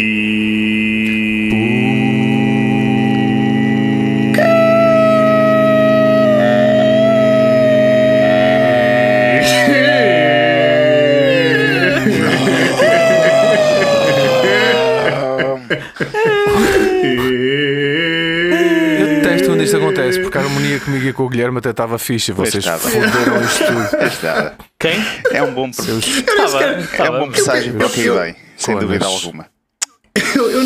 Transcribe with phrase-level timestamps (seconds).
[0.00, 0.30] E.
[18.98, 21.98] Eu detesto quando isto acontece, porque a harmonia comigo e com o Guilherme até estava
[21.98, 22.80] fixe e vocês estava.
[22.80, 24.52] foderam isto tudo.
[24.78, 25.04] Quem?
[25.32, 26.62] É um bom, pre- Estava.
[26.64, 29.46] é um bom presságio para o que eu- vem, sem dúvida alguma.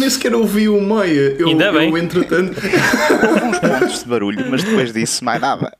[0.04, 1.34] Nem sequer ouvi o Maia.
[1.38, 1.88] Eu, Ainda bem.
[1.88, 2.60] eu entretanto.
[3.26, 5.74] Houve uns pontos de barulho, mas depois disso, mais nada.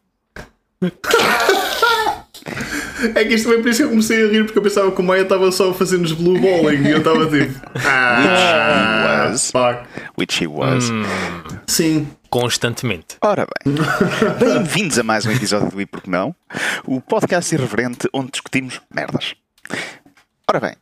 [3.15, 4.98] É que isto foi por isso que eu comecei a rir, porque eu pensava que
[4.98, 7.52] o Maia estava só a fazer-nos blue balling e eu estava tipo.
[7.87, 9.51] Ah, Which he was.
[9.51, 9.88] fuck.
[10.16, 10.91] Which he was.
[11.66, 12.09] Sim.
[12.30, 13.18] Constantemente.
[13.20, 13.74] Ora bem,
[14.41, 16.34] bem-vindos a mais um episódio do E Porque Não,
[16.87, 19.34] o podcast irreverente onde discutimos merdas.
[20.48, 20.74] Ora bem,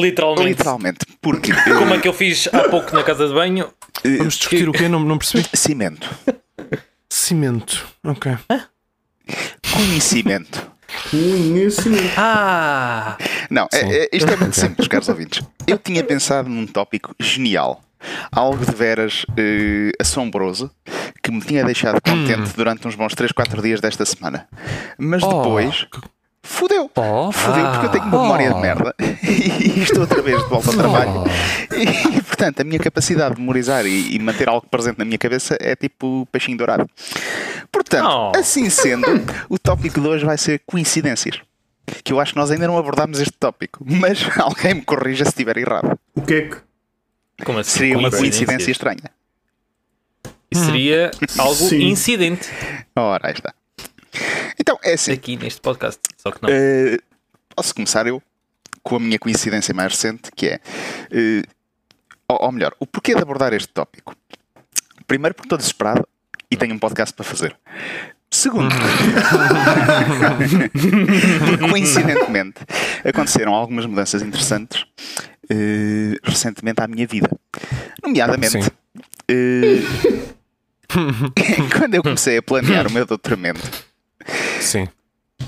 [0.00, 0.48] Literalmente.
[0.48, 3.70] literalmente, porque Como é que eu fiz há pouco na casa de banho?
[4.04, 4.88] eh, Vamos discutir o quê?
[4.88, 5.46] Não, não percebi.
[5.54, 6.08] cimento,
[7.08, 7.86] Cimento.
[8.04, 8.32] Ok.
[9.74, 10.70] conhecimento.
[11.10, 12.12] Conhecimento.
[12.16, 13.16] Ah!
[13.50, 15.42] Não, é- é- isto é muito simples, caros ouvintes.
[15.66, 17.82] Eu tinha pensado num tópico genial,
[18.32, 20.70] algo de veras eh, assombroso,
[21.22, 24.48] que me tinha deixado contente durante uns bons 3, 4 dias desta semana.
[24.98, 25.42] Mas Oh.
[26.46, 26.90] Fudeu.
[26.94, 27.32] Oh.
[27.32, 30.76] Fudeu porque eu tenho uma memória de merda e estou outra vez de volta ao
[30.76, 31.24] trabalho.
[31.76, 35.56] E, portanto, a minha capacidade de memorizar e, e manter algo presente na minha cabeça
[35.60, 36.88] é tipo peixinho dourado.
[37.70, 38.32] Portanto, Oh.
[38.38, 39.06] assim sendo,
[39.48, 41.40] o tópico de hoje vai ser coincidências.
[42.02, 45.30] Que eu acho que nós ainda não abordámos este tópico, mas alguém me corrija se
[45.30, 45.98] estiver errado.
[46.14, 46.56] O que é que.
[47.44, 47.78] Como assim?
[47.78, 49.10] Seria uma coincidência estranha.
[50.52, 51.82] Seria algo Sim.
[51.88, 52.48] incidente
[52.96, 53.52] Ora, aí está.
[54.58, 55.12] Então, é assim.
[55.12, 56.00] aqui neste podcast.
[56.16, 56.48] Só que não.
[56.50, 56.98] Eh,
[57.54, 58.22] posso começar eu
[58.82, 60.60] com a minha coincidência mais recente, que é.
[61.10, 61.42] eh,
[62.28, 64.14] ou, ou melhor, o porquê de abordar este tópico?
[65.06, 66.06] Primeiro, porque estou desesperado
[66.50, 67.56] e tenho um podcast para fazer.
[68.30, 68.88] Segundo, porque
[71.70, 72.60] coincidentemente
[73.04, 74.84] aconteceram algumas mudanças interessantes
[75.48, 77.30] eh, recentemente à minha vida.
[78.02, 78.70] Nomeadamente,
[79.28, 79.80] eh,
[81.78, 83.60] quando eu comecei a planear o meu doutoramento,
[84.60, 84.88] Sim.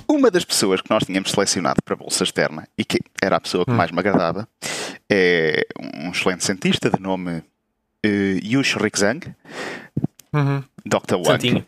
[0.08, 3.40] uma das pessoas que nós tínhamos selecionado para a Bolsa Externa e que era a
[3.40, 4.48] pessoa que mais me agradava
[5.10, 7.42] é um excelente cientista de nome uh,
[8.44, 9.34] Yush Rixang,
[10.32, 10.62] Uhum.
[10.84, 11.16] Dr.
[11.26, 11.64] Wang, uh,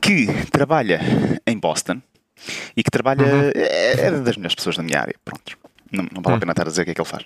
[0.00, 1.00] que trabalha
[1.46, 2.00] em Boston
[2.76, 3.24] e que trabalha.
[3.54, 5.14] É, é das melhores pessoas da minha área.
[5.24, 5.58] Pronto.
[5.92, 7.24] Não, não vale a pena estar a dizer o que é que ele faz.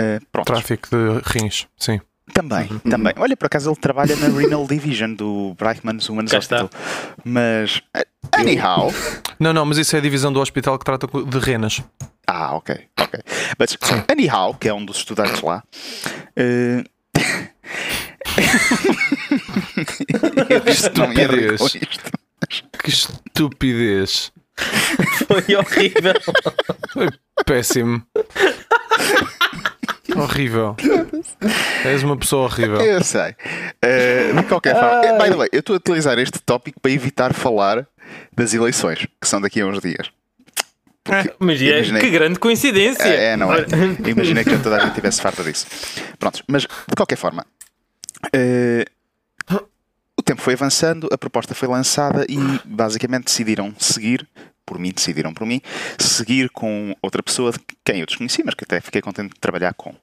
[0.00, 0.46] Uh, pronto.
[0.46, 1.66] Tráfico de rins.
[1.78, 2.00] Sim.
[2.32, 3.14] Também, também.
[3.18, 6.64] Olha, por acaso ele trabalha na Renal Division do Brightman's Women's Cá está.
[6.64, 6.80] Hospital.
[7.24, 8.92] Mas, uh, anyhow.
[9.38, 11.82] Não, não, mas isso é a divisão do hospital que trata de renas.
[12.26, 13.20] Ah, ok, ok.
[13.58, 13.78] Mas,
[14.10, 15.62] anyhow, que é um dos estudantes lá.
[16.34, 16.82] eh,
[20.50, 21.88] eu disse que não ia rir com Estupidez.
[21.90, 22.10] isto.
[22.82, 24.32] Que estupidez.
[25.26, 26.14] Foi horrível.
[26.92, 27.08] Foi
[27.44, 28.02] péssimo.
[30.14, 30.76] Horrível.
[31.84, 32.80] És uma pessoa horrível.
[32.80, 33.34] Eu sei.
[33.82, 36.90] Eh, de qualquer forma, eh, by the way, eu estou a utilizar este tópico para
[36.90, 37.86] evitar falar
[38.34, 40.10] das eleições, que são daqui a uns dias.
[41.38, 43.04] Mas é, Imaginei- que grande coincidência.
[43.04, 43.60] É, é, não é?
[44.04, 45.66] Eu Imaginei que já toda a gente tivesse farta disso.
[46.18, 47.46] Prontos, mas de qualquer forma,
[48.32, 48.84] eh,
[50.18, 54.26] o tempo foi avançando, a proposta foi lançada e basicamente decidiram seguir,
[54.66, 55.62] por mim, decidiram por mim,
[55.98, 59.72] seguir com outra pessoa de quem eu desconheci, mas que até fiquei contente de trabalhar
[59.74, 59.94] com.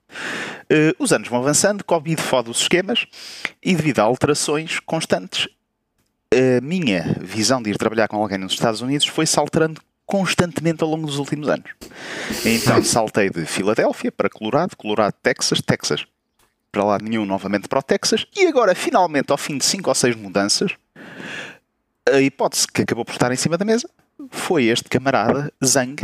[0.70, 3.06] Eh, os anos vão avançando, Covid fode os esquemas
[3.62, 5.50] e devido a alterações constantes,
[6.32, 10.84] a minha visão de ir trabalhar com alguém nos Estados Unidos foi se alterando constantemente
[10.84, 11.70] ao longo dos últimos anos.
[12.46, 16.06] Então saltei de Filadélfia para Colorado, Colorado, Texas, Texas
[16.72, 19.94] para lá nenhum, novamente para o Texas, e agora, finalmente, ao fim de 5 ou
[19.94, 20.72] 6 mudanças,
[22.12, 23.88] a hipótese que acabou por estar em cima da mesa
[24.30, 25.96] foi este camarada, Zhang,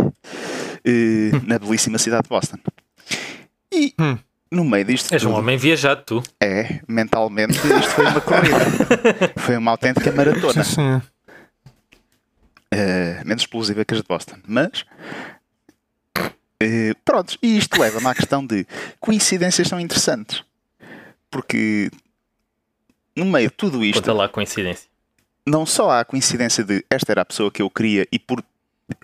[0.85, 2.57] eh, na belíssima cidade de Boston.
[3.71, 4.17] E Hum.
[4.51, 6.23] no meio disto És um tudo, homem viajado, tu.
[6.41, 8.59] é, mentalmente, isto foi uma corrida.
[9.37, 10.63] foi uma autêntica maratona.
[10.63, 11.01] Sim, sim.
[12.71, 14.37] Uh, menos explosiva que as de Boston.
[14.47, 14.85] Mas.
[16.17, 18.65] uh, pronto, e isto leva-me à questão de
[18.99, 20.43] coincidências são interessantes.
[21.31, 21.89] Porque
[23.15, 24.88] no meio de tudo isto, Conta lá a coincidência.
[25.45, 28.43] Não só há a coincidência de esta era a pessoa que eu queria e por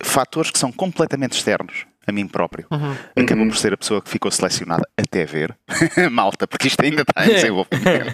[0.03, 2.67] fatores que são completamente externos a mim próprio,
[3.15, 5.55] acabou por ser a pessoa que ficou selecionada até ver.
[6.11, 8.13] Malta, porque isto ainda está em desenvolvimento.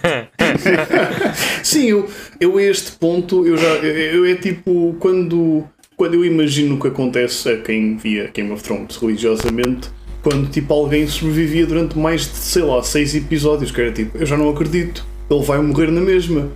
[1.62, 2.10] Sim, eu,
[2.40, 3.68] eu a este ponto, eu já.
[3.68, 5.64] Eu, eu é tipo quando,
[5.94, 9.90] quando eu imagino o que acontece a quem via Game of Thrones religiosamente,
[10.22, 14.24] quando tipo alguém sobrevivia durante mais de, sei lá, seis episódios, que era tipo, eu
[14.24, 16.50] já não acredito, ele vai morrer na mesma.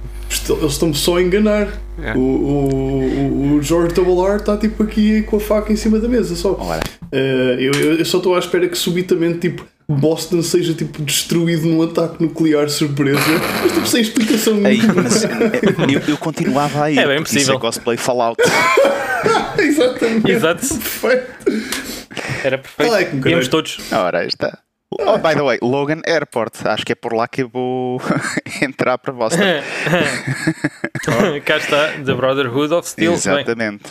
[0.48, 1.68] Eles estão-me só a enganar.
[2.02, 2.12] É.
[2.14, 6.08] O, o, o- George Double R está tipo aqui com a faca em cima da
[6.08, 6.52] mesa só.
[6.52, 7.16] Uh,
[7.58, 12.22] eu, eu- só estou à espera que subitamente tipo Boston seja tipo destruído num ataque
[12.22, 13.20] nuclear surpresa,
[13.62, 15.02] mas tipo sem explicação nenhuma.
[15.02, 16.98] eh, eu, eu continuava aí.
[16.98, 17.54] É bem porque Isso possível.
[17.56, 18.36] é cosplay Fallout.
[19.58, 20.30] Exatamente.
[20.30, 20.66] Exato.
[20.66, 21.26] Perfeito.
[22.44, 22.90] Era perfeito.
[22.90, 23.28] Caralho.
[23.28, 23.78] Íamos todos.
[23.92, 24.58] Ora, está.
[24.90, 26.64] Oh, by the way, Logan Airport.
[26.66, 28.00] Acho que é por lá que eu vou
[28.62, 29.42] entrar para Boston.
[31.44, 33.10] Cá está, The Brotherhood of Steel.
[33.12, 33.84] Bem, Exatamente.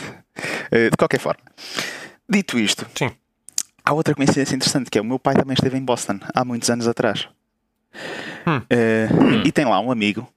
[0.70, 1.40] Eh, de qualquer forma,
[2.28, 3.10] dito isto, Sim.
[3.84, 6.68] há outra coincidência interessante que é o meu pai também esteve em Boston há muitos
[6.70, 7.28] anos atrás.
[8.46, 8.60] Hum.
[8.68, 9.08] Eh,
[9.44, 10.28] E tem lá um amigo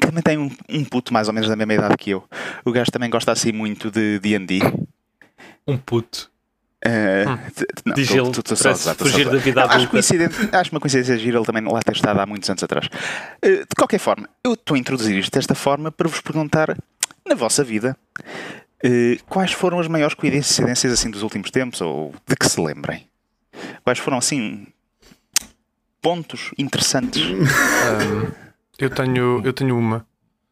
[0.00, 2.24] que também tem um, um puto mais ou menos da mesma idade que eu.
[2.64, 4.60] O gajo também gosta assim muito de D&D.
[5.66, 6.30] um puto.
[6.84, 7.24] Eh,
[7.54, 7.66] t-
[8.16, 9.90] não, tô- tô só tô fugir da vida Não, acho, adulta.
[9.92, 12.88] coincidente, acho uma coincidência gira ele também lá ter estado há muitos anos atrás.
[13.40, 16.76] Eh, de qualquer forma, eu estou a introduzir isto desta forma para vos perguntar,
[17.24, 17.96] na vossa vida,
[18.82, 23.06] eh, quais foram as maiores coincidências assim dos últimos tempos ou de que se lembrem?
[23.84, 24.66] Quais foram assim
[26.00, 27.22] pontos interessantes?
[27.22, 28.32] Ahm,
[28.78, 30.04] eu, tenho, eu tenho uma.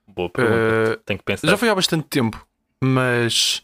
[0.07, 0.93] Boa pergunta.
[0.93, 1.49] Uh, Tenho que pensar.
[1.49, 2.45] já foi há bastante tempo,
[2.83, 3.63] mas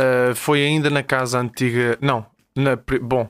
[0.00, 1.98] uh, foi ainda na casa antiga.
[2.00, 2.24] Não,
[2.56, 2.76] na.
[3.02, 3.28] Bom.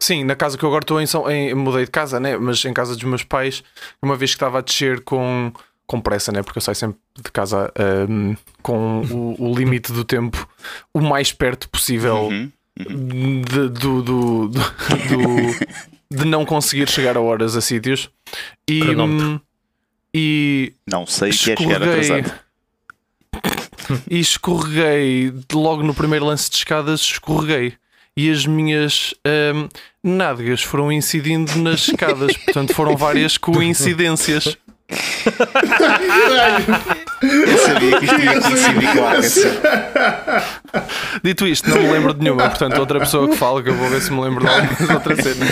[0.00, 1.52] Sim, na casa que eu agora estou em, São- em.
[1.54, 2.36] Mudei de casa, né?
[2.36, 3.62] Mas em casa dos meus pais,
[4.00, 5.52] uma vez que estava a descer com,
[5.86, 6.42] com pressa, né?
[6.42, 10.48] Porque eu saio sempre de casa ahm, com o, o limite do tempo
[10.94, 12.50] o mais perto possível Uhum.
[12.78, 14.58] de, do, do, do- do-
[16.10, 18.08] de não conseguir chegar a horas a sítios.
[18.70, 19.26] E, Cronómetro.
[19.26, 19.40] hum,
[20.14, 22.32] e Não sei o que é chegar atrasado.
[24.10, 27.74] E escorreguei logo no primeiro lance de escadas, escorreguei.
[28.16, 29.14] E as minhas
[29.54, 29.68] hum,
[30.02, 32.36] nádegas foram incidindo nas escadas.
[32.36, 34.56] Portanto, foram várias coincidências.
[37.20, 39.42] Eu sabia que isto ia coincidir com assim.
[41.22, 42.48] Dito isto, não me lembro de nenhuma.
[42.48, 45.14] Portanto, outra pessoa que fala que eu vou ver se me lembro de alguma outra
[45.16, 45.46] cena.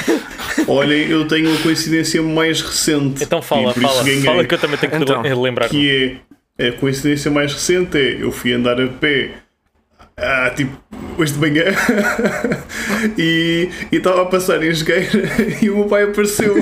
[0.69, 3.23] Olhem, eu tenho uma coincidência mais recente.
[3.25, 4.05] Então fala, fala.
[4.25, 5.23] Fala que eu também tenho que Então.
[5.23, 5.69] le- lembrar.
[5.69, 6.26] Que é
[6.59, 9.31] a coincidência mais recente é eu fui andar a pé
[10.17, 10.73] ah, tipo
[11.19, 11.65] hoje de manhã
[13.19, 15.11] e e estava a passar em Esgueira
[15.61, 16.55] e o meu pai apareceu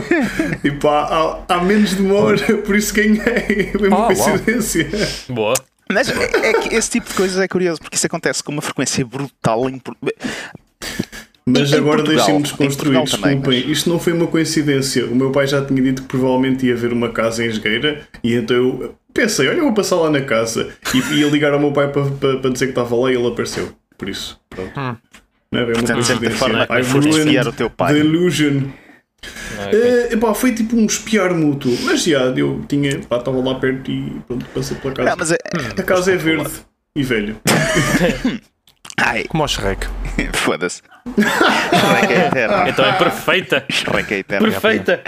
[0.63, 1.05] tipo, há,
[1.49, 3.71] há, há menos de uma hora, por isso ganhei.
[3.79, 4.07] Foi uma uau.
[4.07, 4.89] coincidência.
[5.29, 5.55] Boa.
[5.93, 8.63] Mas é, é que esse tipo de coisas é curioso, porque isso acontece com uma
[8.63, 9.81] frequência brutal em,
[11.47, 13.61] Mas Em agora deixem-me em desconstruir, Portugal também, desculpem.
[13.69, 15.05] mas- Isto não foi uma coincidência.
[15.07, 18.35] O meu pai já tinha dito que provavelmente ia haver uma casa em Esgueira e
[18.35, 21.73] então eu pensei, olha, eu vou passar lá na casa e ia ligar ao meu
[21.73, 23.73] pai para, para, para dizer que estava lá e ele apareceu.
[23.97, 24.79] Por isso, pronto.
[24.79, 24.97] Hum.
[25.53, 26.85] Não é bem uma certa coincidência.
[26.85, 27.95] foste ruined espiar o teu pai.
[27.95, 28.63] The illusion.
[29.59, 29.81] Ah, ok.
[29.81, 31.77] Eh, epá, foi tipo um espiar mútuo.
[31.83, 35.11] Mas já, eu tinha, pá, estava lá perto e pronto, passei pela casa.
[35.11, 35.37] Não, mas é,
[35.79, 36.51] A casa é verde
[36.97, 37.37] e velha.
[38.99, 39.87] Ai, Como ao Shrek.
[40.35, 40.83] foda-se.
[41.17, 42.69] Shrek é eterno.
[42.69, 43.65] Então é perfeita.
[43.71, 44.51] Shrek é eterno.
[44.51, 45.03] Perfeita.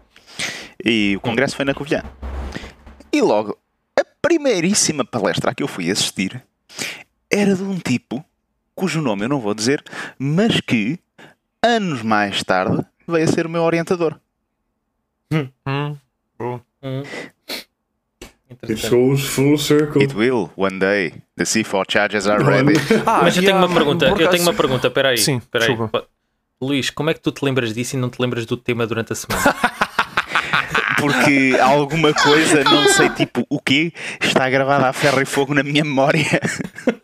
[0.83, 2.03] E o congresso foi na Covilhã.
[3.11, 3.57] E logo,
[3.99, 6.43] a primeiríssima palestra a que eu fui assistir
[7.31, 8.23] era de um tipo
[8.77, 9.83] cujo nome eu não vou dizer,
[10.19, 10.99] mas que
[11.63, 14.15] anos mais tarde veio a ser o meu orientador.
[15.33, 15.49] Hum.
[15.67, 15.97] Hum.
[18.49, 18.95] It Interessante.
[18.95, 20.01] goes full circle.
[20.01, 21.13] It will, one day.
[21.35, 22.73] The C4 charges are ready.
[23.05, 25.17] Ah, Mas eu tenho uma pergunta, eu tenho uma pergunta, peraí.
[25.17, 25.67] Sim, peraí.
[25.69, 26.05] desculpa.
[26.61, 29.11] Luís, como é que tu te lembras disso e não te lembras do tema durante
[29.11, 29.43] a semana?
[30.99, 35.61] Porque alguma coisa, não sei tipo o quê, está gravada a ferro e fogo na
[35.61, 36.25] minha memória.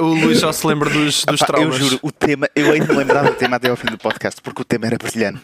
[0.00, 1.76] O, o Luís só se lembra dos, dos Pá, eu traumas.
[1.76, 4.62] juro, o tema, eu ainda me lembrava do tema até ao fim do podcast, porque
[4.62, 5.40] o tema era brilhante.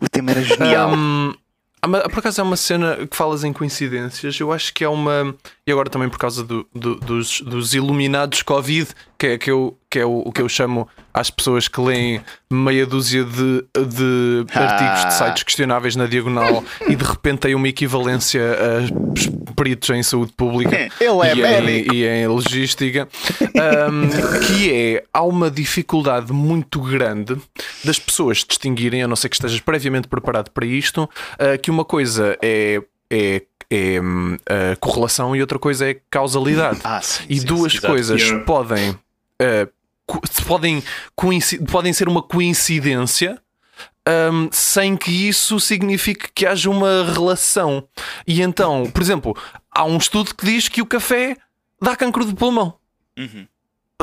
[0.00, 0.92] O tema era genial.
[0.94, 1.34] Hum,
[1.82, 4.38] ah, por acaso é uma cena que falas em coincidências.
[4.40, 5.34] Eu acho que é uma.
[5.66, 8.86] E agora também por causa do- do- dos, dos iluminados Covid,
[9.18, 12.20] que é, que eu, que é o, o que eu chamo às pessoas que leem
[12.50, 14.60] meia dúzia de, de Ah.
[14.60, 20.02] artigos de sites questionáveis na diagonal e de repente têm uma equivalência a peritos em
[20.02, 23.08] saúde pública Ele é e, em, e em logística,
[23.40, 27.38] hum, que é há uma dificuldade muito grande
[27.82, 31.86] das pessoas distinguirem, a não ser que estejas previamente preparado para isto, ah, que uma
[31.86, 33.42] coisa é, é,
[33.74, 36.80] é a correlação e outra coisa é causalidade.
[36.84, 37.80] Ah, sim, e sim, duas sim.
[37.80, 38.44] coisas Yeah.
[38.44, 38.98] podem,
[40.06, 40.82] co- podem,
[41.70, 43.40] podem ser uma coincidência.
[44.32, 47.88] hum, sem que isso signifique que haja uma relação.
[48.26, 49.34] E então, por exemplo,
[49.70, 51.36] há um estudo que diz que o café
[51.80, 52.74] dá cancro de pulmão.
[53.18, 53.46] Uhum.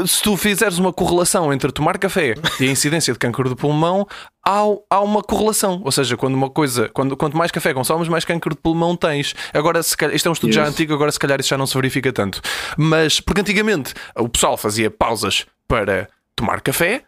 [0.05, 4.07] Se tu fizeres uma correlação entre tomar café e a incidência de cancro de pulmão,
[4.47, 5.81] há, há uma correlação.
[5.83, 9.35] Ou seja, quando uma coisa, quando, quanto mais café consomes, mais cancro de pulmão tens.
[9.53, 11.67] Agora, se calhar, isto é um estudo já antigo, agora se calhar isso já não
[11.67, 12.41] se verifica tanto.
[12.77, 16.07] Mas, porque antigamente o pessoal fazia pausas para
[16.37, 17.03] tomar café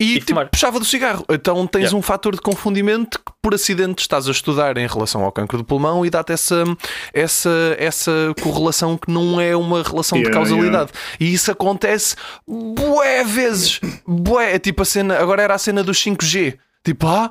[0.00, 0.48] e, E tipo, fumar.
[0.50, 1.24] puxava do cigarro.
[1.30, 1.98] Então tens Yeah.
[1.98, 5.64] um fator de confundimento que por acidente estás a estudar em relação ao cancro de
[5.64, 6.64] pulmão e dá-te essa,
[7.12, 10.90] essa, essa correlação que não é uma relação de Yeah, causalidade.
[11.20, 13.80] E isso acontece bué vezes.
[14.06, 14.54] Bué.
[14.54, 16.58] É tipo a cena, agora era a cena dos 5G.
[16.84, 17.30] Tipo, ah,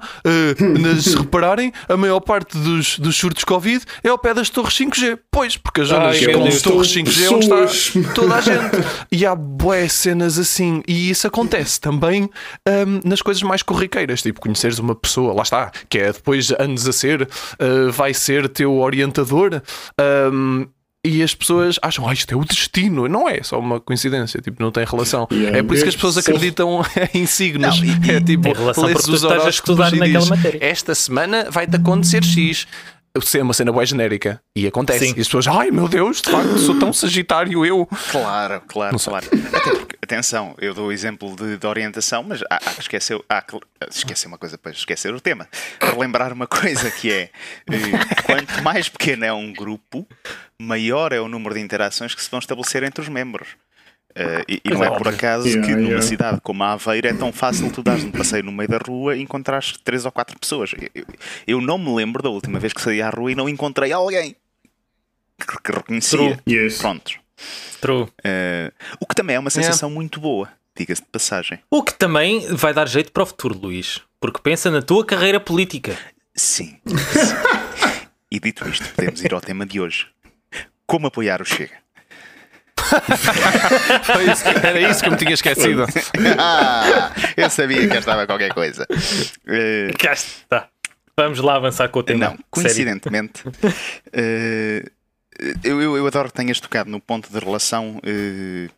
[0.80, 4.74] nas- se repararem, a maior parte dos, dos surtos Covid é ao pé das torres
[4.74, 5.20] 5G.
[5.32, 8.78] Pois, porque as zonas Ai, com torres 5G é onde está toda a gente.
[9.12, 10.82] E há bué cenas assim.
[10.88, 12.24] E isso acontece também
[12.68, 14.22] hum, nas coisas mais corriqueiras.
[14.22, 18.14] Tipo, conheceres uma pessoa, lá está, que é depois de anos a ser, uh, vai
[18.14, 19.62] ser teu orientador.
[20.32, 20.68] hum,
[21.06, 23.08] e as pessoas acham, ah, isto é o destino.
[23.08, 25.28] Não é só uma coincidência, tipo, não tem relação.
[25.32, 26.82] Yeah, é por isso que as é pessoas acreditam
[27.14, 27.82] em signos.
[27.82, 30.60] Não, e- é tipo, lês os estás a horóscopos estudar e naquela diz, matéria.
[30.62, 32.66] esta semana vai-te acontecer X.
[33.22, 34.42] Ser uma cena boa genérica.
[34.56, 35.06] E acontece.
[35.10, 35.14] Sim.
[35.16, 37.88] E as pessoas, ai meu Deus, de facto, sou tão sagitário eu.
[38.10, 39.28] Claro, claro, claro.
[39.54, 43.20] Até porque, atenção, eu dou o exemplo de, de orientação, mas há, há que esquecer,
[43.28, 43.58] há que
[43.90, 45.48] esquecer uma coisa para esquecer o tema.
[45.82, 47.22] Relembrar uma coisa que é
[47.70, 50.08] eh, quanto mais pequeno é um grupo,
[50.60, 53.50] maior é o número de interações que se vão estabelecer entre os membros.
[54.16, 56.06] Eh, e e não é por acaso Yeah, que numa yeah.
[56.06, 59.16] cidade como a Aveira é tão fácil tu dares um passeio no meio da rua
[59.16, 60.72] e encontrares três ou quatro pessoas.
[60.74, 61.06] Eu, eu-
[61.48, 64.36] eu não me lembro da última vez que saí à rua e não encontrei alguém
[65.40, 66.40] que, que reconhecia.
[66.48, 66.78] Yes.
[66.78, 67.18] Prontos.
[67.82, 68.08] True.
[68.24, 71.60] Eh, o que também é uma sensação muito boa, diga-se de passagem.
[71.70, 74.02] O que também vai dar jeito para o futuro, Luís.
[74.20, 75.98] Porque pensa na tua carreira política.
[76.36, 76.80] Sim.
[76.88, 78.06] sim.
[78.32, 80.08] e dito isto, podemos ir ao tema de hoje.
[80.86, 81.84] Como apoiar o Chega?
[84.04, 85.86] Foi isso Era isso que eu me tinha esquecido.
[86.38, 88.86] Ah, eu sabia que estava qualquer coisa.
[90.00, 90.70] Cá está.
[91.18, 92.26] Vamos lá avançar com o tema.
[92.26, 93.44] não, coincidentemente,
[94.12, 94.84] eh,
[95.64, 98.70] eu, eu, eu adoro que tenhas tocado no ponto de relação eh,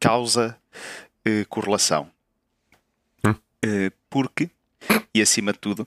[0.00, 2.10] causa-correlação.
[3.62, 4.50] Eh, porque,
[5.14, 5.86] e acima de tudo,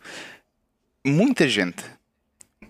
[1.05, 1.83] muita gente,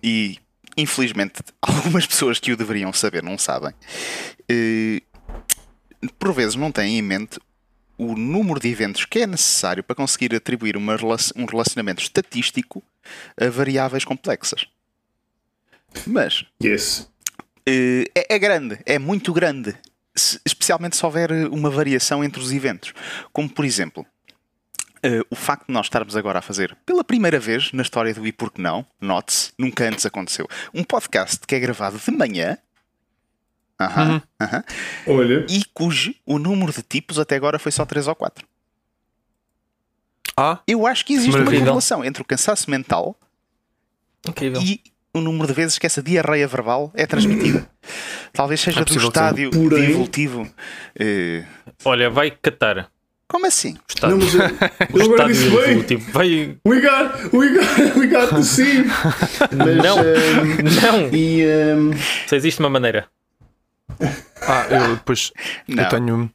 [0.02, 0.38] e
[0.76, 3.72] infelizmente algumas pessoas que o deveriam saber não sabem,
[4.48, 5.02] eh,
[6.18, 7.40] por vezes não têm em mente
[7.98, 10.96] o número de eventos que é necessário para conseguir atribuir uma
[11.36, 12.82] um relacionamento estatístico
[13.38, 14.66] a variáveis complexas.
[16.06, 17.09] Mas Yes.
[17.70, 19.76] Eh, é, é grande, é muito grande,
[20.14, 22.92] se- especialmente se houver eh, uma variação entre os eventos.
[23.32, 24.04] Como, por exemplo,
[25.02, 28.26] eh, o facto de nós estarmos agora a fazer, pela primeira vez na história do
[28.26, 32.58] E Porque Não, note-se, nunca antes aconteceu, um podcast que é gravado de manhã.
[33.80, 34.64] Aham, aham,
[35.06, 38.46] Olha, e cujo o número de tipos até agora foi só 3 ou 4.
[40.36, 43.18] Ah, Eu acho que existe uma correlação entre o cansaço mental
[44.26, 44.60] Incrível.
[44.62, 44.82] e
[45.14, 47.66] o número de vezes que essa diarreia verbal é transmitida.
[48.32, 49.50] Talvez seja É do estádio.
[49.50, 50.48] Porém- evolutivo.
[50.98, 51.44] eh,
[51.84, 52.88] Olha, vai catar
[53.26, 53.72] Como assim?
[53.74, 54.40] O Estado, Não, mas eu,
[54.92, 55.58] o eu agora disse bem.
[55.70, 56.12] evolutivo.
[56.12, 56.56] Vai.
[56.66, 58.84] We got, we got, we got to see.
[59.56, 59.98] Mas, Não.
[59.98, 61.08] ehm, Não!
[61.16, 61.90] e ehm,
[62.26, 63.06] Só existe uma maneira.
[64.42, 65.32] Ah, eu depois.
[65.68, 65.84] Não.
[65.84, 66.30] Eu tenho.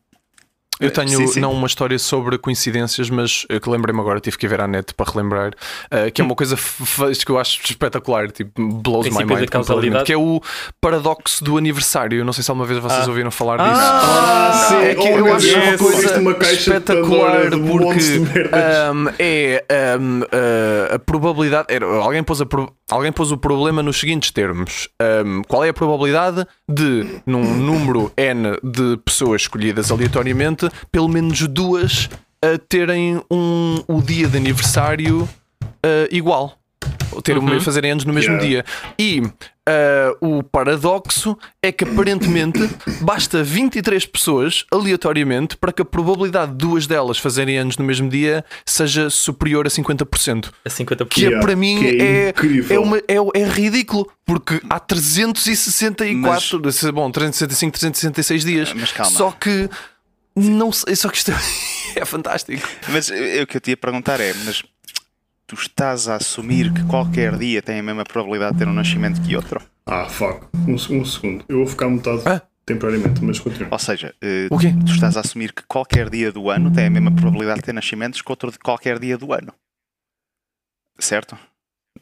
[0.80, 1.40] Eu tenho Sim, sim.
[1.40, 4.68] não uma história sobre coincidências, mas eu que lembrei-me agora, tive que ir ver à
[4.68, 8.52] net para relembrar, uh, que é uma coisa que eu acho espetacular, tipo,
[8.82, 10.42] blows my mind completamente, que é o
[10.82, 12.20] paradoxo do aniversário.
[12.20, 13.10] Eu não sei se alguma vez vocês Ah.
[13.10, 13.82] ouviram falar Ah, disso.
[13.82, 17.42] ah, sim, É que eu oh, acho yes, uma existe coisa uma caixa de espetacular
[17.50, 18.90] porque merdas.
[18.92, 19.64] um, é
[20.00, 21.68] um, uh, a probabilidade.
[21.74, 24.90] era- alguém, pôs a pro- alguém pôs o problema nos seguintes termos:
[25.26, 31.40] Um, qual é a probabilidade de, num número N de pessoas escolhidas aleatoriamente, pelo menos
[31.48, 32.06] duas
[32.44, 36.58] uh, terem um, o dia de aniversário uh, igual?
[37.12, 38.48] Ou Ter uma, fazerem anos no mesmo Yeah.
[38.48, 38.66] dia.
[39.00, 42.60] E uh, o paradoxo é que aparentemente
[43.02, 48.10] basta 23 pessoas aleatoriamente para que a probabilidade de duas delas fazerem anos no mesmo
[48.10, 50.52] dia seja superior a 50%.
[50.66, 51.08] A 50%.
[51.08, 52.76] Que é, Yeah, para mim que é é, incrível.
[52.76, 56.60] é, uma- é- é ridículo, porque há 364,
[56.92, 58.74] bom, 365, 366 dias.
[58.74, 59.12] Mas calma.
[59.12, 59.70] Só que
[60.36, 61.32] não sei, só que isto
[61.96, 62.68] é fantástico.
[62.90, 64.64] Mas eh, o que eu te ia perguntar é: mas
[65.48, 69.22] tu estás a assumir que qualquer dia tem a mesma probabilidade de ter um nascimento
[69.22, 69.62] que outro?
[69.86, 70.46] Ah, fuck.
[70.68, 71.46] Um, um segundo.
[71.48, 72.42] Eu vou ficar mutado Ah.
[72.66, 73.68] temporariamente, mas continua.
[73.72, 74.74] Ou seja, eh, O quê?
[74.86, 77.74] tu estás a assumir que qualquer dia do ano tem a mesma probabilidade de ter
[77.74, 79.54] nascimentos que outro de qualquer dia do ano.
[81.00, 81.38] Certo?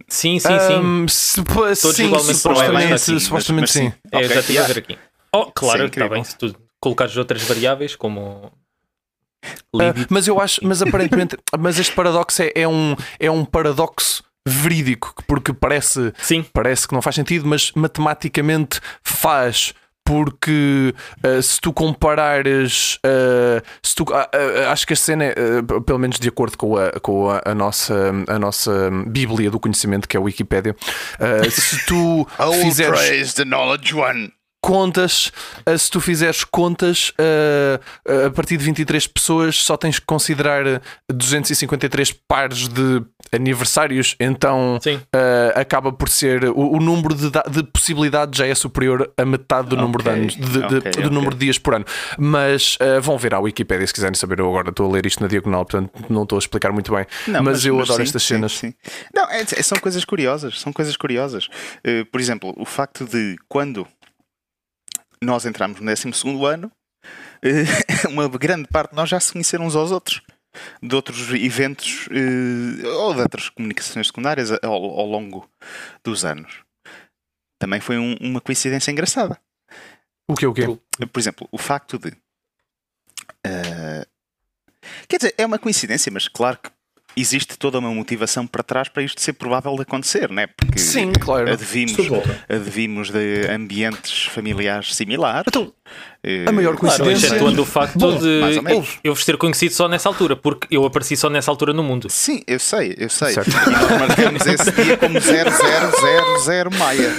[0.07, 0.73] Sim, sim, sim.
[0.73, 3.89] Ahm, se- pô, sim, igualmente supostamente, provavelmente assim, mas- supostamente mas sim.
[3.89, 3.95] sim.
[4.11, 4.97] É, Ok, já estive a ver aqui.
[5.35, 6.23] Oh, claro, Sim, está bem.
[6.23, 8.51] Se tu colocares outras variáveis, como.
[9.73, 10.07] Libido.
[10.09, 15.15] mas eu acho, mas aparentemente, mas este paradoxo é, é um, é um paradoxo verídico,
[15.25, 19.73] porque parece, Sim, parece que não faz sentido, mas matematicamente faz.
[20.05, 24.05] Porque ah, se tu comparares, ah, se tu,
[24.69, 25.33] acho que a cena, é,
[25.85, 30.05] pelo menos de acordo com, a, com a, a nossa, a nossa Bíblia do conhecimento,
[30.05, 30.75] que é a Wikipédia,
[31.49, 32.27] se tu
[32.61, 34.33] fizeres the knowledge one.
[34.63, 35.29] Contas,
[35.69, 40.65] uh, se tu fizeres contas, uh, a partir de 23 pessoas só tens que considerar
[40.65, 40.79] uh,
[41.13, 44.95] 253 pares de aniversários, então sim.
[44.95, 49.67] uh, acaba por ser o, o número de, de possibilidades já é superior a metade
[49.67, 51.85] do número de anos, de- de- ok, do número de dias por ano.
[52.17, 54.39] Mas uh, vão ver à Wikipédia se quiserem saber.
[54.39, 57.05] Eu agora estou a ler isto na diagonal, portanto não estou a explicar muito bem.
[57.27, 58.53] Não, mas, eu adoro sim, estas sim, cenas.
[58.53, 58.73] sim.
[59.13, 60.61] Não, é- é- são coisas curiosas.
[60.61, 61.49] São coisas curiosas.
[62.11, 63.85] Por exemplo, o facto de quando
[65.23, 66.71] nós entramos no 12 ano,
[67.41, 67.63] eh,
[68.09, 70.21] uma grande parte de nós já se conheceram uns aos outros.
[70.81, 75.49] De outros eventos eh, ou de outras comunicações secundárias ao, ao longo
[76.03, 76.59] dos anos.
[77.59, 79.39] Também foi um- uma coincidência engraçada.
[80.27, 80.61] O que o quê?
[81.11, 82.13] Por exemplo, o facto de.
[83.45, 84.05] eh,
[85.07, 86.69] quer dizer, é uma coincidência, mas claro que
[87.15, 90.47] existe toda uma motivação para trás para isto ser provável de acontecer, não é?
[90.47, 91.51] Porque Sim, claro.
[91.51, 91.95] advimos,
[92.49, 95.43] advimos de ambientes familiares similares.
[95.47, 95.71] Então,
[96.25, 97.27] Eh, a maior Claro, coincidência.
[97.27, 98.39] excetuando o facto Bom, de
[99.03, 102.09] eu vos ter conhecido só nessa altura, porque eu apareci só nessa altura no mundo.
[102.09, 103.33] Sim, eu sei, eu sei.
[103.33, 103.49] Certo.
[103.51, 107.11] E nós marcamos esse dia como 0000 Maia.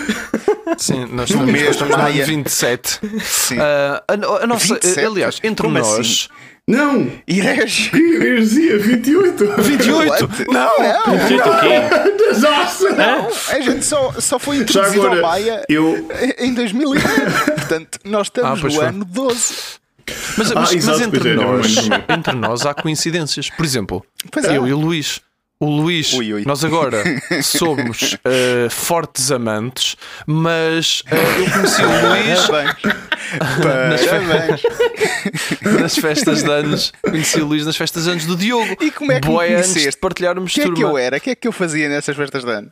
[0.78, 2.24] Sim, nós No estamos, mês nós estamos no ano Maia.
[2.26, 3.00] 27.
[3.22, 3.58] Sim.
[3.60, 5.04] Ah, a, a nossa, 27?
[5.06, 6.28] aliás, entre Como nós, assim?
[6.66, 7.06] Não!
[7.26, 8.78] Que heresia!
[8.78, 9.62] 28!
[9.62, 10.08] 28!
[10.10, 10.44] What?
[10.48, 10.70] Não!
[10.78, 12.38] Não, Jeito o quê?
[12.40, 12.88] Nossa!
[12.90, 13.28] Hã?
[13.54, 16.08] a gente só, só foi introduzido ao agora, Maia eu.
[16.38, 16.90] em 2000.
[17.54, 18.84] Portanto, nós estamos Ah, no foi.
[18.86, 19.54] ano 12.
[20.38, 21.80] Mas, Ah, mas- mas exato, entre, é, nós, é,
[22.12, 22.14] é.
[22.14, 23.50] entre nós há coincidências.
[23.50, 24.56] Por exemplo, Pois é.
[24.56, 25.20] eu e o Luís.
[25.60, 26.44] O Luís, Ui, ui.
[26.44, 27.02] nós agora
[27.42, 32.46] somos ah, fortes amantes, mas ah, eu conheci o Luís
[33.62, 34.06] Parabéns.
[34.06, 34.62] Parabéns.
[35.80, 36.92] nas festas de anos.
[37.02, 38.76] Conheci o Luís nas festas de anos do Diogo.
[38.80, 40.76] E como é que me Bué antes de partilharmos O que é turma.
[40.78, 41.16] que eu era?
[41.16, 42.70] O que é que eu fazia nessas festas de ano?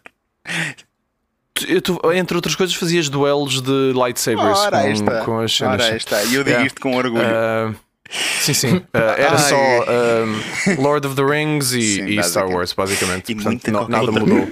[1.83, 4.59] Tu- entre outras coisas, fazias duelos de lightsabers
[5.01, 5.85] com, com as cenas.
[5.85, 6.23] Ora, está.
[6.25, 6.67] E eu digo Yeah.
[6.67, 7.23] isto com orgulho.
[7.25, 7.73] Ah,
[8.13, 8.83] sim, sim.
[8.93, 9.39] Ah, era Ai.
[9.39, 12.47] só ah, Lord of the Rings e, Sim, e Star.
[12.49, 13.33] Wars, basicamente.
[13.33, 14.49] E Portanto, muita não- nada mudou.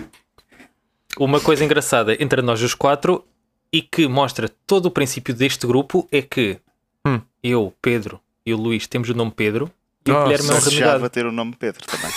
[1.18, 3.24] Uma coisa engraçada entre nós os quatro
[3.72, 6.58] e que mostra todo o princípio deste grupo é que
[7.06, 7.20] Hum.
[7.42, 9.70] eu, Pedro e o Luís temos o nome Pedro
[10.06, 10.20] e Nossa.
[10.20, 11.10] o Guilherme é um Desejava renegado.
[11.10, 12.10] ter o nome Pedro também.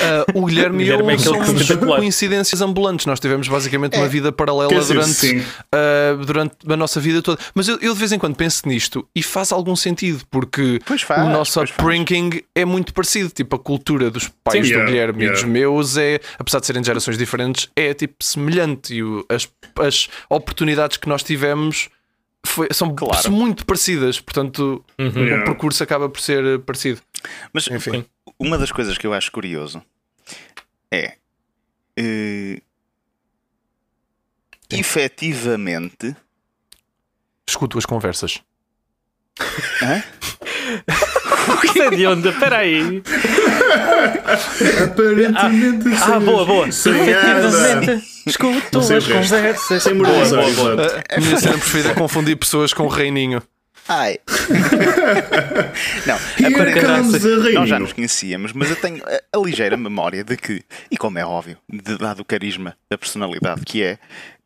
[0.00, 1.98] Ah, o Guilherme, Guilherme é e eu aquele somos espetacular.
[1.98, 3.06] coincidências ambulantes.
[3.06, 4.08] Nós tivemos basicamente uma É.
[4.08, 7.40] vida paralela dizer, durante, ah, durante a nossa vida toda.
[7.54, 11.26] Mas eu, eu de vez em quando penso nisto e faz algum sentido, porque faz,
[11.26, 13.30] o nosso upbringing é muito parecido.
[13.30, 14.72] Tipo, a cultura dos pais Sim.
[14.72, 15.40] do Yeah, Guilherme e yeah.
[15.40, 18.94] dos meus é, apesar de serem de gerações diferentes, é tipo semelhante.
[18.94, 19.48] E o- as,
[19.80, 21.88] as oportunidades que nós tivemos
[22.46, 23.30] foi- são Claro.
[23.32, 25.10] muito parecidas, portanto Uhum.
[25.16, 25.42] Yeah.
[25.42, 27.00] o percurso acaba por ser parecido.
[27.52, 28.04] Mas Enfim.
[28.38, 29.82] uma das coisas que eu acho curioso
[30.90, 31.14] é
[31.96, 32.60] eh,
[34.70, 36.14] efetivamente
[37.48, 38.42] Escuto as conversas.
[39.82, 40.02] hã?
[41.64, 42.28] Isso é de onde?
[42.28, 43.02] Espera aí.
[44.84, 46.68] Aparentemente Ah, sem- boa, boa.
[46.68, 49.12] Efetivamente, escuto as resto.
[49.12, 49.82] conversas.
[49.82, 51.04] Sem Boa, boa, boa.
[51.10, 53.42] A minha cena preferida é confundir pessoas com reininho.
[53.88, 54.18] Ai.
[56.06, 59.76] não, Here aparentemente- comes a nós já nos conhecíamos, mas eu tenho a, a ligeira
[59.76, 63.98] memória de que, e como é óbvio, de, dado o carisma da personalidade que é,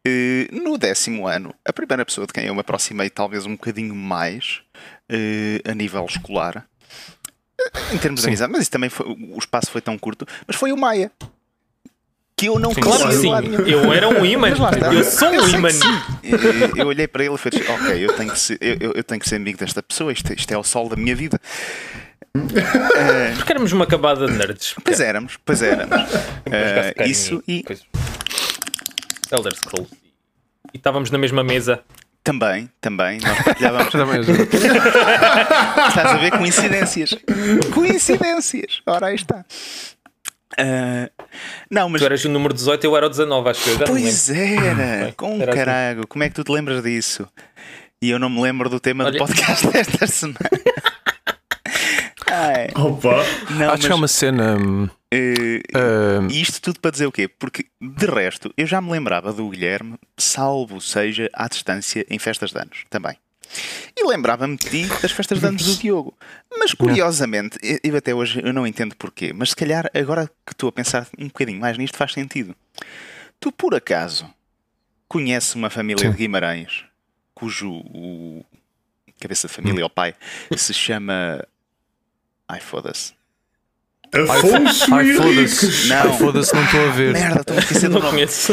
[0.06, 3.94] eh, no décimo ano, a primeira pessoa de quem eu me aproximei, talvez um bocadinho
[3.94, 4.60] mais
[5.08, 6.66] eh, a nível escolar,
[7.60, 10.56] eh, em termos de amizade, mas isso também foi, o espaço foi tão curto, mas
[10.56, 11.10] foi o Maia.
[12.42, 13.30] Que eu não Claro que sim.
[13.68, 14.48] Eu era um imã.
[14.50, 14.92] Está.
[14.92, 15.68] Eu sou um imã.
[16.24, 19.04] Eu, eu olhei para ele e fui dizer, ok, eu tenho que ser, eu, eu-
[19.04, 21.40] tenho que ser amigo desta pessoa, isto, isto é o sol da minha vida.
[23.36, 24.74] Porque éramos uma cabada de nerds.
[24.82, 25.94] Pois éramos, pois éramos.
[26.88, 27.84] Skyrim isso e coisas.
[29.30, 29.92] Elder Scrolls.
[30.74, 31.80] E estávamos na mesma mesa.
[32.24, 33.92] também, também, nós partilhávamos.
[33.92, 34.20] Também
[35.88, 37.14] Estás a ver coincidências.
[37.72, 38.80] Coincidências.
[38.86, 39.44] Ora, aí está.
[40.58, 41.10] Eh,
[41.70, 43.84] não, mas Tu eras o número 18 eu era o 19, acho que eu já.
[43.86, 45.58] Pois era, com um Era assim.
[45.64, 47.26] carago, como é que tu te lembras disso?
[48.00, 50.38] E eu não me lembro do tema do Olha- podcast desta semana.
[52.26, 53.16] Ai, Opa!
[53.50, 54.56] não, Acho que é mas, uma cena.
[54.56, 54.88] hum,
[56.30, 57.28] E isto tudo para dizer o quê?
[57.28, 62.50] Porque, de resto, eu já me lembrava do Guilherme, salvo seja à distância em festas
[62.50, 63.16] de anos também.
[63.96, 66.16] E lembrava-me de ti das festas de anos do Diogo.
[66.58, 70.68] Mas, curiosamente, eu- até hoje eu não entendo porquê, mas se calhar, agora que estou
[70.68, 72.54] a pensar um bocadinho mais nisto, faz sentido.
[73.38, 74.32] Tu, por acaso,
[75.08, 76.10] conheces uma família Sim.
[76.12, 76.84] de Guimarães
[77.34, 78.44] cujo o
[79.20, 80.14] cabeça de família, ou pai,
[80.56, 81.46] se chama.
[82.48, 83.12] Ai, foda-se.
[84.14, 85.66] Afonso Ai, foda-se.
[85.66, 85.88] Henriques!
[85.88, 86.12] Não.
[86.18, 87.12] Foda-se, não estou a ver.
[87.14, 88.12] Merda, estou a esquecer do Não nome.
[88.12, 88.52] conheço.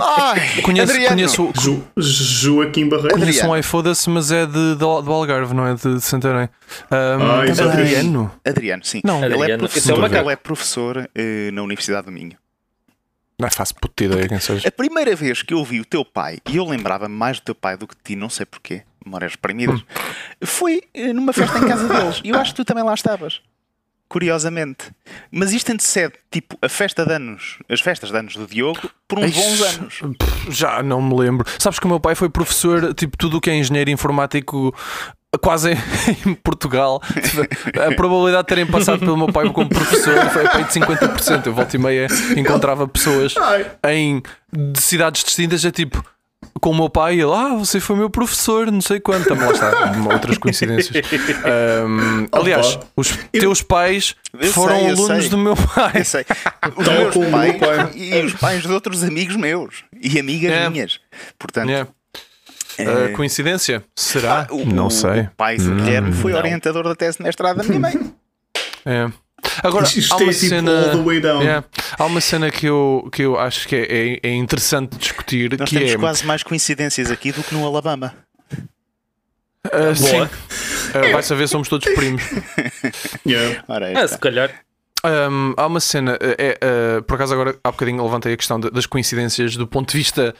[0.00, 1.16] Ai, Conheço, Adriano.
[1.16, 3.14] conheço, Jo- Joaquim Barreiro.
[3.14, 3.20] Adriano.
[3.32, 6.48] conheço um ai, foda-se, mas é de, de, do Algarve, não é de Santarém.
[6.90, 8.32] Um, Ah, é Adriano?
[8.46, 9.00] Adriano, sim.
[9.04, 9.16] Não.
[9.24, 9.64] ele, é Adriano.
[9.66, 10.24] Esse é professor, macaco.
[10.24, 12.36] ele é professor eh, na Universidade do Minho.
[13.40, 14.68] Não faço puta ideia quem seja.
[14.68, 17.54] A primeira vez que eu vi o teu pai, e eu lembrava-me mais do teu
[17.54, 19.84] pai do que de ti, não sei porquê, memórias reprimidas, Hum.
[20.46, 22.20] foi eh, numa festa em casa deles.
[22.22, 23.40] E eu acho que tu também lá estavas.
[24.12, 24.92] Curiosamente.
[25.30, 29.18] Mas isto antecede, tipo, a festa de anos, as festas de anos do Diogo, por
[29.18, 30.00] uns bons anos.
[30.50, 31.48] Já não me lembro.
[31.58, 34.74] Sabes que o meu pai foi professor, tipo, tudo o que é engenheiro informático.
[35.40, 35.70] Quase
[36.26, 37.00] em, Portugal,
[37.88, 41.46] a probabilidade de terem passado pelo meu pai como professor foi de 50%.
[41.46, 43.34] Eu volta e meia encontrava pessoas
[43.88, 44.22] em
[44.52, 46.04] de cidades distintas, é tipo,
[46.60, 49.26] com o meu pai, ele, ah, você foi meu professor, não sei quanto.
[49.28, 51.04] Também lá está, outras coincidências.
[51.44, 55.28] Ahm, aliás, os teus pais Eu foram sei, eu alunos sei.
[55.28, 55.92] do meu pai.
[55.96, 56.24] Eu sei.
[56.76, 57.90] Os Tal meus como o meu pais pai.
[57.96, 60.68] e os pais de outros amigos meus e amigas É.
[60.70, 61.00] minhas.
[61.38, 61.90] Portanto, Yeah.
[62.78, 63.84] eh, Ah, coincidência?
[63.96, 64.46] Será?
[64.50, 65.22] o- não o- sei.
[65.22, 66.38] O pai do Guilherme foi Não.
[66.38, 68.14] orientador da tese de mestrado da minha mãe.
[68.86, 69.10] É.
[69.62, 70.70] Agora, há é uma tipo cena.
[70.84, 71.42] all the way down.
[71.42, 71.66] Yeah.
[71.98, 75.56] Há uma cena que eu, que eu acho que é, é- é interessante discutir.
[75.58, 78.14] Nós que temos é, quase mais coincidências aqui do que no Alabama.
[79.64, 80.10] Ah, sim.
[80.10, 80.30] Boa.
[80.94, 82.22] Ah, vai saber, somos todos primos.
[83.26, 83.62] Yeah.
[83.96, 84.50] Ah, se calhar.
[85.04, 88.70] Um, há uma cena, é, é, por acaso agora há bocadinho levantei a questão de-
[88.70, 90.34] das coincidências do ponto de vista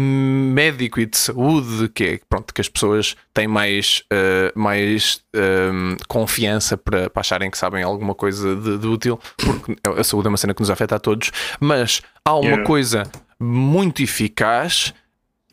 [0.00, 5.96] médico e de saúde, que é pronto, que as pessoas têm mais, eh, mais ehm,
[6.08, 10.30] confiança para, para acharem que sabem alguma coisa de, de útil, porque a saúde é
[10.30, 11.30] uma cena que nos afeta a todos,
[11.60, 12.64] mas há uma Yeah.
[12.64, 13.02] coisa
[13.38, 14.94] muito eficaz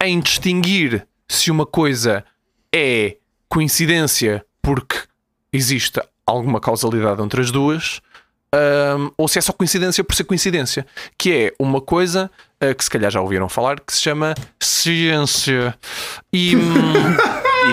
[0.03, 2.23] em distinguir se uma coisa
[2.73, 3.17] é
[3.49, 4.97] coincidência porque
[5.51, 8.01] existe alguma causalidade entre as duas.
[8.53, 10.85] Ahm, ou se é só coincidência por ser coincidência,
[11.17, 15.77] que é uma coisa ah, que se calhar já ouviram falar que se chama ciência.
[16.31, 16.61] E, hum,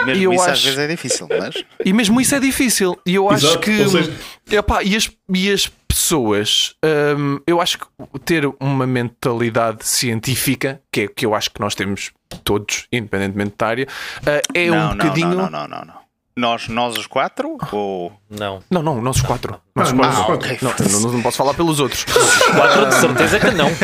[0.01, 2.99] E mesmo eu isso às acho- vezes é difícil, mas e mesmo isso é difícil.
[3.07, 3.81] E eu acho Exato, que.
[3.83, 4.13] ou seja-
[4.51, 6.75] epá, e, as, e as pessoas,
[7.19, 7.87] hum, eu acho que
[8.25, 12.13] ter uma mentalidade científica, que é que eu acho que nós temos
[12.45, 13.89] todos, independentemente da área,
[14.27, 15.29] ah, é não, um não, bocadinho.
[15.31, 16.08] não, não, não, não, não.
[16.39, 17.57] Nós, nós os quatro?
[17.73, 18.13] Ou.
[18.31, 18.63] Não.
[18.71, 19.61] Não, não, nós os quatro.
[19.75, 20.19] Nós Ah, os quatro.
[20.21, 20.35] ah, não.
[20.37, 20.59] ok.
[20.63, 22.05] Não, não, não posso falar pelos outros.
[22.05, 23.69] Quatro de certeza que não.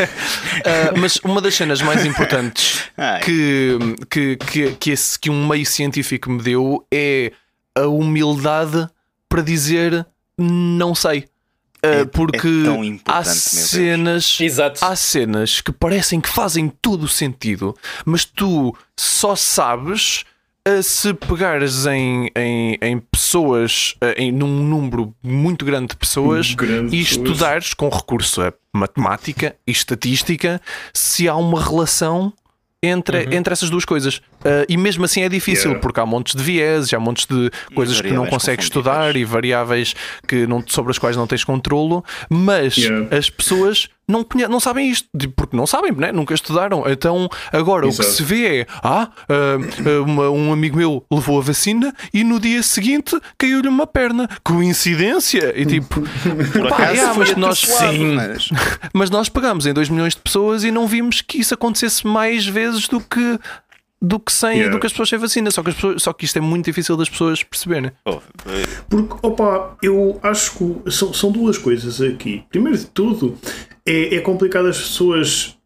[0.65, 2.89] Ah, mas uma das cenas mais importantes
[3.23, 3.77] que,
[4.09, 7.31] que, que, que, esse, que um meio científico me deu é
[7.75, 8.87] a humildade
[9.27, 11.25] para dizer não sei.
[11.83, 12.81] Ah, É- é porque tão
[13.13, 14.39] há cenas.
[14.39, 14.83] Exato.
[14.83, 20.23] Há cenas que parecem que fazem todo o sentido, mas tu só sabes
[20.81, 26.95] se pegares em, em, em pessoas, eh, em, num número muito grande de pessoas Grande
[26.95, 27.27] e pessoas.
[27.27, 30.59] estudares com recurso a matemática e estatística
[30.93, 32.33] se há uma relação
[32.81, 34.17] entre, entre essas duas coisas.
[34.17, 35.81] Uh, e mesmo assim é difícil, Yeah.
[35.81, 39.95] porque há montes de vieses, há montes de coisas que não consegues estudar e variáveis
[40.27, 43.15] que não, sobre as quais não tens controlo, mas Yeah.
[43.17, 46.11] as pessoas não, conhe- não sabem isto, porque não sabem, né?
[46.11, 46.83] nunca estudaram.
[46.87, 48.09] Então, agora o Exato.
[48.09, 52.23] que se vê é: ah, ah, ah, uma- um amigo meu levou a vacina e
[52.23, 54.27] no dia seguinte caiu-lhe uma perna.
[54.43, 55.53] Coincidência?
[55.59, 56.01] E tipo,
[56.53, 58.15] Por pá, acaso foi mas nós sim.
[58.15, 58.49] mas-
[58.93, 62.45] Mas nós pegamos em 2 milhões de pessoas e não vimos que isso acontecesse mais
[62.45, 63.39] vezes do que,
[64.05, 64.71] do que, sem, Yeah.
[64.71, 65.49] do que as pessoas sem vacina.
[65.49, 67.91] Só que, as pessoas, só que isto é muito difícil das pessoas perceberem.
[68.05, 72.43] Oh, eh, Porque, opa, eu acho que são, são duas coisas aqui.
[72.49, 73.35] Primeiro de tudo,
[73.85, 75.57] é, é complicado as pessoas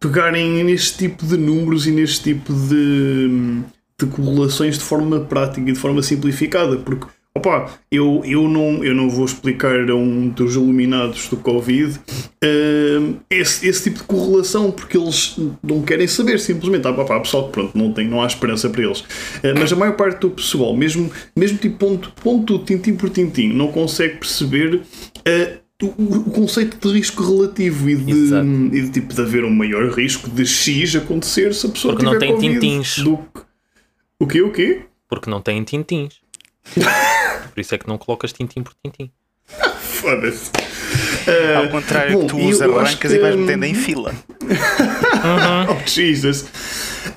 [0.00, 3.60] pegarem neste tipo de números e neste tipo de,
[4.00, 6.76] de correlações de forma prática e de forma simplificada.
[6.78, 11.98] Porque, opa, eu, eu, não, eu não vou explicar a um dos iluminados do Covid
[12.42, 16.86] hum, esse, esse tipo de correlação, porque eles não querem saber simplesmente.
[16.86, 19.00] Opa, há pessoal pronto, não, tem, não há esperança para eles.
[19.00, 23.48] Uh, mas a maior parte do pessoal, mesmo, mesmo tipo ponto, ponto tintim por tintim,
[23.48, 28.34] não consegue perceber uh, o, conceito de risco relativo e de,
[28.72, 32.06] e de tipo de haver um maior risco de X acontecer se a pessoa Porque
[32.06, 32.98] não tiver tem Covid tintins.
[32.98, 33.18] do
[34.20, 34.40] O quê?
[34.40, 34.82] O quê?
[35.08, 36.14] Porque não têm tintins.
[37.54, 39.12] Por isso é que não colocas tintim por tintim.
[39.78, 40.50] Foda-se.
[41.56, 44.14] Ao contrário, bom, tu eu os acho arrancas que, e vais hum, metendo em fila.
[45.26, 46.44] Oh, Jesus.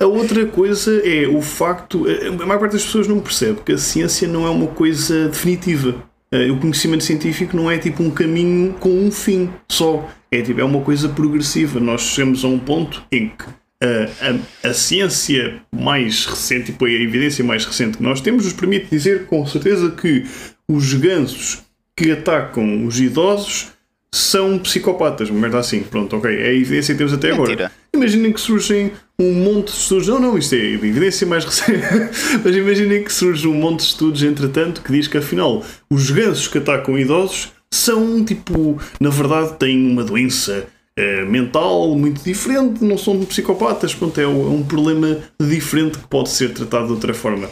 [0.00, 2.06] A outra coisa é o facto.
[2.08, 5.94] A maior parte das pessoas não percebe que a ciência não é uma coisa definitiva.
[6.32, 10.08] Eh, O conhecimento científico não é tipo um caminho com um fim só.
[10.30, 11.78] É tipo, é uma coisa progressiva.
[11.78, 13.44] Nós chegamos a um ponto em que
[13.82, 18.86] a, a ciência mais recente, tipo, a evidência mais recente que nós temos, nos permite
[18.90, 20.24] dizer com certeza que
[20.68, 21.62] os gansos
[21.96, 23.68] que atacam os idosos
[24.12, 25.82] são psicopatas, uma merda assim.
[25.82, 26.30] Pronto, ok.
[26.30, 27.50] É a evidência que temos até agora.
[27.50, 27.72] Mentira.
[27.94, 30.08] Imaginem que surgem um monte de estudos.
[30.08, 31.82] Não, não, isto é evidência mais recente.
[32.44, 36.48] Mas imaginem que surge um monte de estudos, entretanto, que diz que afinal os gansos
[36.48, 40.66] que atacam idosos são tipo, na verdade, têm uma doença
[40.98, 43.94] eh, mental muito diferente, não são psicopatas.
[43.94, 47.48] Pronto, é um é um problema diferente que pode ser tratado de outra forma.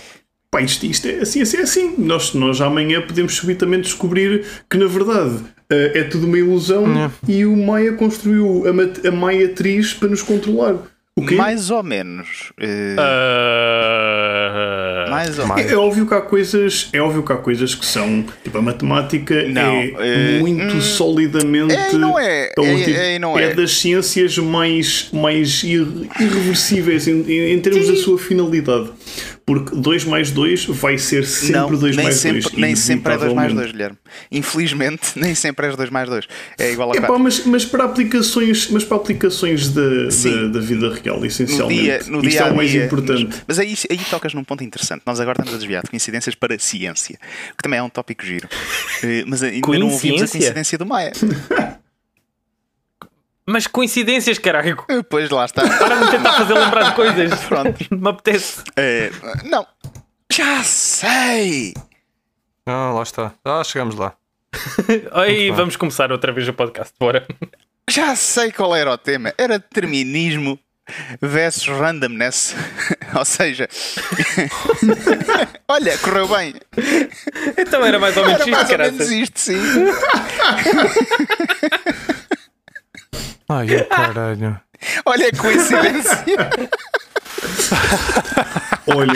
[0.51, 1.95] Pá, isto, isto é, a ciência é assim.
[1.97, 6.87] Nós, nós amanhã podemos subitamente descobrir que, na verdade, eh, é tudo uma ilusão
[7.29, 10.79] e o Maia construiu a, a Maia atriz para nos controlar.
[11.19, 11.35] O quê?
[11.35, 12.53] Mais ou menos.
[12.99, 15.61] Ah, mais ou mais.
[15.65, 15.73] menos.
[15.73, 18.63] É, é óbvio que há coisas, é óbvio que há coisas que são, tipo a
[18.63, 23.19] matemática Não, é eh, muito hum, solidamente é e não é, é- tipo, é e
[23.19, 23.55] não é.
[23.55, 25.89] das ciências mais mais ir-
[26.21, 28.91] irreversíveis em, em- em termos da sua finalidade.
[29.47, 32.55] Porque 2 mais 2 vai ser sempre 2 nem mais sempre, 2.
[32.57, 33.97] nem sempre é 2 mais 2, Guilherme.
[34.33, 36.27] Infelizmente, nem sempre és 2 mais 2.
[36.59, 37.23] É igual a Epá, 4.
[37.23, 41.81] mas, mas para aplicações, mas para aplicações da, da, da vida real, No essencialmente.
[41.81, 43.25] dia, no Isto dia é o mais dia, importante.
[43.27, 45.03] Mas, mas aí, aí tocas num ponto interessante.
[45.07, 47.17] Nós agora estamos a desviar de coincidências para ciência,
[47.57, 48.49] que também é um tópico giro.
[49.05, 50.29] Eh, Mas ainda não ouvimos a Coincidência?
[50.41, 51.13] coincidência do Maia.
[53.47, 54.77] Mas coincidências, caralho.
[55.09, 55.63] Pois lá está.
[55.79, 57.41] Para me tentar fazer lembrar de coisas.
[57.47, 57.85] Pronto.
[57.95, 58.63] Me apetece.
[58.77, 59.11] Eh,
[59.45, 59.67] não.
[60.33, 61.73] Já sei!
[62.67, 63.33] Ah, lá está.
[63.45, 64.15] Ah, chegamos lá.
[65.13, 66.93] Aí vamos começar outra vez o podcast.
[66.99, 67.25] Bora.
[67.89, 69.33] Já sei qual era o tema.
[69.39, 70.59] Era determinismo
[71.21, 72.57] versus randomness.
[73.15, 73.69] Ou seja,
[75.69, 76.55] olha, correu bem.
[77.57, 79.61] Então era mais ou menos Era isto, mais ou menos isto, sim.
[83.49, 84.61] Ai, caralho.
[85.07, 86.25] Olha a coincidência.
[88.89, 89.13] Olha,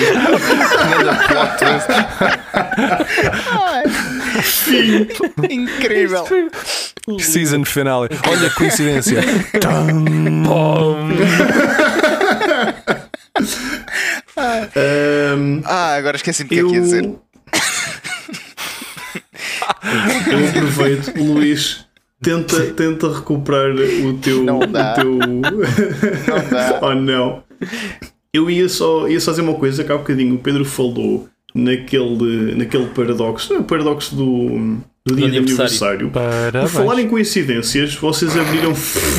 [5.50, 6.24] Incrível.
[7.18, 8.08] Season finale.
[8.28, 9.20] Olha a coincidência.
[14.36, 17.04] ahm, Ah, agora esqueci-me o que é eu, que ia dizer.
[20.26, 21.86] eu aproveito, Luís.
[22.22, 24.44] Tenta, tenta recuperar o teu.
[24.44, 24.92] Não dá.
[24.92, 25.18] O teu...
[26.50, 26.80] dá.
[26.87, 27.42] oh não.
[28.33, 32.54] Eu ia só, ia só dizer uma coisa que há bocadinho o Pedro falou naquele,
[32.54, 36.09] naquele paradoxo, o paradoxo do, do dia de aniversário.
[36.09, 36.11] aniversário.
[36.11, 36.70] Por Parabéns.
[36.70, 38.72] falar em coincidências, vocês abriram,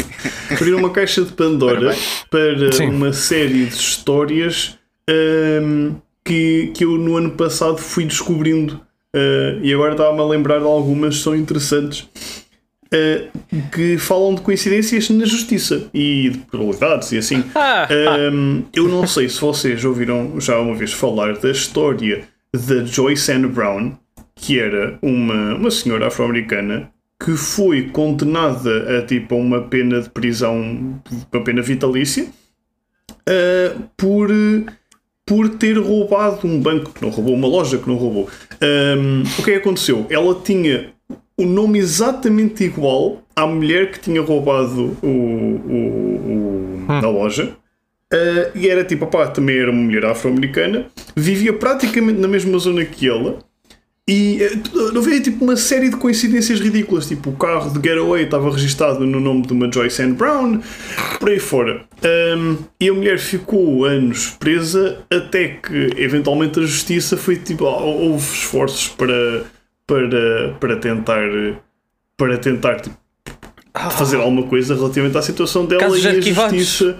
[0.50, 1.96] abriram uma caixa de Pandora
[2.30, 2.90] para Sim.
[2.90, 4.78] uma série de histórias
[5.10, 8.80] ahm, que, que eu no ano passado fui descobrindo.
[9.14, 12.08] Ah, e agora estava-me a lembrar de algumas que são interessantes.
[12.93, 17.43] Uh, que falam de coincidências na justiça e de probabilidades e assim.
[17.56, 17.88] Ah,
[18.32, 22.23] Um, eu não sei se vocês ouviram já uma vez falar da história
[22.54, 23.93] da Joyce Ann Brown,
[24.36, 26.91] que era uma, uma senhora afro-americana
[27.23, 31.01] que foi condenada a tipo uma pena de prisão,
[31.32, 34.30] uma pena vitalícia, uh, por,
[35.25, 38.30] por ter roubado um banco que não roubou, uma loja que não roubou.
[38.62, 40.08] Um, o que é que aconteceu?
[40.10, 40.93] Ela tinha
[41.41, 47.54] o nome exatamente igual à mulher que tinha roubado o, o, o- a loja.
[48.13, 52.84] Uh, e era tipo, opá, também era uma mulher afro-americana, vivia praticamente na mesma zona
[52.84, 53.39] que ela.
[54.10, 54.39] E
[54.73, 58.51] uh, não havia tipo uma série de coincidências ridículas, tipo o carro de Getaway estava
[58.51, 60.60] registado no nome de uma Joyce Ann Brown,
[61.19, 61.86] por aí fora.
[62.38, 67.77] Um, e a mulher ficou anos presa até que eventualmente a justiça foi tipo, ah,
[67.82, 69.45] houve esforços para,
[69.88, 71.30] para, para tentar
[72.17, 72.98] para tentar tipo,
[73.91, 77.00] fazer alguma coisa relativamente à situação dela Casos e a justiça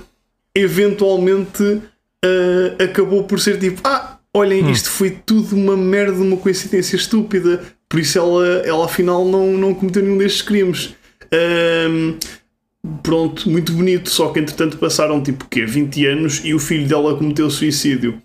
[0.56, 1.82] eventualmente
[2.24, 7.62] ah, acabou por ser tipo ah, olhem, isto foi tudo uma merda, uma coincidência estúpida
[7.88, 10.96] por isso ela, ela afinal não, não cometeu nenhum destes crimes.
[13.04, 17.16] Pronto, muito bonito só que entretanto passaram tipo quê, 20 anos e o filho dela
[17.16, 18.20] cometeu suicídio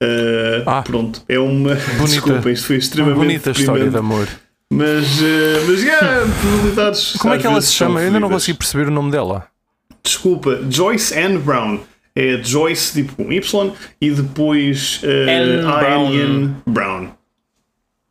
[0.00, 0.82] Ah, Ah.
[0.82, 1.74] pronto, é uma
[2.06, 3.90] desculpa, isto foi Uma extremamente bonita história deprimente.
[3.90, 4.28] de amor.
[4.70, 7.12] Mas, eh, mas yeah, probabilidades.
[7.18, 8.00] Como é que ela se chama?
[8.00, 9.46] Eu ainda não consegui perceber o nome dela.
[10.04, 11.80] Desculpa, Joyce Ann Brown.
[12.14, 16.12] É Joyce tipo com Y e depois eh, Ann Brown.
[16.12, 17.08] Ian Brown.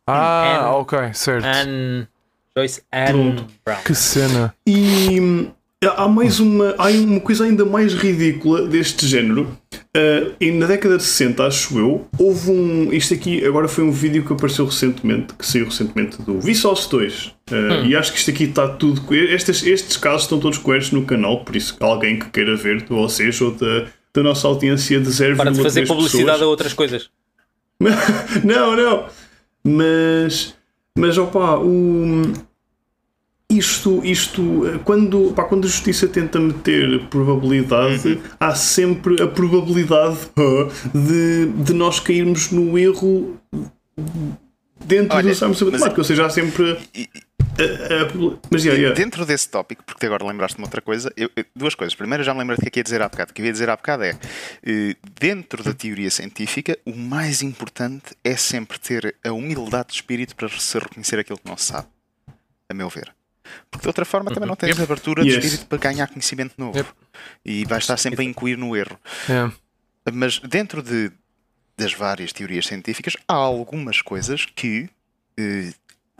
[0.06, 1.44] Ah, Anne- ok, certo.
[1.46, 2.08] Anne.
[2.56, 3.44] Joyce Pronto.
[3.64, 3.82] Brown.
[3.84, 4.54] Que cena.
[4.66, 5.50] E hum,
[5.96, 9.56] há mais uma, há uma coisa ainda mais ridícula deste género.
[9.96, 12.92] Uh, e na década de 60, acho eu, houve um.
[12.92, 17.26] Isto aqui agora foi um vídeo que apareceu recentemente, que saiu recentemente do Vsauce 2.
[17.26, 19.02] Uh, E acho que isto aqui está tudo.
[19.14, 22.88] Estes, estes casos estão todos coerentes no canal, por isso alguém que queira ver, de
[22.88, 26.74] vocês ou da, da nossa audiência de 0,3 Para de fazer pessoas, publicidade a outras
[26.74, 27.10] coisas.
[28.44, 29.06] não, não.
[29.64, 30.54] Mas,
[30.96, 32.32] mas opá, o,
[33.50, 38.20] isto, isto eh, quando, pá, quando a justiça tenta meter probabilidade, Uhum.
[38.38, 40.18] há sempre a probabilidade
[40.94, 43.38] de, de nós cairmos no erro
[44.84, 46.78] dentro Olha, do exame matemática, ou seja, há sempre.
[47.58, 48.94] A- a proba- mas, yeah, yeah.
[48.94, 51.92] Dentro desse tópico, porque agora lembraste-me outra coisa, eu- duas coisas.
[51.94, 53.32] Primeiro, já me lembrei do que é que ia dizer há bocado.
[53.32, 54.16] O que eu ia dizer há bocado é:
[54.64, 60.36] eh, dentro da teoria científica, o mais importante é sempre ter a humildade de espírito
[60.36, 61.88] para se reconhecer aquilo que não se sabe,
[62.70, 63.12] a meu ver.
[63.70, 65.44] Porque de outra forma também não tens abertura de Yes.
[65.44, 66.76] espírito para ganhar conhecimento novo.
[66.76, 66.90] Yep.
[67.44, 68.98] E vais estar sempre a incuir no erro.
[69.28, 69.50] É.
[70.12, 71.10] Mas dentro de,
[71.76, 74.88] das várias teorias científicas, há algumas coisas que,
[75.38, 75.72] eh,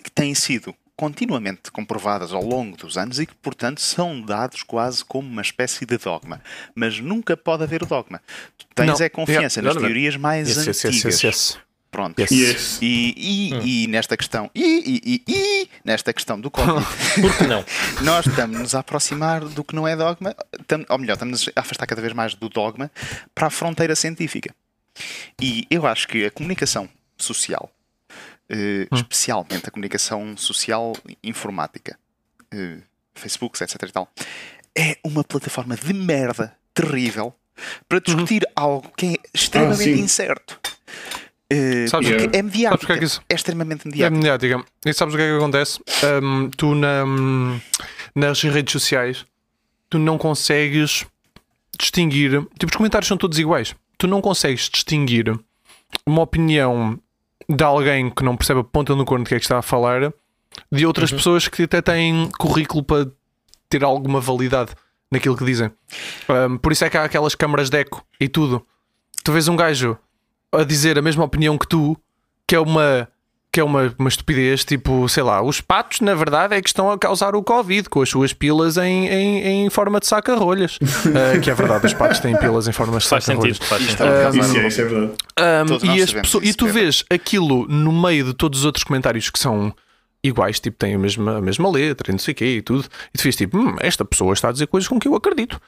[0.03, 5.05] que têm sido continuamente comprovadas ao longo dos anos e que, portanto, são dados quase
[5.05, 6.43] como uma espécie de dogma.
[6.75, 8.21] Mas nunca pode haver o dogma.
[8.59, 9.07] Tu tens Não.
[9.07, 9.75] é confiança Yeah.
[9.75, 11.05] nas teorias mais yes, antigas.
[11.05, 11.59] yes, yes.
[11.91, 12.19] Pronto.
[12.21, 12.31] Yes.
[12.31, 12.79] Yes.
[12.83, 16.85] E, e, e nesta questão, e, e, e, e nesta questão do Covid,
[17.21, 17.65] Por que não?
[18.05, 20.35] nós estamos-nos a aproximar do que não é dogma,
[20.67, 22.91] tam- ou melhor, estamos a afastar cada vez mais do dogma
[23.35, 24.55] para a fronteira científica.
[25.41, 27.71] E eu acho que a comunicação social,
[28.51, 31.99] eh, especialmente a comunicação social informática,
[32.53, 32.79] eh,
[33.15, 33.83] Facebook, etc.
[33.83, 34.13] e tal,
[34.77, 37.35] é uma plataforma de merda terrível
[37.89, 40.01] para discutir algo que é extremamente sim.
[40.01, 40.61] incerto.
[41.51, 42.37] Eh, Sabes porque o quê?
[42.37, 42.87] é mediática.
[42.87, 44.17] Sabes é que isso- É extremamente É mediática.
[44.17, 44.65] mediática.
[44.85, 45.81] E sabes o que é que acontece?
[46.23, 47.05] Hum, tu na,
[48.15, 49.25] nas redes sociais
[49.89, 51.07] tu não consegues
[51.79, 52.43] distinguir.
[52.59, 53.75] Tipo, os comentários são todos iguais.
[53.97, 55.35] Tu não consegues distinguir
[56.07, 56.99] uma opinião
[57.49, 59.63] de alguém que não percebe a ponta no corno do que é que está a
[59.63, 60.13] falar
[60.71, 63.11] de outras pessoas que até têm currículo para
[63.71, 64.73] ter alguma validade
[65.11, 65.71] naquilo que dizem.
[66.29, 68.65] Hum, por isso é que há aquelas câmaras de eco e tudo.
[69.25, 69.97] Tu vês um gajo
[70.53, 71.97] a dizer a mesma opinião que tu,
[72.47, 73.09] que é uma
[73.51, 76.91] que é uma, uma estupidez, tipo, sei lá, os patos na verdade é que estão
[76.93, 80.79] a causar o Covid com as suas pilas em, em, em forma de saca-rolhas.
[81.09, 83.57] Ah, que é verdade, os patos têm pilas em forma de Faz saca-rolhas.
[83.57, 83.69] sentido.
[83.69, 84.05] Faz sentido.
[84.05, 85.13] é um Isso, é, isso é verdade.
[85.41, 88.85] Um, e, sabemos pessoas- e isso, tu vês aquilo no meio de todos os outros
[88.85, 89.75] comentários que são
[90.23, 92.85] iguais, tipo, têm a mesma, a mesma letra e não sei o quê e tudo,
[93.15, 95.59] e tu fiz tipo, hum, esta pessoa está a dizer coisas com que eu acredito.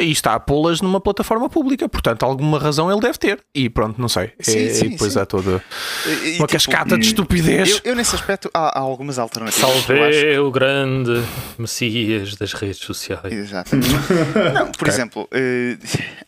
[0.00, 3.44] E está a pô-las numa plataforma pública, portanto, alguma razão ele deve ter.
[3.54, 4.32] E pronto, não sei.
[4.40, 5.18] Sim, É- sim, e depois sim.
[5.18, 5.62] há toda
[6.06, 7.70] E- e, uma tipo, cascata de estupidez.
[7.70, 9.60] Eu, eu, nesse aspecto, há, há algumas alternativas.
[9.70, 11.22] Salve o grande
[11.58, 13.32] Messias das redes sociais.
[13.32, 13.88] Exatamente.
[14.54, 15.76] Não, por exemplo, eh,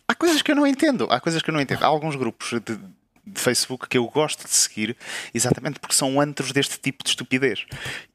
[0.07, 1.07] há coisas que eu não entendo.
[1.09, 1.83] Há coisas que eu não entendo.
[1.83, 2.77] Há alguns grupos de,
[3.25, 4.95] de Facebook que eu gosto de seguir
[5.33, 7.65] exatamente porque são antros deste tipo de estupidez.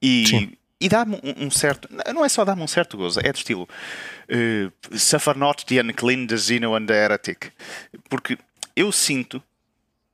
[0.00, 1.88] E, e dá-me um, um certo.
[2.12, 3.68] Não é só dá-me um certo gozo, é do estilo.
[4.28, 7.52] Uh, Suffer not the unclean, the zeno and the heretic.
[8.10, 8.36] Porque
[8.74, 9.40] eu sinto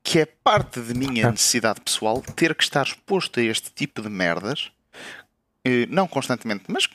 [0.03, 4.11] que é parte de minha necessidade pessoal ter que estar exposto a este tipo de
[4.11, 4.71] merdas,
[5.67, 6.87] uh, não constantemente, mas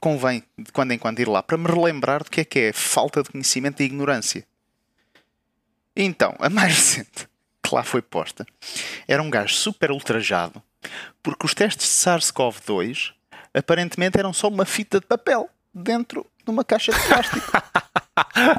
[0.00, 2.72] convém de quando em quando ir lá para me relembrar do que é que é
[2.72, 4.46] falta de conhecimento e ignorância.
[5.94, 7.28] Então, a mais recente
[7.62, 8.46] que lá foi posta
[9.06, 10.62] era um gajo super ultrajado
[11.22, 13.12] porque os testes de SARS-CoV-2
[13.54, 17.52] aparentemente eram só uma fita de papel dentro de uma caixa de plástico.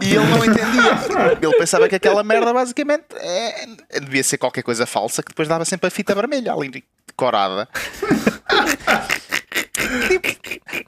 [0.02, 1.38] e ele não entendia.
[1.42, 3.66] Ele pensava que aquela merda basicamente é,
[4.00, 7.68] devia ser qualquer coisa falsa que depois dava sempre a fita vermelha ali decorada.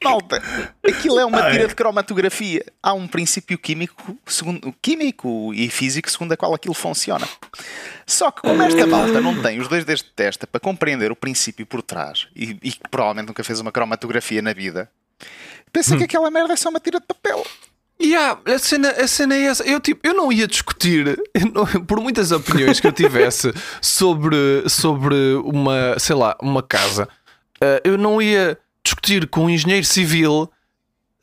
[0.03, 0.41] Malta,
[0.85, 2.63] aquilo é uma tira de cromatografia.
[2.81, 7.27] Há um princípio químico, segundo, químico e físico segundo a qual aquilo funciona.
[8.05, 11.65] Só que como esta malta não tem os dois deste testa para compreender o princípio
[11.65, 14.89] por trás e, e que provavelmente nunca fez uma cromatografia na vida,
[15.71, 15.97] pensa hum.
[15.97, 17.43] que aquela merda é só uma tira de papel.
[18.01, 19.63] Yeah, a, cena, a cena é essa.
[19.63, 21.17] Eu, tipo, eu não ia discutir,
[21.53, 27.07] não, por muitas opiniões que eu tivesse sobre, sobre uma, sei lá, uma casa,
[27.61, 30.51] uh, eu não ia discutir com um engenheiro civil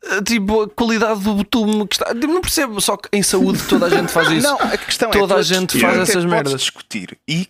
[0.03, 2.13] eh, tipo a qualidade do betume que está.
[2.13, 4.47] Tipo, não percebo, só que em saúde toda a gente faz isso.
[4.47, 6.59] Não, a questão é toda é a gente faz essas merdas.
[6.59, 7.17] discutir.
[7.27, 7.47] E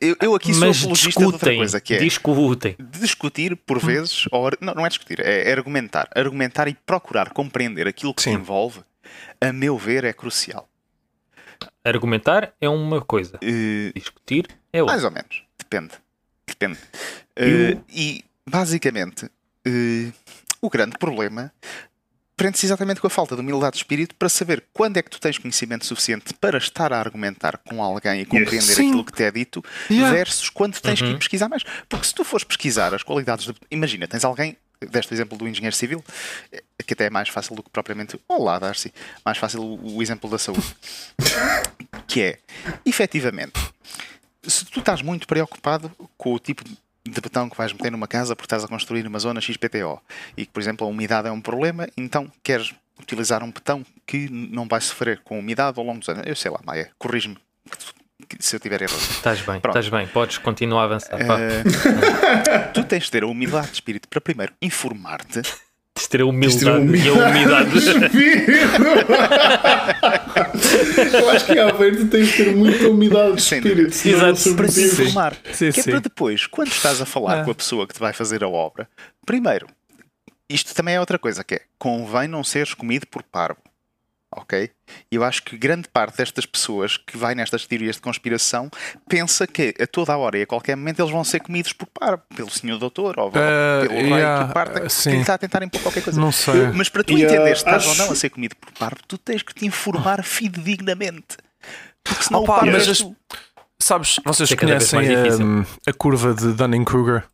[0.00, 2.76] eu, eu aqui sou Mas apologista de outra coisa que é discutem.
[2.78, 6.08] discutir por vezes, ou, não, não é discutir, é, é argumentar.
[6.14, 8.34] Argumentar e procurar compreender aquilo que Sim.
[8.34, 8.80] envolve,
[9.40, 10.68] a meu ver, é crucial.
[11.84, 14.94] Argumentar é uma coisa, uh, discutir é outra.
[14.94, 15.94] Mais ou menos, depende.
[16.46, 16.78] Depende.
[17.36, 19.28] Uh, e basicamente
[19.68, 20.12] Uh,
[20.60, 21.52] o grande problema
[22.38, 25.20] prende-se exatamente com a falta de humildade de espírito para saber quando é que tu
[25.20, 28.78] tens conhecimento suficiente para estar a argumentar com alguém e compreender yes.
[28.78, 30.14] aquilo que te é dito yeah.
[30.14, 31.08] versus quando tens uhum.
[31.08, 31.64] que ir pesquisar mais.
[31.88, 33.54] Porque se tu fores pesquisar as qualidades de...
[33.72, 36.02] Imagina, tens alguém, deste o exemplo do engenheiro civil,
[36.52, 38.18] eh, que até é mais fácil do que propriamente...
[38.28, 38.94] Olá, Darcy.
[39.24, 40.76] Mais fácil o, o exemplo da saúde.
[42.06, 42.38] que é,
[42.86, 43.58] efetivamente,
[44.44, 46.78] se tu estás muito preocupado com o tipo de
[47.08, 50.00] de betão que vais meter numa casa porque estás a construir uma zona XPTO
[50.36, 54.28] e que, por exemplo, a umidade é um problema, então queres utilizar um betão que
[54.30, 56.26] não vai sofrer com umidade ao longo dos anos.
[56.26, 57.36] Eu sei lá, Maia, corrige-me
[58.38, 58.98] se eu tiver errado.
[58.98, 59.78] Estás bem, Pronto.
[59.78, 61.18] estás bem, podes continuar a avançar.
[61.20, 61.62] Uh,
[62.74, 65.42] tu tens de ter a humildade de espírito para primeiro informar-te
[66.02, 67.70] de ter a humildade, e a umidade.
[71.12, 73.94] Eu acho que a Aveiro tens de ter muita umidade de espírito.
[73.94, 75.36] Sim, Exato, para te informar.
[75.52, 77.44] Sim, que é para depois, quando estás a falar ah.
[77.44, 78.88] com a pessoa que te vai fazer a obra,
[79.26, 79.66] primeiro,
[80.48, 83.60] isto também é outra coisa, que é convém não seres comido por parvo
[84.34, 84.70] ok?
[85.10, 88.70] E eu acho que grande parte destas pessoas que vai nestas teorias de conspiração
[89.08, 91.86] pensa que a toda a hora e a qualquer momento eles vão ser comidos por
[91.86, 95.38] par, pelo senhor doutor ou uh, pelo yeah, rei que parte uh, que está a
[95.38, 96.20] tentar impor qualquer coisa.
[96.20, 96.68] Não sei.
[96.74, 97.88] Mas para tu yeah, entender se estás acho...
[97.88, 101.36] ou não a ser comido por par, tu tens que te informar fidedignamente.
[102.02, 103.04] Porque senão Opa, o par mas,
[103.80, 107.24] Sabes, vocês conhecem a, a curva de Dunning-Kruger?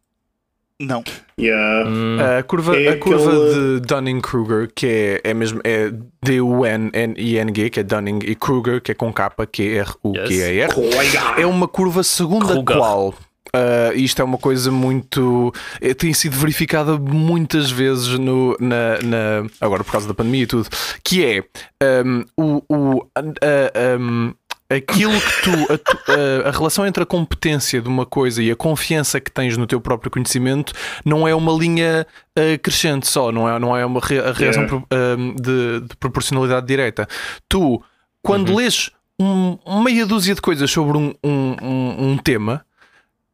[0.81, 1.05] Não.
[1.39, 1.89] Yeah.
[1.89, 2.19] Hum.
[2.39, 3.81] A curva, é a curva aquele...
[3.81, 8.95] de Dunning-Kruger, que é, é mesmo é D-U-N-N-I-N-G, que é Dunning, e Kruger, que é
[8.95, 11.39] com K, Q-R-U-G-A-R, yes.
[11.39, 13.15] é uma curva segundo a qual.
[13.55, 15.53] Uh, isto é uma coisa muito.
[15.81, 20.47] É, tem sido verificada muitas vezes no, na, na, agora por causa da pandemia e
[20.47, 20.69] tudo.
[21.05, 24.35] Que é um, o, o, uh, um,
[24.69, 28.57] aquilo que tu a, a, a, relação entre a competência de uma coisa e a
[28.57, 30.73] confiança que tens no teu próprio conhecimento
[31.05, 32.07] não é uma linha
[32.39, 34.87] uh, crescente só, não é, não é uma re, reação yeah.
[34.93, 37.07] uh, de, de, proporcionalidade direta.
[37.49, 37.83] Tu,
[38.23, 38.57] quando uhum.
[38.57, 42.65] lês um, meia dúzia de coisas sobre um, um, um, um tema,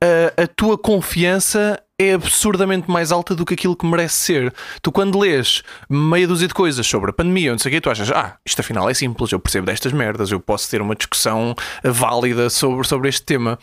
[0.03, 4.55] uh, a tua confiança é absurdamente mais alta do que aquilo que merece ser.
[4.81, 7.91] Tu, quando lês meia dúzia de coisas sobre a pandemia, não sei o quê, tu
[7.91, 11.55] achas, ah, isto afinal é simples, eu percebo destas merdas, eu posso ter uma discussão
[11.85, 13.59] válida sobre, sobre este tema.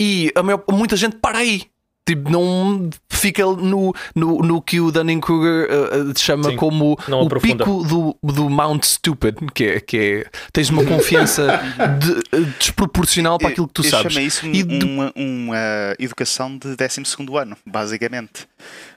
[0.00, 1.64] E a maior, muita gente para aí.
[2.06, 7.64] Tipo, não fica no, no, no que o Dunning-Kruger uh, chama Sim, como o aprofunda.
[7.64, 11.60] pico do, do Mount Stupid, que é, que é tens uma confiança
[11.98, 14.04] de, desproporcional para aquilo que tu eu, sabes.
[14.04, 17.02] Eu chamo isso e uma, uma educação de 12
[17.36, 18.46] ano, basicamente.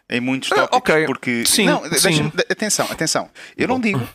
[0.08, 1.06] Em muitos ah, tópicos, uh, okay.
[1.06, 1.44] porque...
[1.48, 2.32] Sim, não, sim.
[2.50, 3.30] atenção, atenção.
[3.58, 4.08] Eu não digo...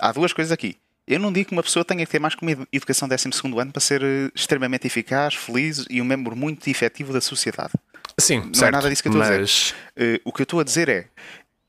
[0.00, 0.76] Há duas coisas aqui.
[1.06, 3.28] Eu não digo que uma pessoa tenha que ter mais que uma educação 12
[3.58, 4.02] ano para ser
[4.34, 7.72] extremamente eficaz, feliz e um membro muito efetivo da sociedade.
[8.18, 9.30] Sim, não é certo, é nada disso que eu estou mas...
[9.30, 10.16] a dizer.
[10.16, 11.08] Uh, o que eu estou a dizer é,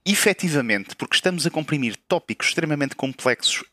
[0.06, 3.64] efetivamente, porque estamos a comprimir tópicos extremamente complexos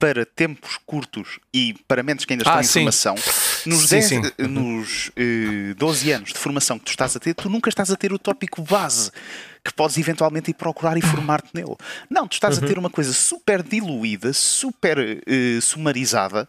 [0.00, 3.14] para tempos curtos e para mentes que ainda estão ah, em formação,
[3.66, 4.22] nos, Sim, 10, sim.
[4.38, 7.90] eh, nos eh, 12 anos de formação que tu estás a ter, tu nunca estás
[7.90, 9.10] a ter o tópico base
[9.62, 11.76] que podes eventualmente ir procurar e formar-te nele.
[12.08, 16.48] Não, tu estás a ter uma coisa super diluída, super eh, sumarizada.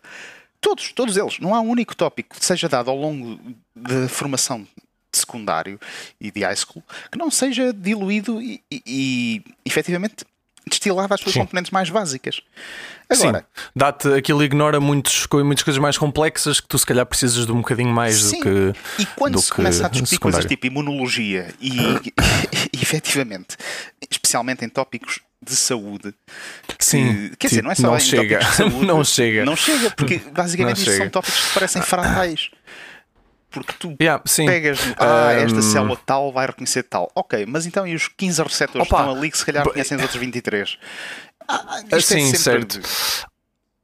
[0.62, 1.38] Todos, todos eles.
[1.40, 3.38] Não há um único tópico que seja dado ao longo
[3.76, 4.66] da formação
[5.12, 5.80] de secundário
[6.20, 10.26] e de high school que não seja diluído e, e, e efetivamente
[10.70, 11.40] destilado às suas Sim.
[11.42, 12.40] componentes mais básicas.
[13.10, 13.46] Agora,
[13.76, 17.58] dá-te aquilo ignora muitos, muitas coisas mais complexas que tu se calhar precisas de um
[17.58, 18.40] bocadinho mais Sim.
[18.40, 19.02] do que.
[19.02, 20.48] E quando do se começa a discutir coisas secundário.
[20.48, 21.72] tipo imunologia e,
[22.72, 23.58] e, efetivamente,
[24.10, 26.14] especialmente em tópicos de saúde,
[26.80, 28.40] Sim, que- quer dizer, tipo, não é só não em chega.
[28.40, 29.46] tópicos de saúde, não chega.
[29.46, 32.52] não chega, porque basicamente Não isto são tópicos que parecem fratais.
[33.52, 34.46] Porque tu Yeah, sim.
[34.46, 37.12] pegas, ah, esta Um, célula tal vai reconhecer tal.
[37.14, 39.98] Ok, mas então e os 15 receptores que Opa, estão ali que se calhar reconhecem
[39.98, 40.78] os outros 23?
[41.48, 42.80] Ah, ah, é Sim, sempre- certo.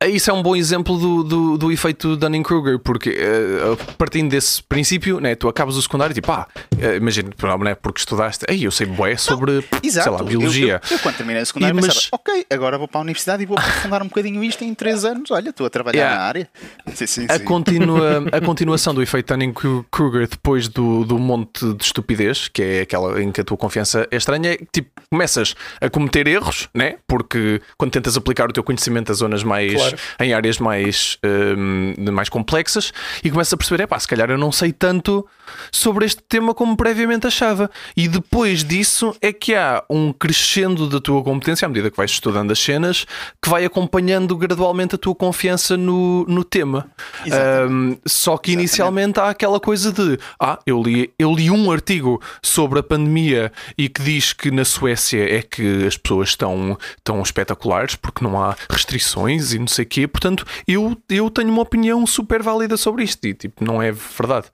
[0.05, 5.19] Isso é um bom exemplo do, do, do efeito Dunning-Kruger, porque eh, partindo desse princípio,
[5.19, 6.47] né, tu acabas o secundário e tipo, ah,
[6.79, 10.03] eh, imagina, não é porque estudaste, aí eu sei bué sobre, Exato.
[10.07, 10.79] sei lá, biologia.
[10.83, 13.01] Eu, eu, eu quando terminei a secundária E, mas- pensava, ok, agora vou para a
[13.01, 15.31] universidade e vou aprofundar um bocadinho isto em 3 anos.
[15.31, 16.15] Olha, estou a trabalhar Yeah.
[16.15, 16.49] na área.
[16.93, 17.43] Sim, sim, A, sim.
[17.43, 23.19] continua, a continuação do efeito Dunning-Kruger depois do, do monte de estupidez, que é aquela
[23.19, 26.97] em que a tua confiança é estranha, é que tipo, começas a cometer erros, né?
[27.07, 29.86] Porque quando tentas aplicar o teu conhecimento a zonas mais Claro.
[30.19, 31.17] Em áreas mais,
[31.57, 32.91] hum, mais complexas
[33.23, 35.27] e começas a perceber, é pá, se calhar eu não sei tanto
[35.71, 37.69] sobre este tema como previamente achava.
[37.95, 42.11] E depois disso é que há um crescendo da tua competência à medida que vais
[42.11, 43.05] estudando as cenas
[43.41, 46.89] que vai acompanhando gradualmente a tua confiança no, no tema.
[47.25, 47.71] Exatamente.
[47.71, 52.21] Hum, só que inicialmente há aquela coisa de ah, eu li, eu li um artigo
[52.41, 57.21] sobre a pandemia e que diz que na Suécia é que as pessoas estão, estão
[57.21, 60.07] espetaculares porque não há restrições e não sei o quê.
[60.07, 64.47] Portanto, eu, eu tenho uma opinião super válida sobre isto e tipo, não é verdade.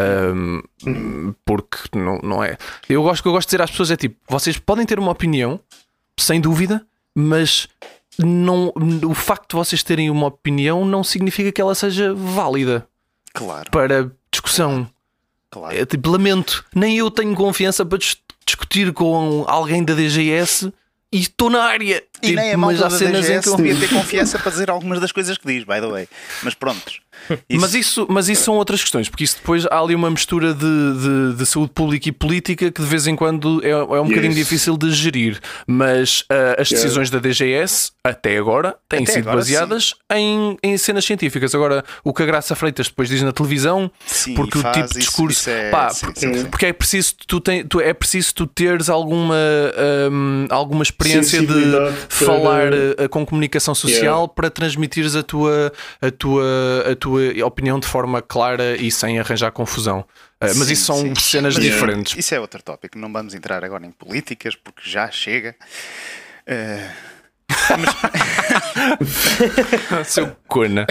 [0.00, 2.56] Hum, porque não, não é.
[2.88, 5.10] Eu gosto que eu gosto de dizer às pessoas é tipo, vocês podem ter uma
[5.10, 5.58] opinião,
[6.18, 6.84] sem dúvida,
[7.14, 7.68] mas
[8.18, 8.72] não,
[9.08, 12.86] o facto de vocês terem uma opinião não significa que ela seja válida
[13.32, 14.88] Claro, para discussão.
[15.50, 15.76] claro.
[15.76, 20.72] É tipo, lamento, nem eu tenho confiança para dis- discutir com alguém da DGS
[21.12, 22.02] e estou na área.
[22.22, 23.88] E Tipo, nem a mas malta há da cenas em DGS que eu- devia ter
[23.94, 26.08] confiança para dizer algumas das coisas que diz, by the way.
[26.42, 27.00] Mas prontos.
[27.50, 30.60] Mas, isso, mas isso são outras questões, porque isso depois há ali uma mistura de,
[30.60, 34.32] de, de saúde pública e política que de vez em quando é, é um bocadinho
[34.32, 35.40] difícil de gerir.
[35.66, 40.78] Mas ah, as decisões da DGS, até agora, têm Até sido agora, baseadas em, em
[40.78, 41.52] cenas científicas.
[41.56, 44.84] Agora, o que a Graça Freitas depois diz na televisão, Sim, porque o tipo de
[44.84, 45.40] isso- discurso.
[45.40, 48.46] isso é- pá, sim, porque, sim, porque é preciso tu, tem, tu é preciso tu
[48.46, 49.34] teres alguma,
[50.12, 51.48] hum, alguma experiência de
[52.08, 56.44] para- falar eh, com comunicação social para transmitires a tua, a, tua,
[56.92, 60.04] a tua opinião de forma clara e sem arranjar confusão.
[60.40, 61.14] Eh, mas Sim, isso são sim.
[61.14, 62.16] cenas Mas diferentes.
[62.16, 62.98] Isso é outro tópico.
[62.98, 65.54] Não vamos entrar agora em políticas porque já chega.
[66.46, 66.88] Eh,
[70.04, 70.86] Seu cona.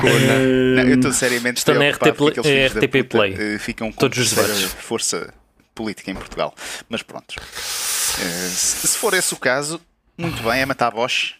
[0.00, 0.38] Cona.
[0.76, 2.06] não, eu estou seriamente Estou na RT
[2.44, 3.58] é RTP Play.
[3.58, 4.32] ficam com Todos os
[4.74, 5.32] força
[5.80, 6.54] política em Portugal.
[6.88, 7.34] Mas pronto.
[7.38, 9.80] Eh, se for esse o caso,
[10.18, 11.34] muito bem, é matar Bosch.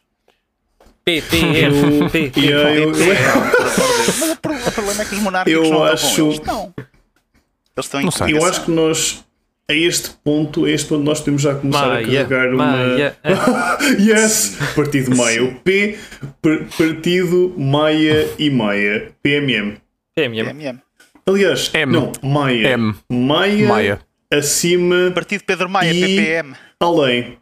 [1.07, 1.63] E aí,
[2.83, 6.41] eu- Mas o pro- o problema é que os monárquicos Eu não acho- eles.
[6.41, 6.73] Não.
[6.79, 8.09] Eles estão em.
[8.33, 9.25] Eu acho que nós,
[9.69, 12.67] a este ponto, a este ponto, nós podemos já começar a carregar uma.
[12.77, 13.17] Maia.
[13.99, 14.57] yes!
[14.77, 15.43] Partido Maia.
[15.45, 15.99] O P,
[16.41, 19.13] par- Partido Maia e Maia.
[19.23, 19.77] PMM.
[20.15, 20.45] PMM.
[20.45, 20.79] PMM.
[21.27, 21.93] Aliás, M.
[21.93, 22.69] não, Maia.
[22.69, 22.95] M.
[23.11, 24.01] Maia, Maia.
[24.33, 26.55] Acima, Partido Pedro Maia, E- PPM.
[26.81, 27.39] além.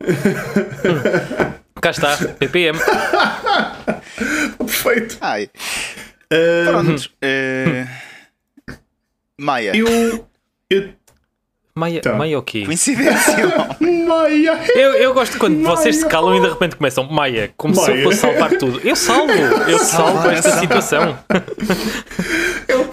[1.81, 2.79] Cá está, PPM.
[4.59, 5.17] Perfeito.
[5.21, 5.51] Ai,
[6.31, 7.11] Ah, pronto.
[7.23, 7.87] Eh,
[9.41, 9.77] Maia.
[9.77, 10.27] eu.
[10.71, 10.91] eu
[11.77, 12.15] Maia, Tá.
[12.15, 12.65] Maia o quê?
[12.67, 13.37] Coincidência.
[13.81, 14.59] Maia!
[14.75, 15.77] Eu, eu gosto quando Maia.
[15.77, 18.03] vocês se calam e de repente começam Maia, como se eu Maia.
[18.03, 18.81] fosse salvar tudo.
[18.83, 21.17] Eu salvo, eu salvo esta situação.
[22.67, 22.93] Eu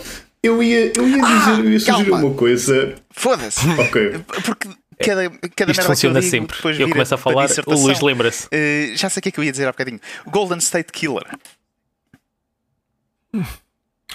[0.63, 2.25] ia, eu ia dizer, eu ia sugerir calma.
[2.27, 2.95] uma coisa.
[3.11, 3.59] Foda-se.
[3.79, 4.19] Ok.
[4.45, 4.69] Porque
[5.03, 6.55] cada, cada Isto merda que eu funciona digo, sempre.
[6.57, 7.73] depois Eu começo a falar, o.
[7.73, 8.47] Luís lembra-se.
[8.51, 9.99] Eh, já sei o que é que eu ia dizer há bocadinho.
[10.27, 11.25] Golden State Killer.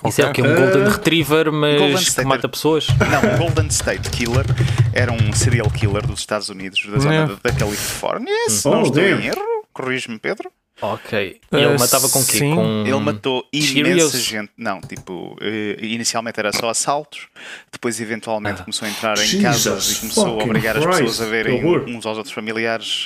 [0.07, 0.41] Isso é o que?
[0.41, 0.55] Um.
[0.55, 2.27] Golden Retriever, mas Golden que State.
[2.29, 2.87] mata pessoas?
[2.89, 4.47] Não, Golden State Killer
[4.95, 7.27] era um serial killer dos Estados Unidos, da zona É.
[7.27, 8.33] da, da Califórnia.
[8.49, 9.43] Se Oh, não estou em erro,
[9.75, 10.51] corrige-me, Pedro.
[10.83, 11.41] Ok.
[11.53, 12.39] E ele Ah, matava com o quê?
[12.39, 12.55] sim.
[12.55, 14.13] Com Ele matou imensa Cheerios?
[14.25, 14.51] gente.
[14.57, 17.29] Não, tipo, eh, inicialmente era só assaltos,
[17.71, 18.65] depois eventualmente Ah.
[18.65, 21.65] começou a entrar em Jesus casas e começou a obrigar as Christ, pessoas a verem
[21.65, 23.05] uns aos outros familiares.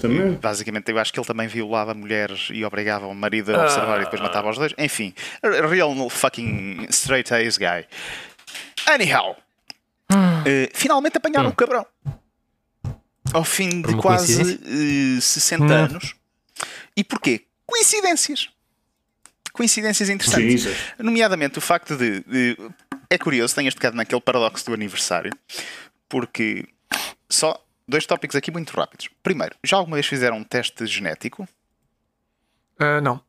[0.00, 0.32] Também.
[0.40, 3.62] Basicamente, eu acho que ele também violava mulheres e obrigava o marido Ah.
[3.62, 4.72] a observar e depois matava os dois.
[4.78, 5.12] Enfim,
[5.68, 7.84] real fucking straight A's guy.
[8.86, 9.36] Anyhow,
[10.46, 11.52] eh, finalmente apanharam Hum.
[11.52, 11.84] o cabrão.
[13.32, 15.70] Ao fim de quase eh, 60 Hum.
[15.72, 16.14] anos.
[16.98, 17.44] E porquê?
[17.64, 18.48] Coincidências.
[19.52, 20.62] Coincidências interessantes.
[20.62, 20.78] Jesus.
[20.98, 22.56] Nomeadamente o facto de, de-
[23.08, 25.32] É curioso, tenhas tocado naquele paradoxo do aniversário,
[26.08, 26.66] porque
[27.30, 29.08] só dois tópicos aqui muito rápidos.
[29.22, 31.48] Primeiro, já alguma vez fizeram um teste genético?
[32.78, 33.20] Ah, não.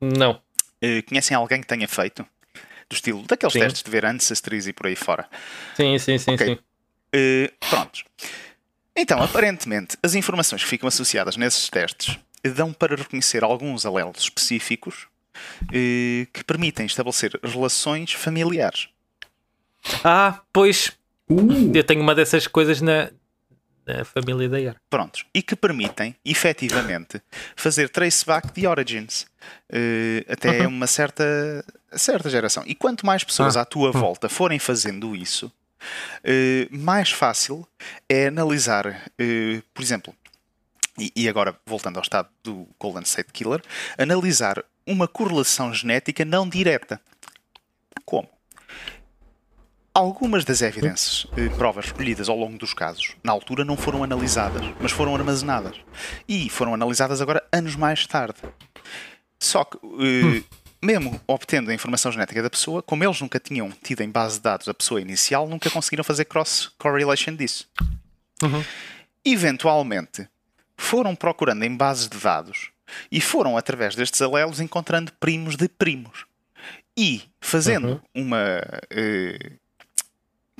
[0.00, 0.40] Não.
[0.80, 2.24] Eh, conhecem alguém que tenha feito?
[2.88, 3.58] Do estilo daqueles Sim.
[3.60, 5.28] testes de ver ancestries e por aí fora.
[5.76, 6.46] Sim, sim, sim, Ok.
[6.46, 6.58] sim.
[7.12, 8.04] Eh, prontos.
[8.96, 12.18] Então, aparentemente, as informações que ficam associadas nesses testes
[12.48, 15.06] dão para reconhecer alguns alelos específicos
[15.72, 18.88] eh, que permitem estabelecer relações familiares.
[20.04, 20.92] Ah, pois.
[21.28, 23.10] Uh, Eu tenho uma dessas coisas na,
[23.86, 24.80] na família da Yara.
[24.88, 25.24] Prontos.
[25.32, 27.20] E que permitem, efetivamente,
[27.56, 29.26] fazer traceback de origins
[29.68, 31.24] eh, até uma certa,
[31.92, 32.62] certa geração.
[32.66, 35.52] E quanto mais pessoas à tua volta forem fazendo isso,
[36.24, 37.66] eh, mais fácil
[38.08, 40.14] é analisar, eh, por exemplo,
[41.00, 43.62] e, e agora voltando ao estado do Golden State Killer,
[43.96, 47.00] analisar uma correlação genética não direta.
[48.04, 48.28] Como?
[49.92, 54.62] Algumas das evidências, eh, provas recolhidas ao longo dos casos, na altura não foram analisadas,
[54.80, 55.76] mas foram armazenadas.
[56.28, 58.40] E foram analisadas agora anos mais tarde.
[59.38, 60.44] Só que, eh,
[60.80, 64.42] mesmo obtendo a informação genética da pessoa, como eles nunca tinham tido em base de
[64.42, 67.68] dados a pessoa inicial, nunca conseguiram fazer cross-correlation disso.
[69.24, 70.28] Eventualmente,
[70.80, 72.70] foram procurando em bases de dados
[73.12, 76.24] e foram, através destes alelos, encontrando primos de primos.
[76.96, 78.60] E fazendo uma.
[78.90, 79.52] eh,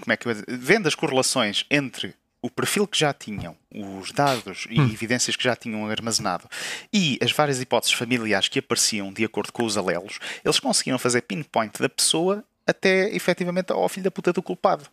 [0.01, 0.33] como é que eu?
[0.47, 5.55] Vendo as correlações entre o perfil que já tinham, os dados e evidências que já
[5.57, 6.49] tinham armazenado
[6.93, 11.23] e as várias hipóteses familiares que apareciam de acordo com os alelos, eles conseguiram fazer
[11.23, 14.87] pinpoint da pessoa até efetivamente ao filho da puta do culpado,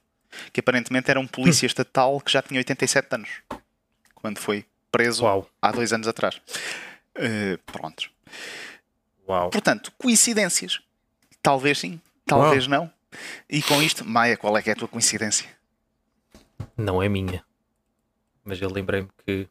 [0.51, 3.29] que aparentemente era um polícia estatal que já tinha 87 anos
[4.15, 5.47] quando foi preso Uau.
[5.61, 6.41] há dois anos atrás.
[7.17, 8.09] Uh, prontos.
[9.27, 9.49] Uau.
[9.49, 10.79] Portanto, coincidências.
[11.41, 12.91] Talvez sim, talvez não.
[13.49, 15.47] E com isto, Maia, qual é que é a tua coincidência?
[16.75, 17.43] Não é minha.
[18.43, 19.47] Mas eu lembrei-me que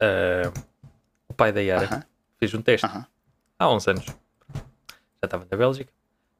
[0.00, 0.52] ah,
[1.28, 2.04] o pai da Yara Aham.
[2.38, 3.06] fez um teste Aham.
[3.58, 4.04] há uns anos.
[4.04, 5.92] Já estava na Bélgica.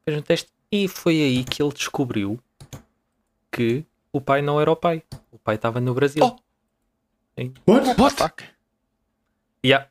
[0.03, 2.37] Fez um teste e foi aí que ele descobriu
[3.49, 5.01] que o pai não era o pai.
[5.31, 6.23] O pai estava no Brasil.
[6.25, 6.42] Oh.
[7.67, 7.99] What?
[7.99, 8.15] What?
[8.15, 8.43] Fuck.
[9.65, 9.87] Yeah.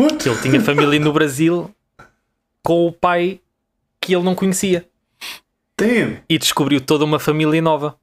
[0.00, 0.18] What?
[0.22, 1.70] Que ele tinha família no Brasil
[2.62, 3.40] com o pai
[4.00, 4.86] que ele não conhecia.
[5.76, 6.18] Damn.
[6.28, 7.96] E descobriu toda uma família nova.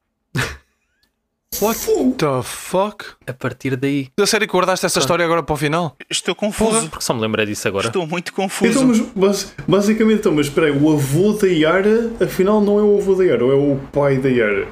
[1.61, 1.79] What
[2.17, 3.05] the fuck?
[3.25, 4.09] A partir daí.
[4.17, 5.95] Da série que guardaste essa história agora para o final?
[6.09, 6.89] Estou confuso.
[6.89, 7.87] Porque só me lembrei disso agora.
[7.87, 8.71] Estou muito confuso.
[8.71, 12.83] Então, mas, bas- basicamente, então, mas espera aí, o avô da Yara, afinal, não é
[12.83, 14.67] o avô da Yara, ou é o pai da Yara?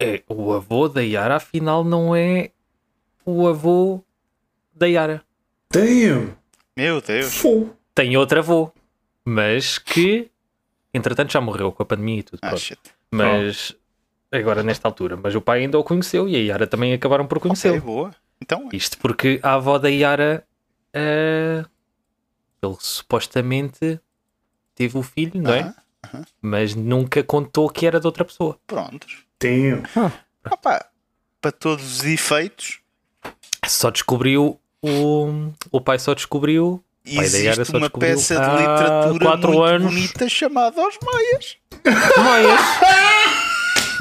[0.00, 2.52] É, o avô da Yara, afinal, não é
[3.30, 4.02] o avô
[4.72, 5.22] da Yara.
[5.70, 6.34] Damn.
[6.76, 7.34] Meu Deus.
[7.34, 7.76] Fogo.
[7.94, 8.72] Tem outro avô,
[9.24, 10.30] mas que,
[10.94, 12.38] entretanto, já morreu com a pandemia e tudo.
[12.42, 12.60] Ah, pronto.
[12.62, 12.80] shit.
[13.10, 13.74] Mas
[14.30, 17.40] agora, nesta altura, mas o pai ainda o conheceu e a Yara também acabaram por
[17.40, 17.80] conhecê-lo.
[17.80, 18.14] boa.
[18.40, 20.46] Então, Isto porque a avó da Yara,
[20.92, 21.64] eh,
[22.62, 24.00] ele supostamente
[24.76, 25.74] teve o filho, não é?
[26.04, 28.56] Aham, Mas nunca contou que era de outra pessoa.
[28.64, 29.24] prontos.
[29.40, 29.82] Damn.
[30.48, 30.86] Opa,
[31.40, 32.80] para todos os efeitos,
[33.68, 39.24] Só descobriu o, o pai só descobriu pai existe só uma descobriu peça de literatura
[39.24, 39.94] quatro muito anos.
[39.94, 41.56] bonita chamada Os Maias.
[42.16, 42.60] Maias.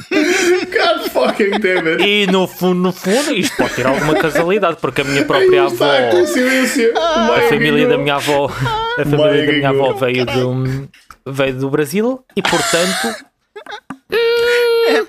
[0.09, 2.03] God fucking damn it.
[2.03, 5.67] E no fundo, no fundo, isto pode ter alguma casualidade, porque a minha própria Aí
[5.67, 6.21] avó, está a.
[6.21, 10.89] O a família da minha avó, a família da minha avó veio do,
[11.25, 13.25] veio do Brasil e portanto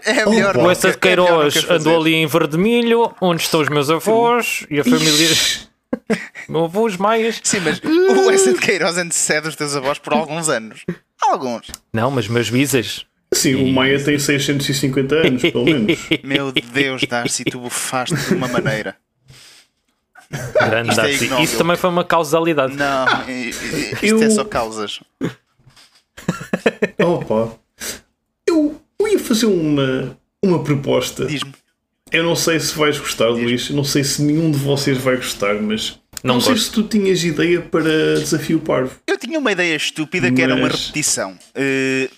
[0.05, 0.57] É a melhor.
[0.57, 1.73] O Essa de é melhor Queiroz fazer.
[1.73, 5.29] andou ali em Verdemilho, onde estão os meus avós e a família.
[6.49, 7.41] meu avô, os maias.
[7.43, 10.85] Sim, mas o Essa de Queiroz antecede os teus avós por alguns anos.
[11.23, 11.69] Alguns.
[11.93, 13.05] Não, mas meus bisas.
[13.33, 15.99] Sim, o Maia tem 650 anos, pelo menos.
[16.25, 18.97] Meu Deus, Darcy, tu bufaste de uma maneira.
[20.55, 21.25] Grande Isto é Darcy.
[21.25, 21.45] ignóbil.
[21.45, 22.75] Isso também foi uma causalidade.
[22.77, 25.01] Não, isto Eu- é só causas.
[26.99, 27.53] Opa.
[29.09, 31.27] Eu, ia fazer uma, uma proposta.
[31.27, 31.53] Diz-me.
[32.11, 33.71] Eu não sei se vais gostar, Luís.
[33.71, 37.23] Não sei se nenhum de vocês vai gostar, mas Não, Não sei se tu tinhas
[37.25, 38.93] ideia para desafio parvo.
[39.07, 41.37] Eu tinha uma ideia estúpida que era uma Mas- repetição.
[41.55, 42.09] Eh,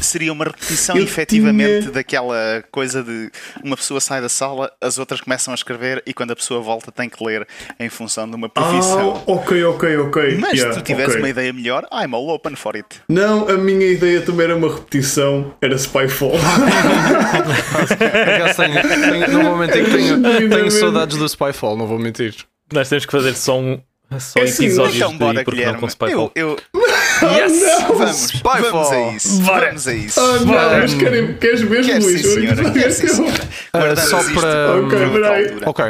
[0.00, 3.30] seria uma repetição Eu efetivamente tinha- daquela coisa de
[3.64, 6.92] uma pessoa sai da sala, as outras começam a escrever e quando a pessoa volta
[6.92, 7.46] tem que ler
[7.80, 9.22] em função de uma profissão.
[9.26, 10.36] Ah, ok, ok, ok.
[10.38, 11.22] Mas Yeah, se tu tivesse ok.
[11.22, 12.86] uma ideia melhor, I'm all open for it.
[13.08, 16.32] Não, a minha ideia também era uma repetição, era Spyfall.
[19.30, 22.34] No momento em que tenho, tenho saudades do Spyfall, não vou mentir.
[22.72, 23.80] Nós temos que fazer só um
[24.18, 26.32] só É assim, episódios Então de bora, porque não com Spyfall.
[26.34, 26.86] Eu, eu-
[27.22, 27.62] Yes!
[27.88, 28.70] vamos, Spyfall.
[28.70, 29.42] vamos a isso.
[29.42, 29.66] Bora.
[29.68, 30.20] Vamos a isso.
[30.20, 30.46] Ah, não,
[30.80, 32.26] mas querem, queres mesmo, Quer sim, Luís?
[32.26, 32.70] senhora.
[32.72, 33.34] Quer sim, senhora.
[33.72, 35.44] Ah, Guardamos só para- Ok, peraí.
[35.48, 35.70] altura.
[35.70, 35.84] Ok.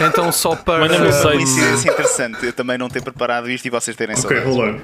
[0.00, 0.84] Então só para.
[0.84, 1.22] Um Uma seis.
[1.34, 4.56] coincidência interessante eu também não ter preparado isto e vocês terem Ok, saudades.
[4.58, 4.80] on.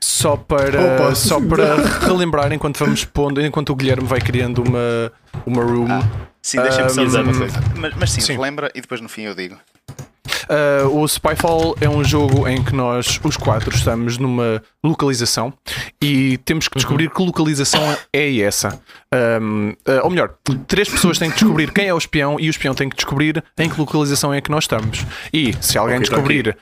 [0.00, 1.14] Só para, Opa.
[1.14, 1.76] só para
[2.06, 5.10] relembrar enquanto vamos pondo, enquanto o Guilherme vai criando uma,
[5.46, 5.88] uma room.
[6.42, 7.58] Sim, deixa-me só dizer uma coisa.
[7.76, 8.38] Mas, mas sim, Sim.
[8.38, 9.56] lembra e depois no fim eu digo.
[10.48, 15.52] Uh, o Spyfall é um jogo em que nós, os quatro, estamos numa localização
[16.00, 18.80] e temos que descobrir que localização é essa.
[19.42, 20.34] Um, uh, ou melhor,
[20.66, 23.42] três pessoas têm que descobrir quem é o espião e o espião tem que descobrir
[23.58, 25.04] em que localização é que nós estamos.
[25.32, 26.56] E se alguém Ok, tá descobrir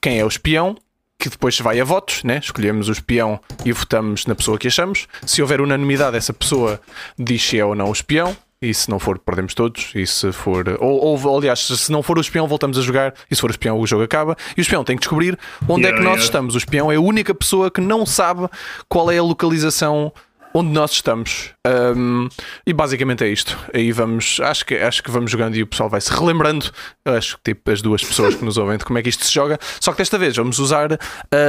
[0.00, 0.76] quem é o espião,
[1.18, 2.38] que depois vai a votos, né?
[2.42, 5.06] escolhemos o espião e votamos na pessoa que achamos.
[5.24, 6.80] Se houver unanimidade, essa pessoa
[7.18, 8.36] diz se é ou não o espião.
[8.64, 9.92] E se não for, perdemos todos.
[9.94, 10.64] E se for.
[10.80, 13.14] Ou, ou aliás, se não for o espião, voltamos a jogar.
[13.30, 14.36] E se for o espião, o jogo acaba.
[14.56, 15.38] E o espião tem que descobrir
[15.68, 16.24] onde é Yeah, que nós yeah.
[16.24, 16.54] estamos.
[16.54, 18.48] O espião é a única pessoa que não sabe
[18.88, 20.12] qual é a localização
[20.54, 21.50] onde nós estamos.
[21.66, 22.28] Um,
[22.66, 23.58] e basicamente é isto.
[23.74, 24.38] Aí vamos.
[24.40, 26.70] Acho que, acho que vamos jogando e o pessoal vai se relembrando.
[27.04, 29.32] Acho que tipo as duas pessoas que nos ouvem de como é que isto se
[29.32, 29.58] joga.
[29.80, 30.88] Só que desta vez vamos usar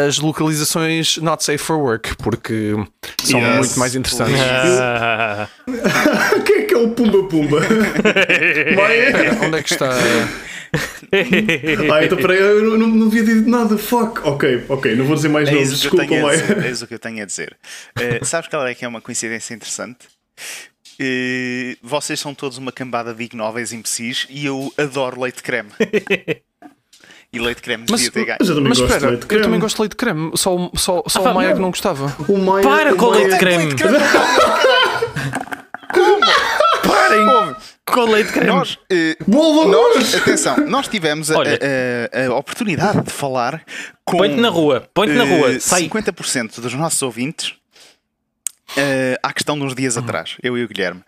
[0.07, 2.15] as localizações not safe for work.
[2.17, 2.73] Porque
[3.21, 3.57] são Yes.
[3.57, 4.35] muito mais interessantes.
[4.87, 5.47] Ah,
[6.45, 7.57] Quem é que é o Pumba Pumba?
[9.45, 9.89] Onde é que está?
[11.91, 13.77] Ah, então peraí, eu não, não, não havia dito nada.
[13.77, 14.21] Fuck.
[14.27, 16.37] Ok, ok, não vou dizer mais É nomes, eu desculpa, tenho a Maia.
[16.41, 17.57] dizer, é isso que eu tenho a dizer.
[17.99, 19.99] Eh, sabes qual é que é uma coincidência interessante?
[20.99, 25.69] Eh, vocês são todos uma cambada de ignóveis imbecis e eu adoro leite creme.
[27.33, 28.37] E leite creme Mas- devia ter ganho.
[28.39, 29.43] Mas eu também Mas gosto espera, de leite eu creme.
[29.43, 30.31] também gosto de leite creme.
[30.35, 31.55] Só, o- só, só Ah, o Maia não.
[31.55, 32.15] que não gostava.
[32.29, 33.65] O Maia, Para o com o leite creme.
[33.65, 33.97] Leite creme.
[37.85, 38.47] Com leite creme.
[38.51, 41.59] Nós, eh, nós, atenção, nós tivemos a, Olha.
[41.61, 43.63] a- a- a oportunidade de falar
[44.03, 45.81] com Põe-te na rua, põe-te na rua, eh, sai.
[45.83, 47.53] 50% dos nossos ouvintes
[48.77, 51.01] eh, à questão de uns dias atrás, eu e o Guilherme.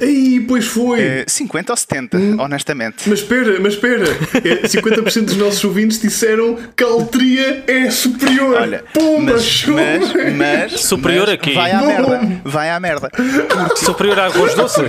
[0.00, 1.00] Aí, pois foi.
[1.00, 2.36] Eh, 50 ou 70, Hum.
[2.40, 3.08] honestamente.
[3.08, 4.04] Mas espera, mas espera.
[4.44, 8.56] É, 50% dos nossos ouvintes disseram que a Altria é superior.
[8.62, 11.52] Olha, Pumba, mas, mas, mas, Superior mas a quê?
[11.52, 11.86] Vai à Bom.
[11.86, 13.10] merda, vai à merda.
[13.76, 14.82] Superior a arroz doce?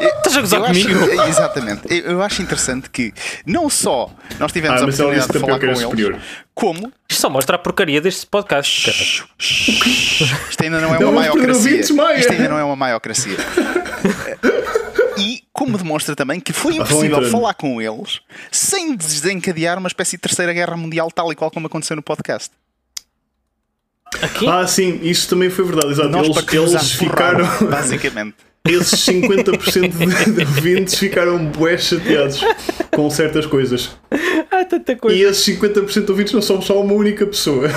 [0.00, 1.22] Estás a gozar Eu acho- comigo?
[1.28, 1.80] exatamente.
[1.88, 3.12] Eu, eu acho interessante que
[3.46, 6.16] não só nós tivemos Ah, a oportunidade de falar com que eles, superior.
[6.56, 8.86] Como Isto só mostra a porcaria deste podcast.
[8.86, 8.96] cara.
[10.48, 11.80] isto ainda não é uma maiocracia.
[11.80, 13.36] Isto ainda não é uma maiocracia.
[15.18, 20.22] E como demonstra também que foi impossível falar com eles sem desencadear uma espécie de
[20.22, 22.50] terceira guerra mundial, tal e qual como aconteceu no podcast.
[24.22, 24.48] Aqui?
[24.48, 25.92] Ah, sim, isso também foi verdade.
[25.92, 26.08] Exato.
[26.08, 27.70] Nós Eles, eles à porrada, ficaram.
[27.70, 28.34] basicamente.
[28.66, 32.40] Esses 50% de de ouvintes ficaram bué chateados
[32.90, 33.90] com certas coisas.
[34.68, 35.18] Tanta E coisa.
[35.30, 37.68] esses 50% de ouvintes não são só uma única pessoa.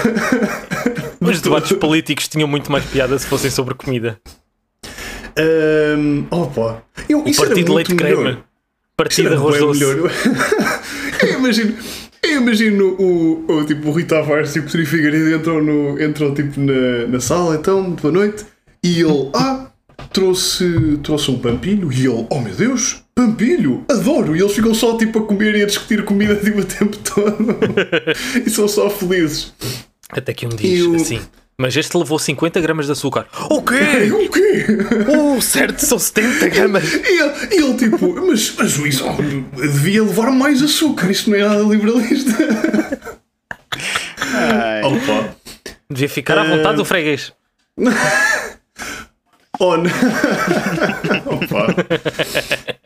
[1.21, 4.19] Os debates políticos tinham muito mais piada se fossem sobre comida.
[5.37, 6.83] Ahm, opa.
[7.07, 8.23] Eu, O partido de leite melhor.
[8.23, 8.37] creme.
[8.97, 9.79] Partido de arroz doce.
[9.85, 10.11] melhor.
[11.23, 11.75] eu imagino.
[12.21, 16.59] Eu imagino o, o, tipo, o Rui Tavares e o Figueiredo entram, no, entram tipo,
[16.59, 18.45] na, na sala, então, boa noite,
[18.83, 19.67] e ele, ah,
[20.11, 24.95] trouxe, trouxe um pampilho, e ele, oh meu Deus, pampilho, adoro, e eles ficam só
[24.97, 27.57] tipo a comer e a discutir comida tipo, o tempo todo,
[28.45, 29.53] e são só felizes.
[30.09, 31.19] Até que um diz Eu- assim.
[31.61, 33.27] Mas este levou 50 gramas de açúcar.
[33.49, 33.75] O quê?
[34.13, 34.65] O quê?
[35.35, 36.93] Oh, certo, são 70 gramas.
[36.93, 39.11] E ele, e ele tipo, mas, mas Luís, oh,
[39.61, 42.31] devia levar mais açúcar, isto não é nada liberalista.
[44.33, 44.83] Ai.
[44.83, 45.35] Opa.
[45.89, 47.33] Devia ficar à vontade do freguês.
[49.59, 49.83] Oh, não.
[51.35, 51.67] Opa.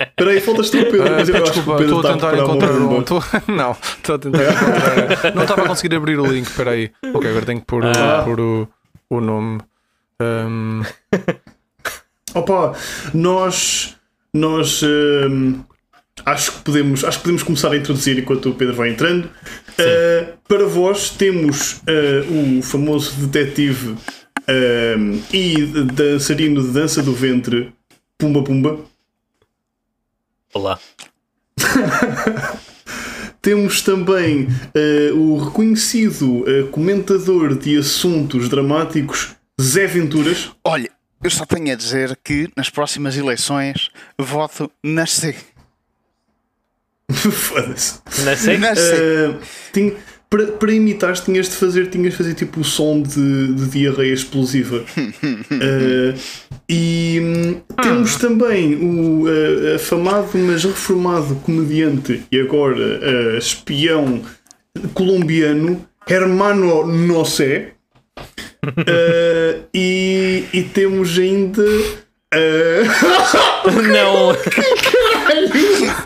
[0.09, 1.05] Espera aí, faltas tu, Pedro.
[1.07, 2.99] Ah, mas eu pá, acho que o desculpa, Pedro estou a está tentar encontrar um.
[2.99, 3.23] Estou...
[3.55, 5.35] Não, estou a tentar encontrar.
[5.35, 6.91] Não estava a conseguir abrir o link, espera aí.
[7.13, 8.21] Ok, agora tenho que pôr, o- Ah.
[8.25, 8.67] pôr o,
[9.09, 9.61] o nome.
[10.19, 10.81] Ahm,
[12.33, 12.73] Opa,
[13.13, 13.95] nós.
[14.33, 14.81] Nós.
[14.83, 15.61] hum,
[16.25, 19.29] acho, que podemos, acho que podemos começar a introduzir enquanto o Pedro vai entrando.
[19.79, 23.95] Ah, para vós, temos ah, o famoso detetive
[24.49, 27.73] hum, e dançarino de dança do ventre
[28.17, 28.79] Pumba Pumba.
[30.53, 30.79] Olá.
[33.43, 40.51] temos também eh, o reconhecido eh, comentador de assuntos dramáticos Zé Venturas.
[40.63, 40.89] Olha,
[41.21, 45.35] eu só tenho a dizer que nas próximas eleições voto na C.
[47.11, 48.01] Foda-se.
[48.23, 48.57] Não sei.
[48.57, 48.93] Na C.
[48.93, 49.39] Uh,
[49.73, 49.93] tinha-
[50.33, 54.15] para, para imitar tinhas de fazer, tinhas de fazer tipo o som de, de diarreia
[54.15, 54.83] explosiva.
[54.97, 56.19] Uh,
[56.67, 64.23] e hum, temos também o uh, afamado mas reformado comediante e agora uh, espião
[64.95, 67.67] colombiano Hermano Noce.
[68.65, 71.61] Uh, e, e temos ainda.
[71.61, 71.93] uh,
[73.87, 74.31] Não.
[75.23, 76.02] A sua,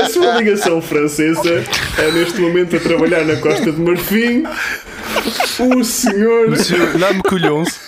[0.00, 1.64] a sua ligação francesa
[1.98, 4.44] é neste momento a trabalhar na Costa de Marfim.
[5.58, 6.50] O senhor.
[6.50, 7.80] Monsieur, Dá-me colhões.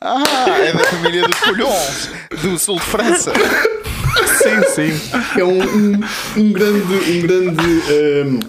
[0.00, 2.10] Ah, é da família dos colhões
[2.42, 3.32] do sul de França.
[4.38, 5.10] Sim, sim.
[5.38, 6.00] É um, um,
[6.36, 6.94] um grande.
[6.94, 8.40] Um grande um,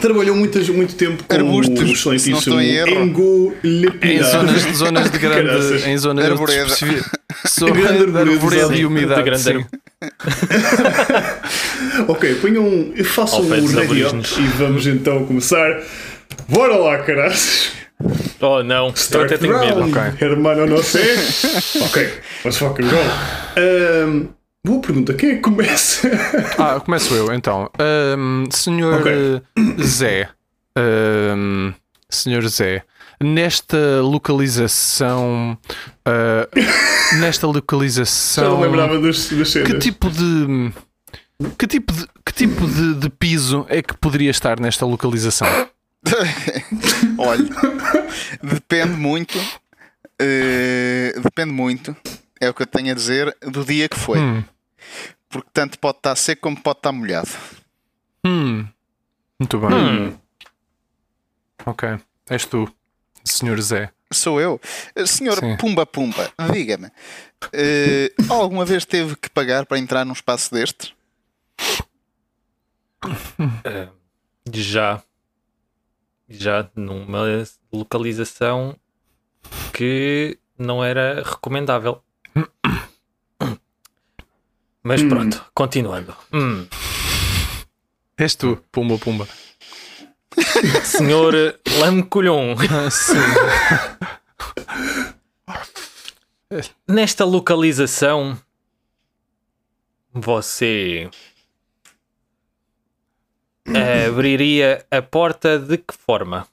[0.00, 3.04] trabalhou muitas, muito tempo com Arbustos, o se não excelentíssimo estou em erro.
[3.04, 3.54] Engo
[4.02, 5.88] Em zonas, zonas de grande.
[5.88, 6.24] Em zonas
[6.72, 7.04] especifi-
[7.46, 8.12] so- Grande
[8.74, 8.82] sim.
[8.82, 9.22] e umidade.
[9.22, 9.66] De grande.
[12.08, 12.92] Ok, ponham.
[13.04, 15.80] Façam o dos radio e vamos então começar.
[16.48, 17.72] Bora lá, caraças!
[18.40, 18.88] Oh, não.
[18.88, 19.80] Eu Start até tenho medo.
[19.80, 20.26] round, Ok.
[20.26, 21.02] hermano, não sei.
[21.82, 22.08] ok,
[22.44, 22.96] let's fucking go.
[23.60, 24.28] Um,
[24.64, 26.08] boa pergunta, quem é que começa?
[26.58, 27.70] Ah, começo eu então.
[27.78, 29.12] Ahm, senhor Ok.
[29.12, 30.28] eh, Zé.
[30.76, 31.72] ahm,
[32.08, 32.82] senhor Zé.
[33.22, 35.58] Nesta localização.
[36.06, 36.48] ah,
[37.18, 38.50] nesta Já localização.
[38.52, 39.70] não lembrava dos, das cenas.
[39.72, 40.72] Que tipo de.
[41.58, 45.48] Que tipo de, que tipo de, de piso é que poderia estar nesta localização?
[47.18, 47.44] Olha,
[48.42, 49.38] depende muito.
[50.20, 51.96] eh, depende muito.
[52.40, 54.18] É o que eu tenho a dizer do dia que foi.
[54.18, 54.42] Hum,
[55.28, 57.28] Porque tanto pode estar seco como pode estar molhado.
[58.24, 58.66] hum.
[59.38, 59.70] Muito bem.
[59.72, 60.18] Hum.
[61.66, 61.98] Ok.
[62.28, 62.68] És tu,
[63.24, 63.90] senhor Zé.
[64.12, 64.60] Sou eu.
[64.96, 65.56] Eh, Senhor Sim.
[65.56, 66.90] Pumba Pumba, diga-me.
[67.52, 70.92] eh, alguma vez teve que pagar para entrar num espaço destes?
[73.02, 73.88] Ah,
[74.52, 75.02] já.
[76.28, 77.24] Já numa
[77.72, 78.76] localização
[79.72, 82.02] que não era recomendável.
[84.82, 86.16] Mas pronto, continuando.
[86.32, 86.66] Hum.
[88.16, 89.26] És tu, Pumba Pumba.
[90.84, 91.34] Senhor
[92.90, 93.14] sim.
[96.88, 98.38] nesta localização
[100.12, 101.08] você
[104.08, 106.46] abriria a porta de que forma?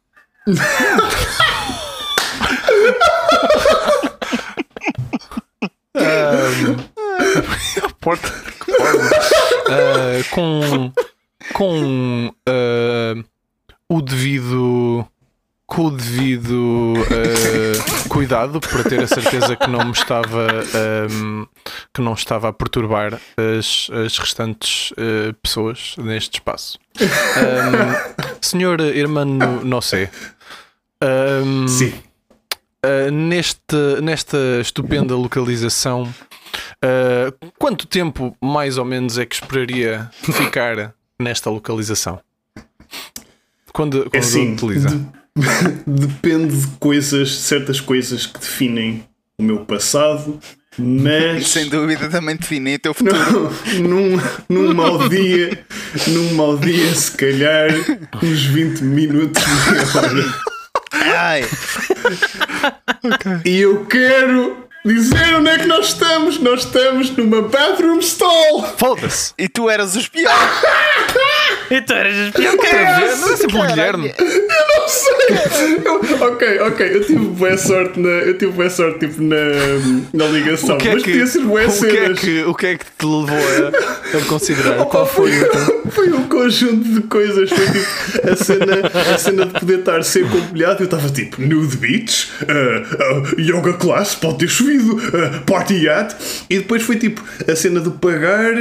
[8.07, 8.33] Porta?
[9.69, 10.93] Ah, com
[11.53, 13.15] com ah,
[13.89, 15.05] o devido
[15.65, 21.45] com o devido ah, cuidado para ter a certeza que não me estava ahm,
[21.93, 26.79] que não estava a perturbar as, as restantes ah, pessoas neste espaço.
[27.01, 30.09] Ahm, senhor Hermano Nossé,
[31.01, 31.93] ahm, Sim.
[32.85, 36.13] Uh, neste, nesta estupenda localização,
[36.83, 42.19] uh, quanto tempo mais ou menos é que esperaria ficar nesta localização?
[43.73, 44.89] Quando, quando É assim, utiliza?
[44.89, 45.07] de-
[45.85, 49.03] depende de coisas, certas coisas que definem
[49.39, 50.39] o meu passado,
[50.79, 53.15] mas Sem dúvida também defini o teu futuro.
[53.17, 53.51] não,
[53.87, 54.17] num,
[54.49, 55.63] num mau dia,
[56.07, 57.69] num mau dia, se calhar
[58.23, 60.47] uns 20 minutos, meia hora.
[61.19, 61.41] Ai,
[63.45, 66.39] E eu quero dizer onde é que nós estamos.
[66.39, 68.75] Nós estamos numa bathroom stall.
[68.77, 69.33] Foda-se!
[69.37, 70.31] e tu eras o espião.
[71.69, 72.63] E tu eras espião, Não
[73.33, 74.13] é sempre o Guilherme.
[75.29, 75.77] Não sei.
[75.85, 76.95] Eu- ok, ok.
[76.95, 78.09] Eu tive boa sorte na.
[78.09, 79.35] Eu tive boa sorte tipo na,
[80.13, 80.75] na ligação.
[80.75, 82.77] O que, é mas que, podia ser boas o, que é que, o que é
[82.77, 84.85] que te levou a, a considerar?
[84.85, 87.49] Qual foi o teu- Foi um conjunto de coisas.
[87.49, 90.81] Foi tipo a cena, a cena de poder estar ou molhado.
[90.83, 96.15] Eu estava tipo nude beach, uh, uh, yoga class, pode ter chovido, uh, party yacht.
[96.49, 98.53] E depois foi tipo a cena de pagar.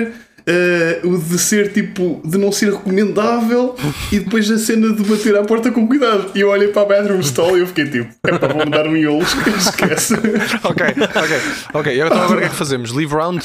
[0.49, 3.75] Uh, o de ser tipo de não ser recomendável
[4.13, 6.85] e depois a cena de bater à porta com cuidado e eu olhei para a
[6.85, 9.23] bathroom stall e eu fiquei tipo é para vou-me dar um iolo
[9.59, 10.15] esquece
[10.63, 11.37] Ok, ok,
[11.75, 11.97] ok.
[11.97, 12.93] E agora o que é que fazemos?
[12.93, 13.45] Leave round?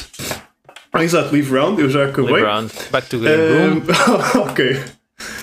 [0.92, 4.80] ah, exato leave round eu já acabei Leave round, back to the room, Um, ok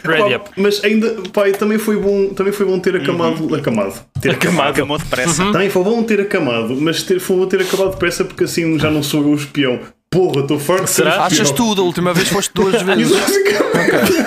[0.03, 0.49] ready up.
[0.57, 3.55] Mas ainda, pai, também foi bom, também foi bom ter acamado, Uhum.
[3.55, 3.93] acamado.
[4.21, 4.71] Ter Acamado.
[4.71, 5.51] Acabou depressa.
[5.51, 8.91] Também foi bom ter acamado, mas ter, foi bom ter acabado depressa porque assim já
[8.91, 9.79] não sou eu o espião.
[10.09, 11.25] Porra, estou ser Será?
[11.25, 13.11] Achas tu, da última vez foste duas vezes.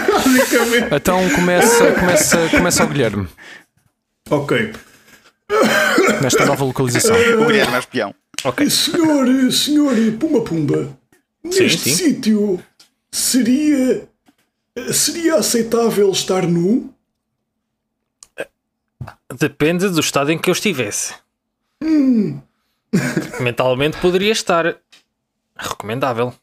[0.09, 0.95] Basicamente.
[0.95, 3.29] Então começa, começa, começa o Guilherme,
[4.31, 4.73] Ok.
[6.23, 7.17] nesta nova localização.
[7.17, 8.15] O Guilherme é espião.
[8.45, 8.69] Ok.
[8.71, 10.97] Senhor, senhor Pumba Pumba,
[11.51, 11.95] Sim, neste sim.
[11.95, 12.63] sítio
[13.11, 14.09] seria.
[14.91, 16.95] Seria aceitável estar nu?
[19.39, 21.15] Depende do estado em que eu estivesse.
[23.41, 24.77] Mentalmente poderia estar
[25.57, 26.35] recomendável.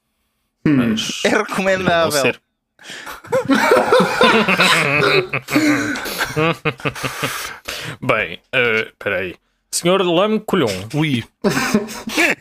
[0.65, 2.11] Mas É não recomendável.
[2.11, 2.41] ser.
[8.01, 9.35] Bem, eh, espera aí.
[9.71, 11.23] Senhor Lame Colhon, Ui,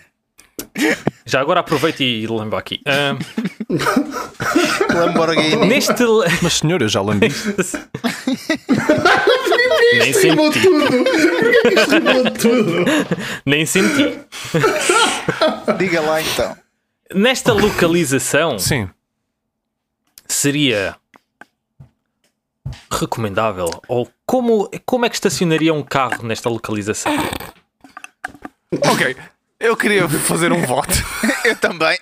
[1.27, 2.81] já agora aproveito e lembo aqui.
[2.87, 3.15] Ah,
[4.95, 5.67] Lamborghini.
[5.67, 5.93] neste.
[6.43, 7.29] mas senhor, eu já lambi.
[9.95, 10.67] Nem Rimou senti.
[10.67, 10.87] tudo!
[10.87, 12.85] Porquê que isto rimou tudo?
[13.47, 14.21] Nem senti.
[15.79, 16.57] Diga lá então.
[17.15, 18.89] Nesta localização Sim.
[20.27, 20.97] seria
[22.91, 23.71] recomendável?
[23.89, 27.13] Ou como, como é que estacionaria um carro nesta localização?
[28.91, 29.17] Ok,
[29.59, 30.93] eu queria fazer um voto.
[31.45, 31.99] Eu também.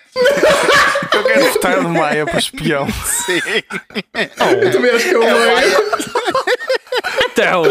[1.12, 2.86] Eu quero votar no Maia para espião.
[2.90, 3.40] Sim.
[4.60, 5.76] Eu também acho que é o Maia.
[7.36, 7.64] Então.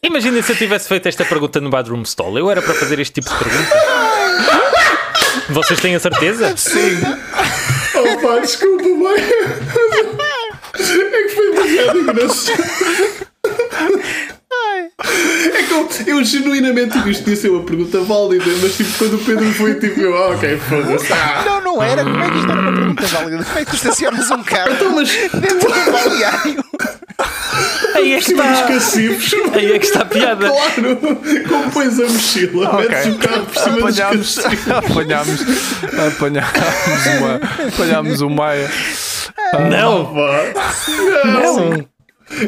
[0.00, 2.38] Imagina se eu tivesse feito esta pergunta no Badroom Stall.
[2.38, 3.76] Eu era para fazer este tipo de pergunta.
[5.48, 6.56] Vocês têm a certeza?
[6.56, 7.00] Sim.
[7.96, 9.24] Oh pá, desculpa, Maia.
[10.72, 13.09] É que foi demasiado engraçado.
[15.70, 19.52] Que eu, eu genuinamente tipo, isto ser uma pergunta válida, mas tipo, quando o Pedro
[19.52, 21.12] foi tipo, eu, ah, ok, foda-se.
[21.12, 22.02] Ah, Não, não era.
[22.02, 23.44] Como é que isto era uma pergunta válida?
[23.44, 26.64] Como é que tu estacionas um carro então, mas dentro do balneário?
[27.94, 28.66] Aí é que dos está,
[29.54, 30.48] aí é que está a piada.
[30.48, 30.96] claro,
[31.48, 32.88] como pões a mochila, Ok.
[32.88, 34.72] metes o carro por cima dos Apanhámos, cacifes.
[34.72, 35.40] apanhámos,
[36.14, 38.70] apanhámos, uma, apanhámos o Maia.
[39.70, 40.74] Não, Pá.
[41.26, 41.89] não.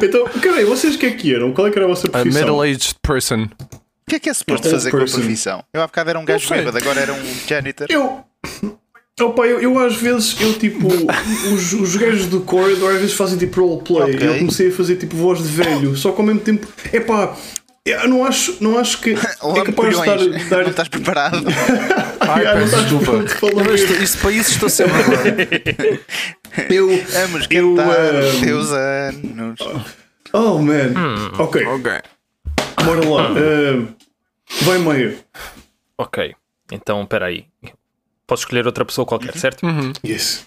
[0.03, 1.53] Então, caralho, vocês o que é que eram?
[1.53, 2.41] Qual é que era a vossa A profissão?
[2.41, 3.45] middle-aged person.
[3.45, 5.19] O que é que é suposto fazer com a person.
[5.21, 5.65] profissão?
[5.73, 7.87] Eu há bocado era um gajo bêbado, agora era um janitor.
[7.91, 8.25] Eu.
[9.21, 13.39] Opa, eu, eu às vezes, eu tipo, os, os gajos do corridor às vezes fazem
[13.39, 14.17] tipo roleplay.
[14.17, 14.29] Ok.
[14.29, 17.37] Eu comecei a fazer tipo voz de velho, só que ao mesmo tempo, epá,
[17.85, 19.17] eu não acho, não acho que é
[19.65, 20.49] capaz de estar.
[20.49, 21.45] Dar, Não estás preparado?
[22.21, 23.75] Ai, Ah, não peço desculpa.
[23.75, 26.01] isto, isto para isso estou sempre agora.
[26.71, 26.89] Eu.
[26.89, 29.59] Vamos Eu, cantar ah, teus anos.
[30.33, 30.93] Oh man.
[31.39, 31.93] Ok, Ok.
[32.85, 33.29] bora lá.
[33.31, 33.95] Ah,
[34.63, 35.19] vai meio.
[35.99, 36.35] Ok,
[36.71, 37.47] então espera aí.
[38.27, 39.67] Posso escolher outra pessoa qualquer, certo?
[40.05, 40.47] Yes.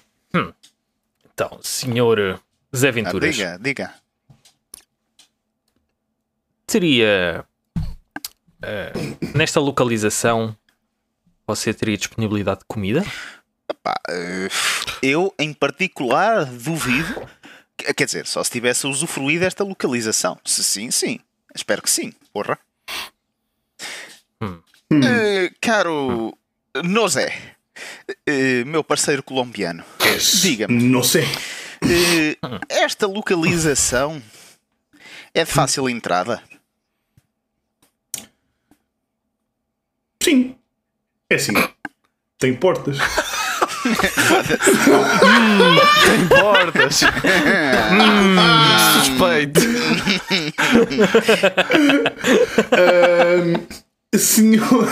[1.34, 2.39] Então, senhor
[2.76, 3.93] Zé Ah, Venturas, diga, diga.
[6.66, 7.45] teria
[8.62, 8.93] eh,
[9.36, 10.56] nesta localização
[11.47, 13.03] você teria disponibilidade de comida?
[13.82, 14.47] Pá, eh,
[15.01, 17.28] eu, em particular, duvido.
[17.78, 20.39] Quer quer dizer, só se tivesse usufruído desta localização.
[20.45, 21.20] Se sim, sim.
[21.53, 22.13] Espero que sim.
[22.34, 22.57] Porra.
[24.91, 26.38] Eh, caro
[26.84, 27.34] Nozé,
[28.28, 30.41] eh, meu parceiro colombiano, Yes.
[30.41, 30.84] Diga-me.
[30.84, 31.26] Não sei.
[31.82, 32.38] eh,
[32.70, 34.22] esta localização
[35.34, 36.41] é de fácil entrada?
[40.22, 40.55] Sim.
[41.30, 41.53] É assim.
[42.38, 42.97] Tem portas.
[46.30, 47.02] Portas.
[47.92, 48.36] hum,
[48.94, 49.62] suspeito.
[52.72, 53.68] Ahm,
[54.16, 54.88] senhor.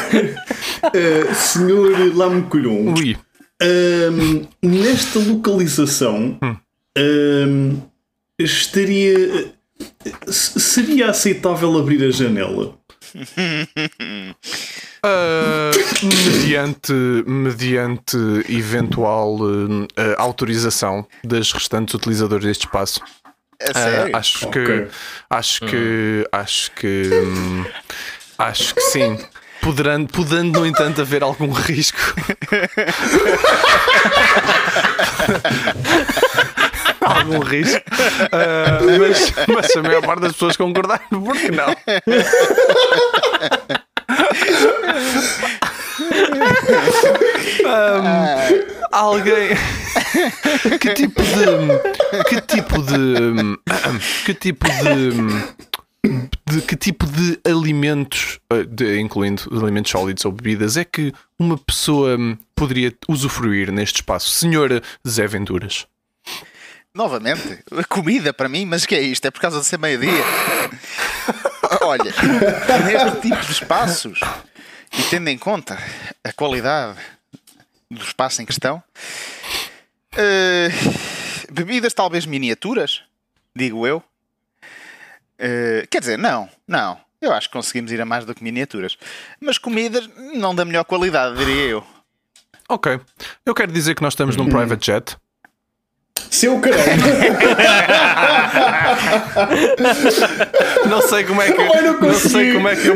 [0.84, 2.94] ah, senhor Lamecolhon.
[2.98, 3.18] Ui.
[3.62, 6.38] Ahm, nesta localização
[6.98, 7.78] ahm,
[8.40, 9.54] estaria.
[10.28, 12.76] se- Seria aceitável abrir a janela?
[15.04, 16.94] Ah, mediante,
[17.28, 18.18] mediante
[18.50, 19.38] eventual
[19.98, 23.02] ah, autorização das restantes utilizadores deste espaço.
[23.62, 24.16] A Ah, sério?
[24.16, 24.66] acho Ok.
[24.66, 24.88] que
[25.30, 27.66] acho que acho que hum,
[28.38, 29.20] acho que sim.
[29.62, 31.98] Poderando, podendo, no entanto, haver algum risco.
[37.02, 37.82] algum risco.
[38.32, 41.52] Ah, mas, mas a maior parte das pessoas concordaram, por que
[47.64, 47.70] não?
[47.72, 48.06] Ahm,
[48.92, 49.50] alguém.
[50.80, 52.24] que tipo de.
[52.30, 53.60] Que tipo de.
[54.26, 55.12] Que tipo de.
[56.52, 61.58] de que tipo de alimentos, eh, de- incluindo alimentos sólidos ou bebidas, é que uma
[61.58, 62.18] pessoa
[62.56, 64.30] poderia usufruir neste espaço?
[64.30, 65.86] Senhor Zé Venturas.
[66.96, 67.58] Novamente,
[67.90, 69.26] comida para mim, mas o que é isto?
[69.26, 70.12] É por causa de ser meio-dia?
[71.82, 72.04] Olha,
[72.86, 74.20] neste tipo de espaços,
[74.98, 75.78] e tendo em conta
[76.24, 76.98] a qualidade
[77.90, 78.84] do espaço em questão,
[80.16, 80.70] eh,
[81.52, 83.04] bebidas talvez miniaturas,
[83.56, 84.04] digo eu.
[85.38, 87.00] Eh, quer dizer, não, não.
[87.22, 88.98] Eu acho que conseguimos ir a mais do que miniaturas.
[89.40, 91.88] Mas comidas não da melhor qualidade, diria eu.
[92.68, 93.00] Ok.
[93.46, 95.18] Eu quero dizer que nós estamos num private jet.
[96.30, 96.84] Seu caralho!
[100.90, 101.62] Não sei como é que.
[101.62, 102.96] Ai, não Não sei como é que eu.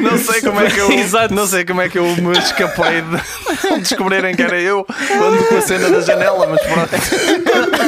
[0.00, 0.92] Não sei como é que eu.
[0.92, 1.34] Exato.
[1.34, 5.56] Não sei como é que eu me escapei de descobrirem que era eu quando com
[5.56, 6.90] a cena da janela, mas pronto.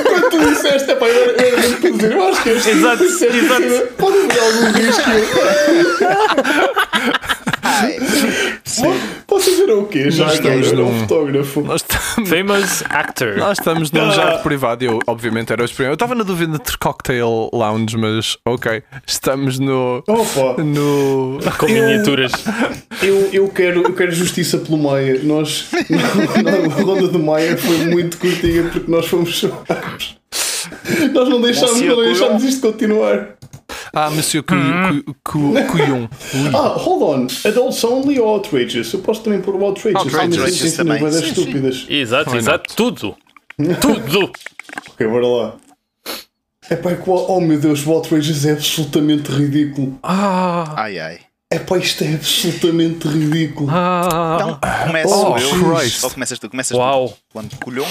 [0.05, 3.05] Quando tu disseste, epá, eu era eu mesmo para dizer, eu acho que este Exato,
[3.05, 3.89] disseste exato.
[3.99, 5.11] Pode haver algum risco.
[9.27, 10.11] Posso dizer o quê?
[10.11, 11.61] Já Nós estamos um num- fotógrafo.
[11.63, 12.05] Nós estamos.
[12.29, 13.37] Famous actor.
[13.37, 15.93] Nós estamos num jato privado e eu, obviamente, era o experimento.
[15.93, 18.83] Eu estava na dúvida entre cocktail lounge, mas ok.
[19.07, 20.03] Estamos no.
[20.07, 21.39] Opa, No.
[21.59, 22.33] Com miniaturas.
[23.03, 25.21] eu, eu, quero, eu quero justiça pelo Maia.
[25.23, 25.67] Nós,
[26.43, 30.17] na ronda do Maia foi muito curtinha porque nós fomos chamados.
[31.13, 33.37] Nós não deixámos, não deixámos isto continuar.
[33.95, 35.03] Ah, Monsieur Cuyun.
[35.25, 36.09] Cuyun.
[36.55, 37.27] Ah, hold on.
[37.49, 38.93] Adults only ou outrageous?
[38.93, 40.05] Eu posso também pôr o outrageous.
[40.05, 41.01] Outrageous também.
[41.03, 41.29] das Sim, sim.
[41.29, 41.87] estúpidas.
[41.89, 42.75] Exato, Why exato.
[42.75, 43.17] Tudo.
[43.81, 44.33] Tudo.
[44.91, 45.55] Ok, bora lá.
[46.71, 49.99] É pá, oh meu Deus, o outrageous é absolutamente ridículo.
[50.03, 51.19] Ah, Ai ai.
[51.51, 53.69] É pá, isto é absolutamente ridículo.
[53.71, 54.37] ah.
[54.41, 55.77] Então, começo Oh, eu.
[55.77, 56.03] Christ.
[56.05, 56.51] Ou começas tu?
[56.51, 57.09] Começas Uau.
[57.11, 57.15] tu.
[57.33, 57.87] Quando colhou.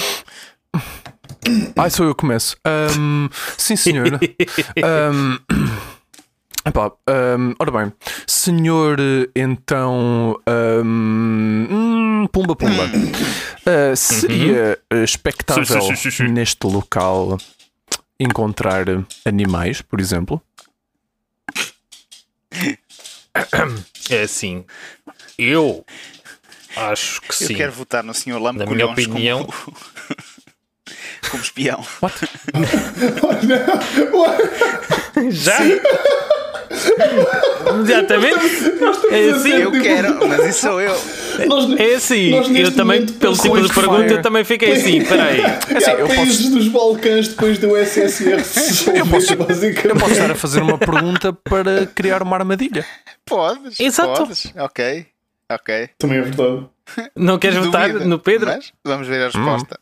[1.76, 2.56] Ai, sou eu que começo.
[2.66, 4.06] Ahm, sim, senhor.
[4.82, 5.38] Ahm,
[6.64, 7.92] epá, ahm, ora bem,
[8.26, 8.98] senhor,
[9.34, 10.38] então.
[10.46, 12.84] ahm, hum, pumba, pumba.
[13.66, 16.32] Ah, seria expectável Sim, sim, sim, sim, sim.
[16.32, 17.38] neste local
[18.20, 18.84] encontrar
[19.24, 20.40] animais, por exemplo?
[24.10, 24.64] É assim.
[25.38, 25.84] Eu
[26.76, 27.54] acho que Eu sim.
[27.54, 28.38] quero votar no Sr.
[28.40, 29.44] Lame Na minha opinião.
[29.44, 29.76] como,
[31.30, 31.84] como espião.
[35.30, 35.58] Já?
[37.70, 38.38] Imediatamente?
[39.10, 39.50] É assim.
[39.50, 40.94] Eu quero, mas isso sou eu.
[41.46, 42.30] Nós, É assim.
[42.56, 44.14] Eu também, pelo tipo de pergunta, fire.
[44.14, 44.98] eu também fiquei assim.
[44.98, 45.40] Espera aí.
[45.76, 49.32] assim, Há eu países dos Balcãs depois do SSR dissolver, posso-.
[49.32, 52.84] Eu posso estar a fazer uma pergunta para criar uma armadilha.
[53.24, 53.80] Podes.
[53.80, 54.24] Exato.
[54.24, 54.52] Podes.
[54.56, 55.06] Ok.
[55.50, 55.90] Ok.
[55.98, 56.66] Também é verdade.
[57.16, 58.46] Não queres votar no Pedro?
[58.48, 59.80] Mas vamos ver a resposta.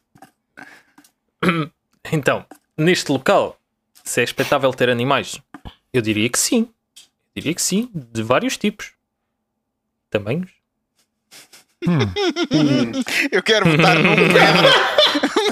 [2.13, 2.45] Então,
[2.77, 3.59] neste local,
[4.05, 5.41] se é expectável ter animais,
[5.93, 6.69] eu diria que sim.
[7.35, 8.93] Diria que sim, de vários tipos.
[10.11, 10.51] Tamanhos.
[13.33, 14.33] Eu quero votar no Pedro.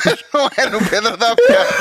[0.05, 1.75] mas não é no Pedro da bocado.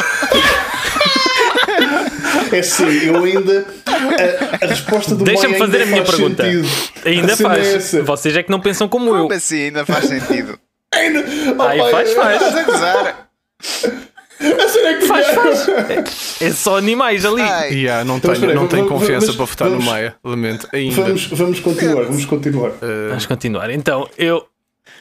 [2.52, 3.66] É sim, eu ainda.
[3.86, 6.44] A, a resposta do Deixa-me fazer a ainda minha faz pergunta.
[6.44, 6.68] sentido.
[7.06, 7.94] Ainda A cena faz.
[7.94, 8.02] é.
[8.02, 9.24] Vocês é que não pensam como eu.
[9.24, 9.66] Como assim?
[9.66, 10.60] Ainda faz sentido.
[10.94, 11.20] Ainda.
[11.58, 12.42] Oh, Aí pai, faz, faz.
[12.42, 13.30] Estás a gozar?
[14.40, 15.68] Cena é Faz, faz.
[16.42, 17.42] É só animais ali.
[17.42, 20.68] Yeah, não Então, tenho, não tenho vamos- confiança vamos- para votar no vamos- Maia, lamento.
[20.72, 20.96] Ainda.
[21.02, 22.72] Vamos, vamos continuar, vamos continuar.
[23.10, 23.70] Vamos continuar.
[23.72, 24.46] Então, eu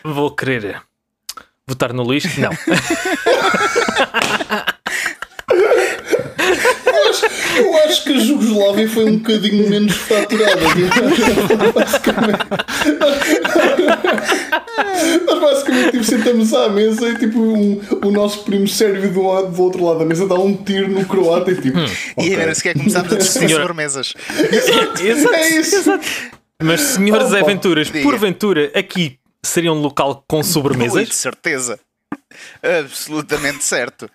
[0.05, 0.81] vou querer
[1.67, 2.25] votar no Luís.
[2.39, 2.51] Não.
[7.57, 10.61] Eu acho que a Jugoslávia foi um bocadinho menos faturada.
[11.75, 12.39] basicamente.
[15.27, 19.49] Nós basicamente tipo, sentamos à mesa e tipo um, o nosso primo sérvio do, lado,
[19.53, 21.79] do outro lado da mesa dá um tiro no croata e tipo.
[21.79, 21.83] E
[22.17, 22.31] ok.
[22.33, 24.15] ainda nem sequer começámos a discutir sobremesas.
[24.53, 25.03] Exato,
[25.35, 25.77] É isso.
[25.77, 26.07] exato.
[26.63, 28.03] Mas, senhores Opa, aventuras, diga.
[28.03, 31.15] porventura, aqui seria um local com sobremesas?
[31.15, 31.79] certeza.
[32.81, 34.11] Absolutamente certo.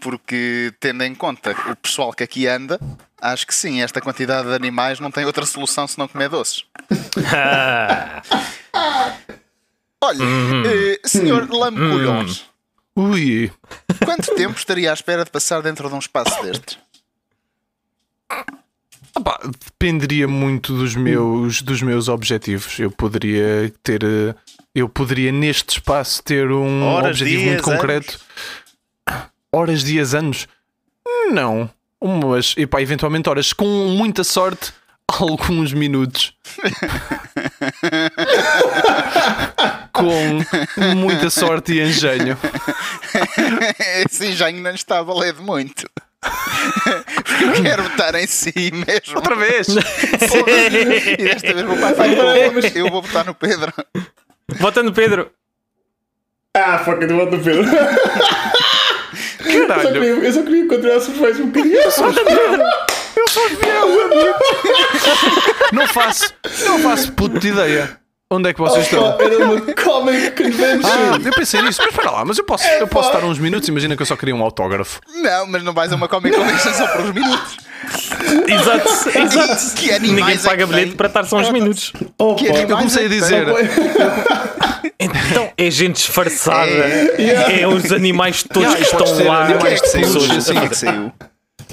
[0.00, 2.78] Porque, tendo em conta o pessoal que aqui anda,
[3.20, 6.64] acho que sim, esta quantidade de animais não tem outra solução senão comer doces.
[10.02, 12.44] Ah, Olha, eh, senhor Lamcolhões,
[12.94, 13.50] Ui,
[14.04, 16.78] quanto tempo estaria à espera de passar dentro de um espaço destes?
[19.16, 22.78] opá, dependeria muito dos meus, dos meus objetivos.
[22.78, 24.02] Eu poderia ter.
[24.04, 24.34] eh,
[24.74, 28.20] Eu poderia neste espaço ter um Horas, objetivo dias, muito concreto.
[29.52, 30.46] Horas, dias, anos?
[31.32, 31.68] Não.
[32.00, 34.72] Umas, epá, eventualmente horas, com muita sorte,
[35.08, 36.34] alguns minutos.
[39.96, 42.36] com muita sorte e engenho.
[44.08, 45.88] Esse engenho não está a valer de muito.
[47.24, 49.16] Porque eu quero votar em si mesmo.
[49.16, 49.68] Outra vez!
[51.18, 52.76] E desta vez vou para a frente.
[52.78, 53.72] Eu vou votar no Pedro.
[54.58, 55.30] vota no Pedro.
[56.54, 57.64] Ah, fuck, eu voto no Pedro.
[59.44, 59.92] Eu só, Caralho!
[59.92, 61.76] queria, eu só queria continuar a surpresa um bocadinho.
[61.76, 64.34] Eu sou fiel, amigo!
[65.72, 67.98] Não faço, não faço puto de ideia.
[68.28, 69.04] Onde é que vocês estão?
[69.10, 70.80] Opa, era uma comic convention.
[70.84, 73.68] Ah, eu pensei nisso, mas espera lá, mas eu posso, eu posso estar uns minutos,
[73.68, 75.00] imagina que eu só queria um autógrafo.
[75.22, 77.56] Não, mas não vais a uma Comic Convention só por uns minutos.
[78.48, 79.74] Exato, exato.
[79.76, 80.96] Que animais Ninguém é paga bilhete tem?
[80.96, 81.92] para estar só uns minutos.
[82.18, 83.46] Opa, que animais Eu comecei a é que dizer,
[84.98, 86.68] Então é gente disfarçada.
[86.68, 87.60] É.
[87.60, 89.44] É, os animais todos Yeah, que estão lá.
[89.44, 90.36] animais é que saiu?
[90.36, 90.58] Assim.
[90.58, 91.12] é que saiu?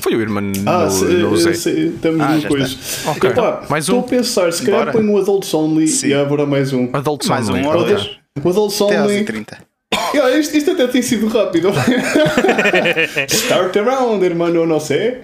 [0.04, 1.54] Foi o irmão Ah, no, se- no Zé.
[1.54, 2.76] sei, estamos Ah, no já coisa.
[3.08, 4.02] Ok, Epá, mais Estou um.
[4.02, 6.08] a pensar, se calhar põe o Adults Only Sim.
[6.10, 6.90] e agora mais um.
[6.92, 7.66] Adults Mais um only.
[7.66, 7.86] ou ok.
[7.96, 8.10] dois.
[8.44, 9.24] O Adults Até às Only.
[9.24, 9.58] 30
[9.94, 11.70] Ah, isto, isto até tem sido rápido.
[13.30, 15.22] Start around, hermano, não sei.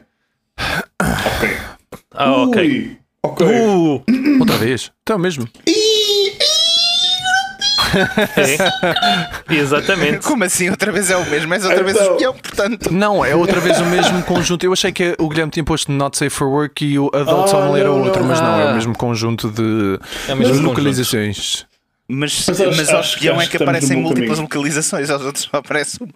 [1.00, 1.50] Ok.
[2.14, 2.62] Ah, ok.
[2.68, 3.46] Ui, ok.
[3.48, 4.04] Uh,
[4.40, 4.92] Outra vez.
[5.04, 5.48] Então mesmo.
[8.38, 9.54] É.
[9.56, 10.20] Exatamente.
[10.26, 10.70] Como assim?
[10.70, 12.94] Outra vez é o mesmo, mas outra vez o Então- espião, portanto.
[12.94, 14.64] Não, é outra vez o mesmo conjunto.
[14.64, 17.58] Eu achei que o Guilherme tinha posto Not Safe for Work e o Adults Ah,
[17.58, 18.28] Only era não, outro, não.
[18.30, 20.68] mas não, é o mesmo conjunto de, É o mesmo conjunto.
[20.70, 21.66] localizações.
[22.12, 24.44] Mas, Mas mas, acho- ao acho que- espião é que aparecem múltiplas caminho.
[24.44, 26.10] localizações, aos outros só aparece uma.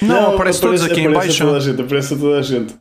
[0.00, 1.44] Não, aparece todos aqui em aparece a baixo.
[1.44, 2.72] toda a gente, aparece toda a gente.
[2.72, 2.78] Eu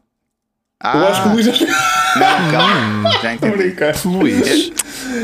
[0.89, 4.05] Ah, acho que o Luís já não, calma, já está a entendi.
[4.05, 4.72] Luís,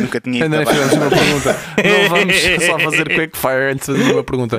[0.01, 1.55] Nunca tinha ido fizemos uma pergunta.
[1.83, 4.57] Não vamos só fazer quickfire antes de fazer uma pergunta.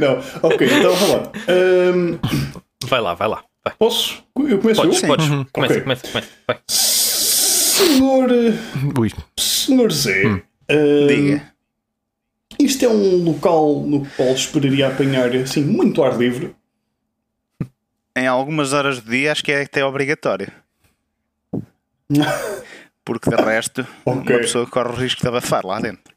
[0.00, 1.32] Não, ok, então vamos lá.
[1.48, 2.18] Ahm,
[2.86, 3.42] Vai lá, vai lá.
[3.64, 3.74] Vai.
[3.78, 4.22] posso?
[4.48, 5.08] Eu começo Podes, eu?
[5.08, 5.26] podes.
[5.52, 5.82] Começa, Ok.
[5.82, 6.28] começa, começa.
[6.46, 6.58] Vai.
[6.68, 8.30] Senhor.
[8.98, 10.26] Ui, Senhor Zé.
[10.26, 10.40] Hum.
[10.70, 11.52] ahm, Diga.
[12.60, 16.54] Isto é um local no qual esperaria apanhar assim muito ar livre.
[18.16, 20.50] Em algumas horas do dia acho que é até obrigatório.
[23.04, 24.34] Porque de resto, Ok.
[24.34, 26.12] uma pessoa corre o risco de abafar lá dentro.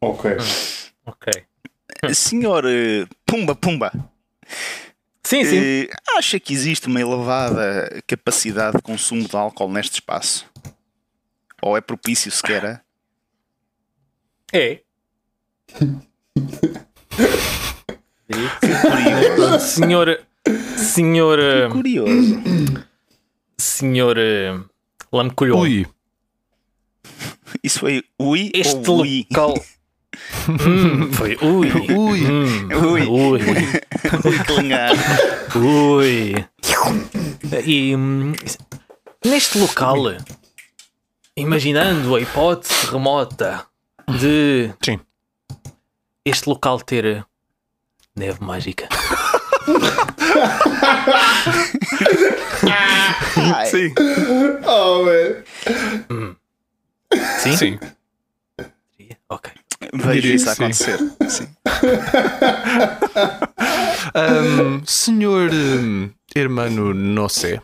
[0.00, 0.36] Ok.
[1.06, 1.32] Ok.
[2.14, 3.90] Senhor eh, Pumba Pumba,
[5.24, 5.58] Sim, sim.
[5.58, 10.46] eh, acha que existe uma elevada capacidade de consumo de álcool neste espaço?
[11.60, 12.80] Ou é propício sequer a...
[14.52, 14.80] É.
[18.26, 19.58] Curioso.
[19.60, 20.20] Senhor.
[20.76, 21.38] Senhor.
[21.38, 22.40] eh, Curioso.
[23.58, 24.16] Senhor.
[24.18, 24.58] eh,
[25.12, 25.60] Lamcolhon.
[25.60, 25.86] ui.
[27.62, 29.26] Isso foi ui Este ou ui?
[29.30, 29.54] local.
[30.48, 31.36] Hum, foi.
[31.42, 31.70] Ui.
[31.70, 32.24] Ui.
[32.26, 33.06] Hum, Ui.
[33.06, 33.40] Ui.
[35.54, 35.54] Ui.
[35.54, 36.46] Ui.
[37.66, 38.32] E hum,
[39.24, 40.16] neste local,
[41.36, 43.66] imaginando a hipótese remota
[44.18, 44.98] de Sim.
[46.24, 47.24] este local ter
[48.16, 48.88] neve mágica.
[53.70, 53.94] Sim.
[54.66, 55.44] Oh, man.
[57.38, 57.56] Sim?
[57.56, 57.78] Sim.
[59.28, 59.52] Ok.
[59.92, 60.92] Vejo Diria isso que a sim.
[60.92, 60.98] acontecer.
[61.28, 61.48] Sim.
[64.14, 67.60] Ahm, senhor hum, hermano, não sei.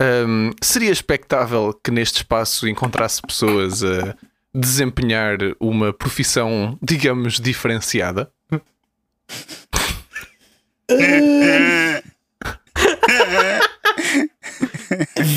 [0.00, 4.14] Ahm, seria expectável que neste espaço encontrasse pessoas a
[4.54, 8.30] desempenhar uma profissão, digamos, diferenciada?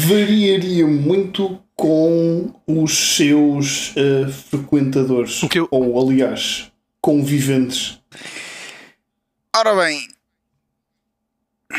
[0.07, 5.41] Variaria muito com os seus eh, frequentadores.
[5.43, 6.71] O que eu- Ou, aliás,
[7.01, 7.99] conviventes.
[9.55, 10.07] Ora bem,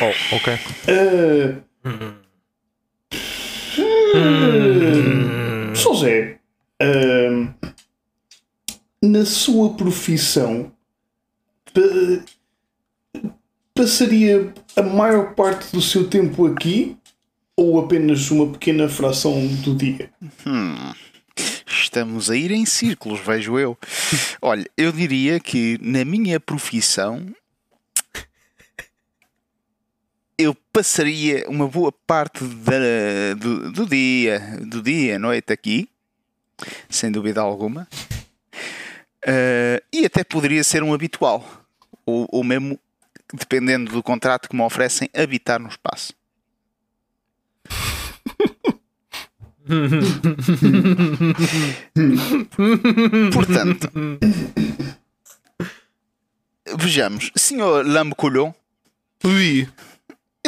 [0.01, 0.59] Oh, ok.
[0.89, 1.57] Eh,
[4.15, 5.75] Hum.
[5.75, 6.39] Só Zé,
[6.81, 7.49] ahm,
[9.03, 10.73] na sua profissão,
[11.75, 12.25] pa-
[13.75, 16.97] passaria a maior parte do seu tempo aqui
[17.57, 20.11] ou apenas uma pequena fração do dia?
[21.67, 23.77] estamos a ir em círculos, vejo eu.
[24.41, 27.27] Olha, eu diria que na minha profissão
[30.39, 35.89] eu passaria uma boa parte da- do, do dia, do dia, noite aqui,
[36.89, 37.87] sem dúvida alguma.
[39.25, 41.47] Eh, e até poderia ser um habitual,
[42.05, 42.79] ou, ou mesmo,
[43.33, 46.13] dependendo do contrato que me oferecem, habitar no espaço.
[53.33, 53.91] Portanto,
[56.77, 58.53] vejamos, senhor Lambecolhon,
[59.25, 59.69] Ui.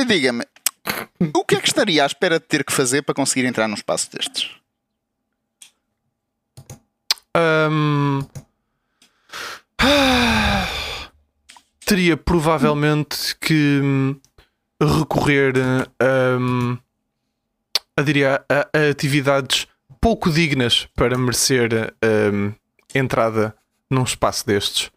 [0.07, 0.45] diga-me,
[1.35, 3.75] o que é que estaria à espera de ter que fazer para conseguir entrar num
[3.75, 4.51] espaço destes?
[7.37, 8.27] Ahm,
[9.79, 10.67] ah,
[11.85, 14.17] teria provavelmente que
[14.81, 15.55] recorrer
[16.01, 16.37] a,
[18.03, 19.67] diria, a, a atividades
[20.01, 21.95] pouco dignas para merecer
[22.33, 22.53] hum,
[22.95, 23.55] entrada
[23.91, 24.91] num espaço destes.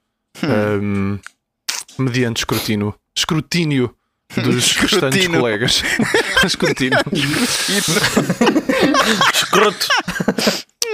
[0.43, 1.19] Hum,
[1.97, 3.95] mediante escrutínio, escrutínio
[4.35, 5.39] dos restantes Escrutínio.
[5.39, 5.83] colegas.
[6.45, 6.99] Escrutínio.
[9.33, 9.87] Escroto.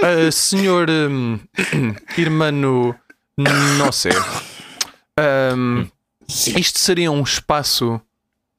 [0.02, 1.40] Uh, senhor hum,
[2.16, 2.94] irmão,
[3.36, 4.12] não sei.
[5.54, 5.86] Hum,
[6.28, 8.00] isto seria um espaço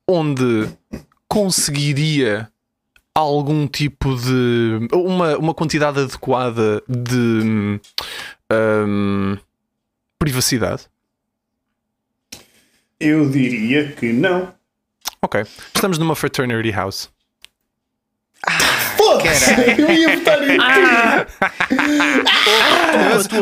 [0.07, 0.69] onde
[1.27, 2.49] conseguiria
[3.15, 4.87] algum tipo de.
[4.91, 7.79] uma, uma quantidade adequada de
[8.51, 9.37] hum,
[10.19, 10.83] privacidade?
[12.99, 14.53] Eu diria que não.
[15.21, 15.41] Ok.
[15.73, 17.09] Estamos numa fraternity house.
[19.25, 19.81] Foda-se!
[19.81, 20.57] Eu ia votar em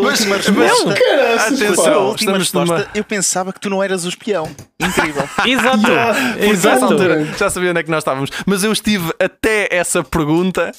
[0.02, 2.10] Mas, mas, mas, Não, Caraças, Atenção.
[2.10, 2.16] pá.
[2.16, 4.50] estamos resposta, numa- eu pensava que tu não eras o espião.
[4.80, 5.24] Incrível.
[5.46, 5.78] Exato.
[5.78, 6.86] Nessa Exato.
[6.86, 10.72] altura já sabia onde é que nós estávamos, mas eu estive até essa pergunta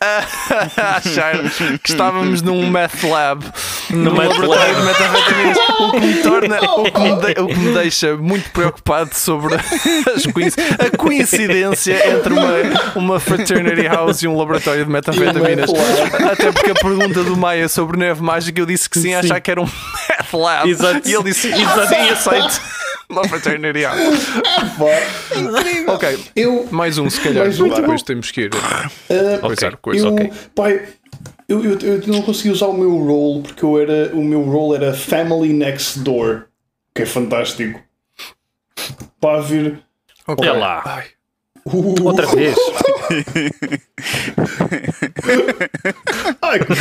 [0.00, 0.24] a
[0.96, 1.38] achar
[1.82, 3.44] que estávamos num math lab,
[3.90, 7.58] num math laboratório de metanfetaminas, o que me torna, o que me, de- o que
[7.58, 12.52] me deixa muito preocupado sobre as coinc- a coincidência entre uma,
[12.96, 15.70] uma fraternity house e um laboratório de metanfetaminas.
[16.32, 19.40] Até porque a pergunta do Maia sobre neve mágica eu disse que sim, a achar
[19.40, 19.64] que era um
[20.18, 20.68] math lab.
[20.68, 21.08] Exato.
[21.08, 21.62] E ele disse sim,
[22.10, 22.60] aceito.
[23.10, 23.98] Uma fraternity house.
[25.88, 27.44] Ok, Eu, mais um, se calhar.
[27.44, 28.50] Mais depois temos que ir.
[28.54, 30.06] uh, Coisar, coisa.
[30.06, 30.32] eu, ok.
[30.54, 30.88] pai,
[31.48, 34.76] eu, eu, eu não consegui usar o meu role porque eu era, o meu role
[34.76, 36.44] era Family Next Door,
[36.94, 37.80] que é fantástico.
[39.20, 39.80] Para ver.
[40.28, 40.48] Ok.
[40.48, 40.82] Olha lá.
[40.84, 41.06] Ai.
[42.04, 42.54] Outra vez.
[46.42, 46.72] Ai, que.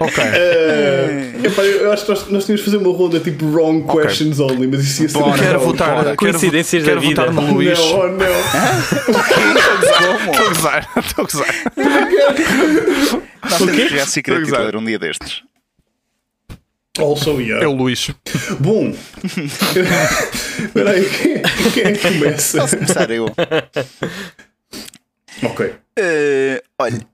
[0.00, 0.24] Ok.
[0.24, 4.40] Uh, epá, eu acho que nós, nós tínhamos de fazer uma ronda tipo wrong questions
[4.40, 5.18] only, mas isso ia ser.
[5.18, 5.90] Bora, Quero votar.
[5.94, 6.04] bora.
[6.04, 7.24] Quero, Coincidências quero da vida.
[7.26, 7.78] votar no Luís.
[7.78, 8.26] Não, oh, não.
[10.32, 10.88] Estou a gozar.
[10.96, 11.54] Estou a gozar.
[13.42, 14.62] Nós temos que jogar Secret Exato.
[14.62, 15.42] Hitler um dia destes.
[16.98, 17.64] Also, yeah.
[17.64, 18.10] É o Luís.
[18.58, 18.90] Bom,
[20.58, 21.42] espera aí, quem,
[21.72, 22.58] quem é que começa?
[22.58, 23.26] Posso começar eu?
[25.42, 25.78] Ok.
[25.96, 27.06] Eh, olha,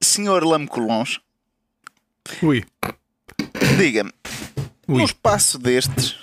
[0.00, 1.20] senhor Lame Colons,
[2.42, 2.64] Ui.
[3.78, 4.12] diga-me,
[4.88, 4.98] Ui.
[4.98, 6.16] num espaço destes,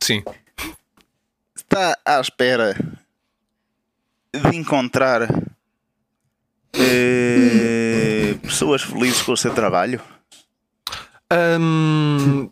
[0.00, 0.22] Sim.
[1.56, 2.74] está à espera
[4.32, 5.22] de encontrar
[6.74, 10.00] eh, pessoas felizes com o seu trabalho?
[11.60, 12.50] Hum,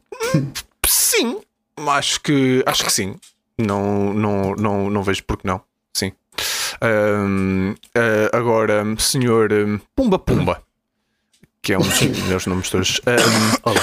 [0.86, 1.40] sim.
[1.88, 3.16] Acho que, acho que sim.
[3.58, 5.62] Não, não, não, não vejo porque não.
[5.94, 6.12] Sim.
[6.82, 10.62] Hum, eh, agora, senhor hum, Pumba Pumba,
[11.62, 13.00] que é um dos meus nomes todos.
[13.06, 13.80] hum, Olá.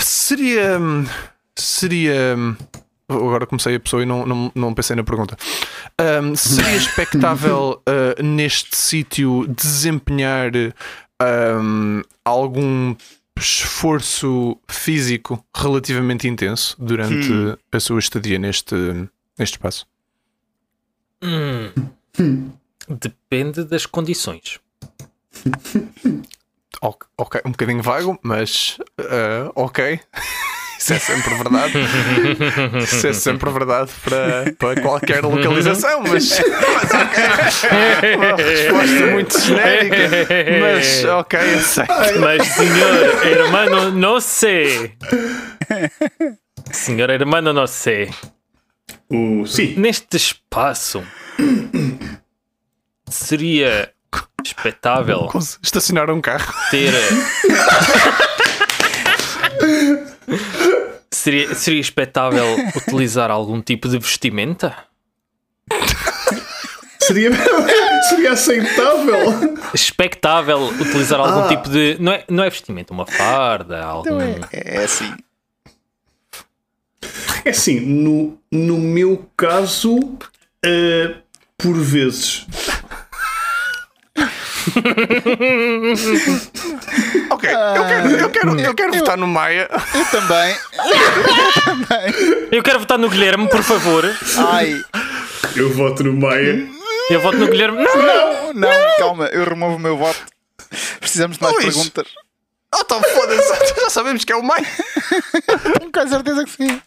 [0.00, 0.78] Seria.
[1.56, 2.36] Seria.
[3.08, 5.36] Agora comecei a pessoa e não, não, não pensei na pergunta.
[5.98, 10.52] Ahm, seria expectável ah, neste sítio desempenhar
[12.24, 12.94] algum
[13.36, 18.74] esforço físico relativamente intenso durante a sua estadia neste,
[19.38, 19.86] neste espaço?
[21.22, 21.70] Hum.
[22.88, 24.58] Depende das condições.
[27.18, 30.00] Ok, um bocadinho vago, mas ah, ok.
[30.80, 31.74] Isso é sempre verdade.
[32.82, 38.16] Isso é sempre verdade para, para qualquer localização, mas, mas ok.
[38.16, 39.96] Uma resposta muito genérica.
[40.58, 41.84] Mas ok, eu sei.
[42.18, 44.94] Mas, senhor hermano, não sei.
[46.72, 48.10] Senhor hermano, não sei.
[49.10, 49.74] O, sim.
[49.76, 51.02] Neste espaço
[53.08, 53.90] seria
[54.44, 56.52] expectável Cons- Estacionar um carro.
[56.70, 56.92] ter.
[61.12, 64.74] Seria, seria expectável utilizar algum tipo de vestimenta?
[67.00, 67.30] Seria,
[68.08, 69.58] seria aceitável?
[69.74, 71.96] Expectável utilizar algum tipo de.
[72.00, 74.20] Não é, não é vestimenta, uma farda, algum.
[74.20, 75.12] Então é, é assim.
[77.44, 79.98] É assim, no, no meu caso,
[80.64, 81.14] eh,
[81.56, 82.46] por vezes.
[87.30, 89.68] Ok, eu quero, eu quero, eu quero votar no Maia.
[89.94, 90.56] Eu também.
[92.50, 94.04] Eu quero votar no Guilherme, por favor.
[94.36, 94.82] Ai,
[95.56, 96.68] Eu voto no Maia.
[97.08, 97.78] Eu voto no Guilherme.
[97.82, 98.52] Não!
[98.52, 100.20] não, não, calma, eu removo o meu voto.
[101.00, 101.74] Precisamos de mais Luís.
[101.74, 102.06] perguntas.
[102.74, 104.64] Oh, então foda-se, já sabemos que é o Maia.
[105.78, 106.82] Tenho quase certeza que sim.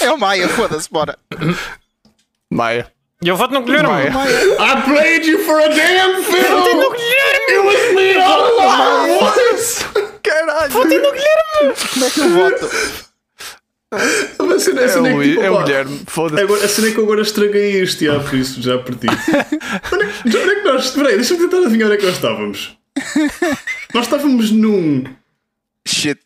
[0.00, 1.18] É o Maia, foda-se, bora.
[2.50, 2.90] Maia.
[3.22, 3.88] Eu voto no Guilherme.
[3.88, 4.10] Maia.
[4.10, 6.94] I played you for a damn film!
[7.48, 10.20] It was me all along!
[10.22, 10.72] Caralho.
[10.72, 12.70] Como é que eu voto?
[13.92, 16.02] A cena, a É cena o, é que, tipo, é o Guilherme.
[16.06, 16.42] Foda-se.
[16.42, 19.08] Agora, a cena é que eu agora estraguei isto, já, por isso já perdi.
[19.92, 20.90] onde, é, onde é que nós.
[20.90, 22.78] Peraí, deixa-me tentar adivinhar onde é que nós estávamos.
[23.92, 25.04] Nós estávamos num.
[25.86, 26.20] Shit.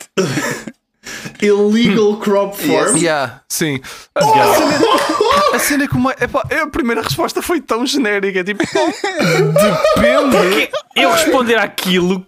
[1.40, 2.96] Illegal crop farm?
[2.96, 3.80] Yeah, sim.
[4.14, 8.42] A, a cena, a cena é que uma, epá, a primeira resposta foi tão genérica.
[8.42, 8.64] Tipo,
[9.94, 10.70] depende.
[10.96, 12.24] Eu responder àquilo.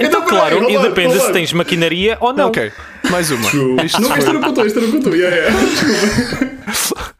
[0.00, 2.48] Então, peraí, claro, e depende se tens maquinaria ou não.
[2.48, 2.72] Ok,
[3.10, 3.46] mais uma.
[3.84, 5.14] Isto Não, isto não contou, isto não contou.
[5.14, 7.08] Yeah, yeah.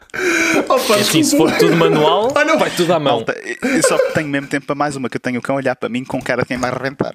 [0.69, 2.59] Opa, Assim, se for tudo manual, Ah, não.
[2.59, 3.17] vai tudo à mão.
[3.17, 5.77] Malta, eu só tenho mesmo tempo para mais uma que eu tenho o cão olhar
[5.77, 7.15] para mim com cara de quem vai arrebentar.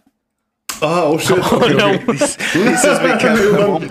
[0.82, 1.34] Ah, oh shit.
[1.34, 1.74] ok, ok.
[1.76, 1.98] não.
[2.16, 3.88] This, this has become a bomb.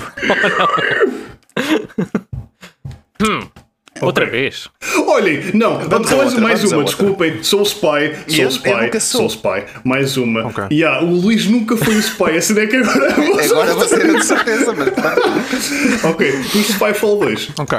[4.01, 4.69] Outra vez.
[5.07, 8.49] Olhem, não, Vamos a mais, outra, mais vamos uma, desculpem, sou o spy, sou Eu-
[8.49, 9.39] o spy, eu sou o sou.
[9.53, 10.47] spy, mais uma.
[10.47, 10.65] Ok.
[10.73, 13.13] Yeah, o Luís nunca foi o spy, a cena é que agora
[13.45, 16.09] Agora vou ser eu de certeza, mas pronto.
[16.09, 17.51] Ok, o Spyfall 2.
[17.59, 17.79] Ok.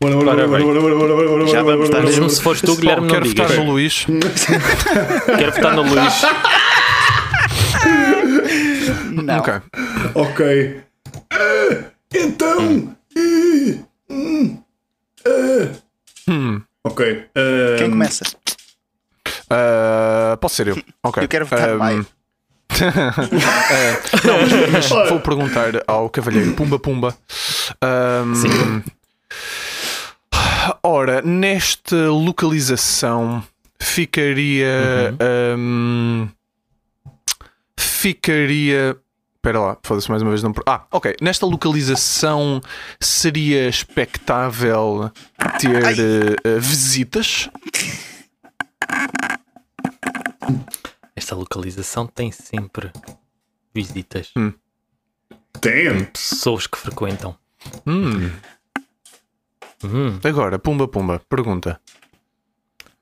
[0.00, 0.66] Bora, bora, Ora bora, bem.
[0.66, 2.76] bora, bora, bora, bora, bora, Já bora, vamos bora, estar- bora, Mesmo se fores tu,
[2.76, 3.50] Guilherme, não quero digas.
[3.50, 4.06] votar no Luís.
[5.38, 6.14] Quero votar no Luís.
[9.10, 9.38] Não.
[9.38, 9.54] Ok.
[10.14, 10.80] Ok.
[12.14, 12.96] Então.
[13.16, 13.78] eh,
[14.10, 14.58] hum,
[15.26, 16.60] ah.
[16.84, 17.24] Ok.
[17.34, 18.24] ah, Quem começa?
[19.50, 20.76] Ah, posso ser eu.
[21.02, 21.22] Ok.
[21.24, 22.06] Eu quero votar Ah, mais.
[22.76, 27.16] eh, não, mas, mas vou perguntar ao cavalheiro Pumba Pumba.
[27.80, 28.82] Ahm,
[30.82, 33.42] Ora, nesta localização
[33.80, 35.14] ficaria.
[35.20, 36.28] ahm,
[37.78, 38.96] ficaria.
[39.36, 40.42] Espera lá, foda-se mais uma vez.
[40.42, 40.52] Não...
[40.66, 41.14] Ah, ok.
[41.20, 42.60] Nesta localização
[43.00, 45.10] seria expectável
[45.60, 47.48] ter eh, visitas?
[51.14, 52.90] Esta localização tem sempre
[53.72, 54.32] visitas.
[54.34, 56.06] Damn.
[56.06, 57.36] Pessoas que frequentam.
[57.86, 58.30] Hum.
[59.84, 60.18] Hum.
[60.22, 61.80] Agora, Pumba Pumba, pergunta.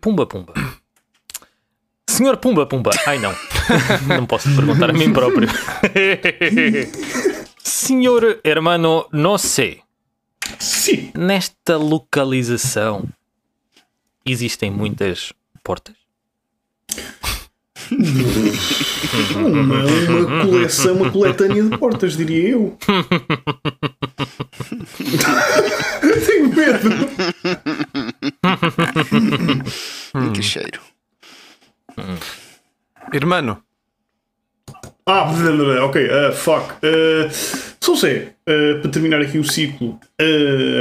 [0.00, 0.52] Pumba Pumba.
[2.08, 2.90] Senhor Pumba Pumba.
[3.06, 3.34] Ai não.
[4.06, 5.48] não posso perguntar a mim próprio.
[7.58, 9.82] Senhor hermano, não sei.
[10.58, 11.10] Sim.
[11.16, 13.08] Nesta localização
[14.24, 15.32] existem muitas
[15.62, 15.94] portas?
[19.34, 22.76] Uma, uma coleção, uma coletânea de portas, diria eu.
[26.26, 26.90] Tenho medo.
[30.32, 30.80] Que cheiro.
[33.12, 33.58] Irmão,
[35.06, 35.30] Ah,
[35.84, 36.72] ok, ah, fuck.
[36.76, 37.28] Uh,
[37.78, 40.00] só sei, ah, para terminar aqui o ciclo,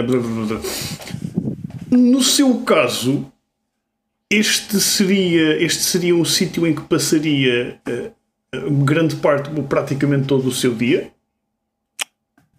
[0.05, 0.61] blá.
[1.91, 3.31] no seu caso,
[4.33, 8.11] este seria, este seria um sítio em que passaria ah,
[8.83, 11.11] grande parte, ou praticamente todo o seu dia?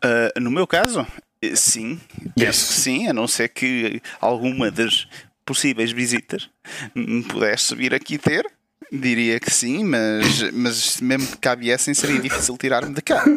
[0.02, 1.06] Ah, no meu caso,
[1.42, 1.98] eh, sim.
[2.38, 2.46] Yes.
[2.46, 5.08] Penso que sim, a não ser que alguma das
[5.46, 6.48] possíveis visitas
[6.94, 8.46] me pudesse vir aqui ter.
[8.92, 13.24] Diria que sim, mas, mas mesmo que cá viessem seria difícil tirar-me de cá.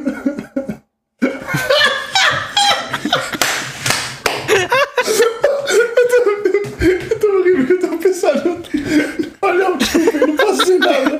[6.79, 8.61] Estou a rir porque eu estou a pensar no...
[9.41, 11.19] Olha, desculpa, eu não posso dizer nada.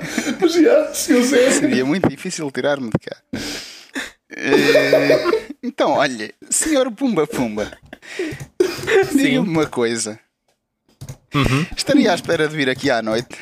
[0.94, 1.23] Se.
[1.53, 3.18] Seria muito difícil tirar-me de cá.
[4.30, 7.72] Eh, então, olha, senhor Pumba Pumba,
[9.14, 10.19] diga-me uma coisa.
[11.76, 13.38] Estaria à espera de vir aqui à noite?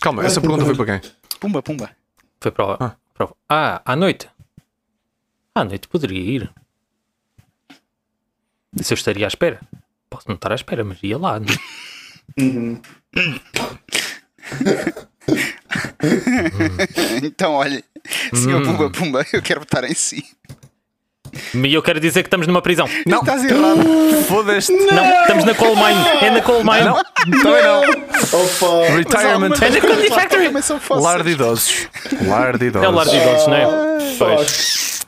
[0.00, 1.10] calma, essa pergunta foi para quem?
[1.40, 1.90] Pumba Pumba.
[2.40, 2.76] Foi para o.
[2.80, 2.96] Ah.
[3.48, 4.28] Ah, à noite.
[5.54, 6.50] À noite poderia ir.
[8.80, 9.60] Se eu estaria à espera.
[10.08, 11.38] Posso não estar à espera, mas ia lá.
[12.36, 12.80] né?
[17.22, 17.82] Então, olha,
[18.34, 20.24] senhor Pumba Pumba, eu quero botar em si.
[21.54, 22.86] E eu quero dizer que estamos numa prisão.
[23.06, 23.82] Não, Estás errado.
[24.28, 24.70] foda-te.
[24.70, 26.08] Não, estamos na coal mine.
[26.20, 26.84] É na coal mine.
[26.84, 27.02] Não,
[27.42, 27.80] também não.
[27.80, 28.94] Opa!
[28.94, 29.54] Retirement.
[29.62, 30.50] É na Candy Factory.
[30.90, 31.88] Lar de idosos.
[32.26, 32.86] Lar de idosos.
[32.86, 33.66] É o lar de idosos, não é?
[34.18, 34.98] Pois.
[34.98, 35.06] Fuck.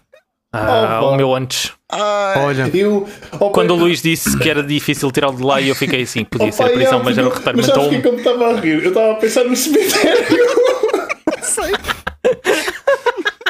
[0.54, 1.72] Ah, o meu antes.
[1.94, 5.68] Ai, Olha, Eu, opa, Quando o Luís disse que era difícil tirá-lo de lá e
[5.68, 7.86] eu fiquei assim, podia opa, ser prisão, yeah, mas era um porque- retardo Mas sabes
[7.86, 8.82] o que é que eu me estava a rir?
[8.82, 10.24] Eu estava a pensar no cemitério.
[11.42, 11.72] sei.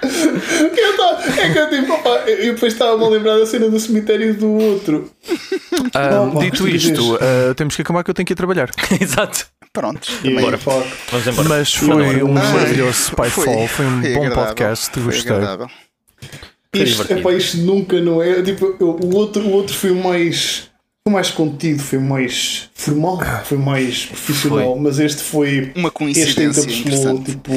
[0.03, 3.79] Eu estava- é que eu tipo, opa, eu depois estava-me a lembrar da cena do
[3.81, 5.11] cemitério do outro.
[5.95, 8.71] ah, dito isto, ah, temos que acabar que eu tenho que ir trabalhar.
[9.01, 9.47] Exato.
[9.73, 10.09] Prontos.
[10.23, 10.57] E, Bora.
[10.57, 11.49] Vamos embora.
[11.49, 15.33] Mas foi um Ai, maravilhoso Spyfall, foi um bom agradável, podcast, foi gostei.
[15.33, 15.67] agradável.
[16.83, 18.43] Isto, epá, isto nunca não é.
[18.43, 20.71] Tipo, eu- o, outro, o outro foi mais.
[21.07, 25.71] Foi mais contido, foi mais formal, foi mais profissional, mas este foi.
[25.77, 27.31] Uma Este coincidência interessante.
[27.33, 27.53] tipo.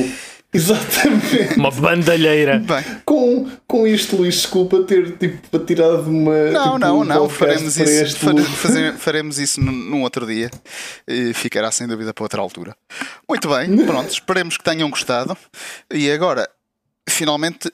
[0.53, 1.55] Exatamente.
[1.57, 2.59] Uma bandalheira.
[2.59, 6.51] Bem, Com, com isto, Luís, desculpa ter tipo, tirado uma.
[6.51, 10.49] não, tipo, não, um não, faremos isso, este fare- faremos isso num, num outro dia.
[11.07, 12.75] E ficará sem dúvida para outra altura.
[13.29, 15.37] Muito bem, pronto, esperemos que tenham gostado.
[15.93, 16.49] E agora,
[17.09, 17.71] finalmente,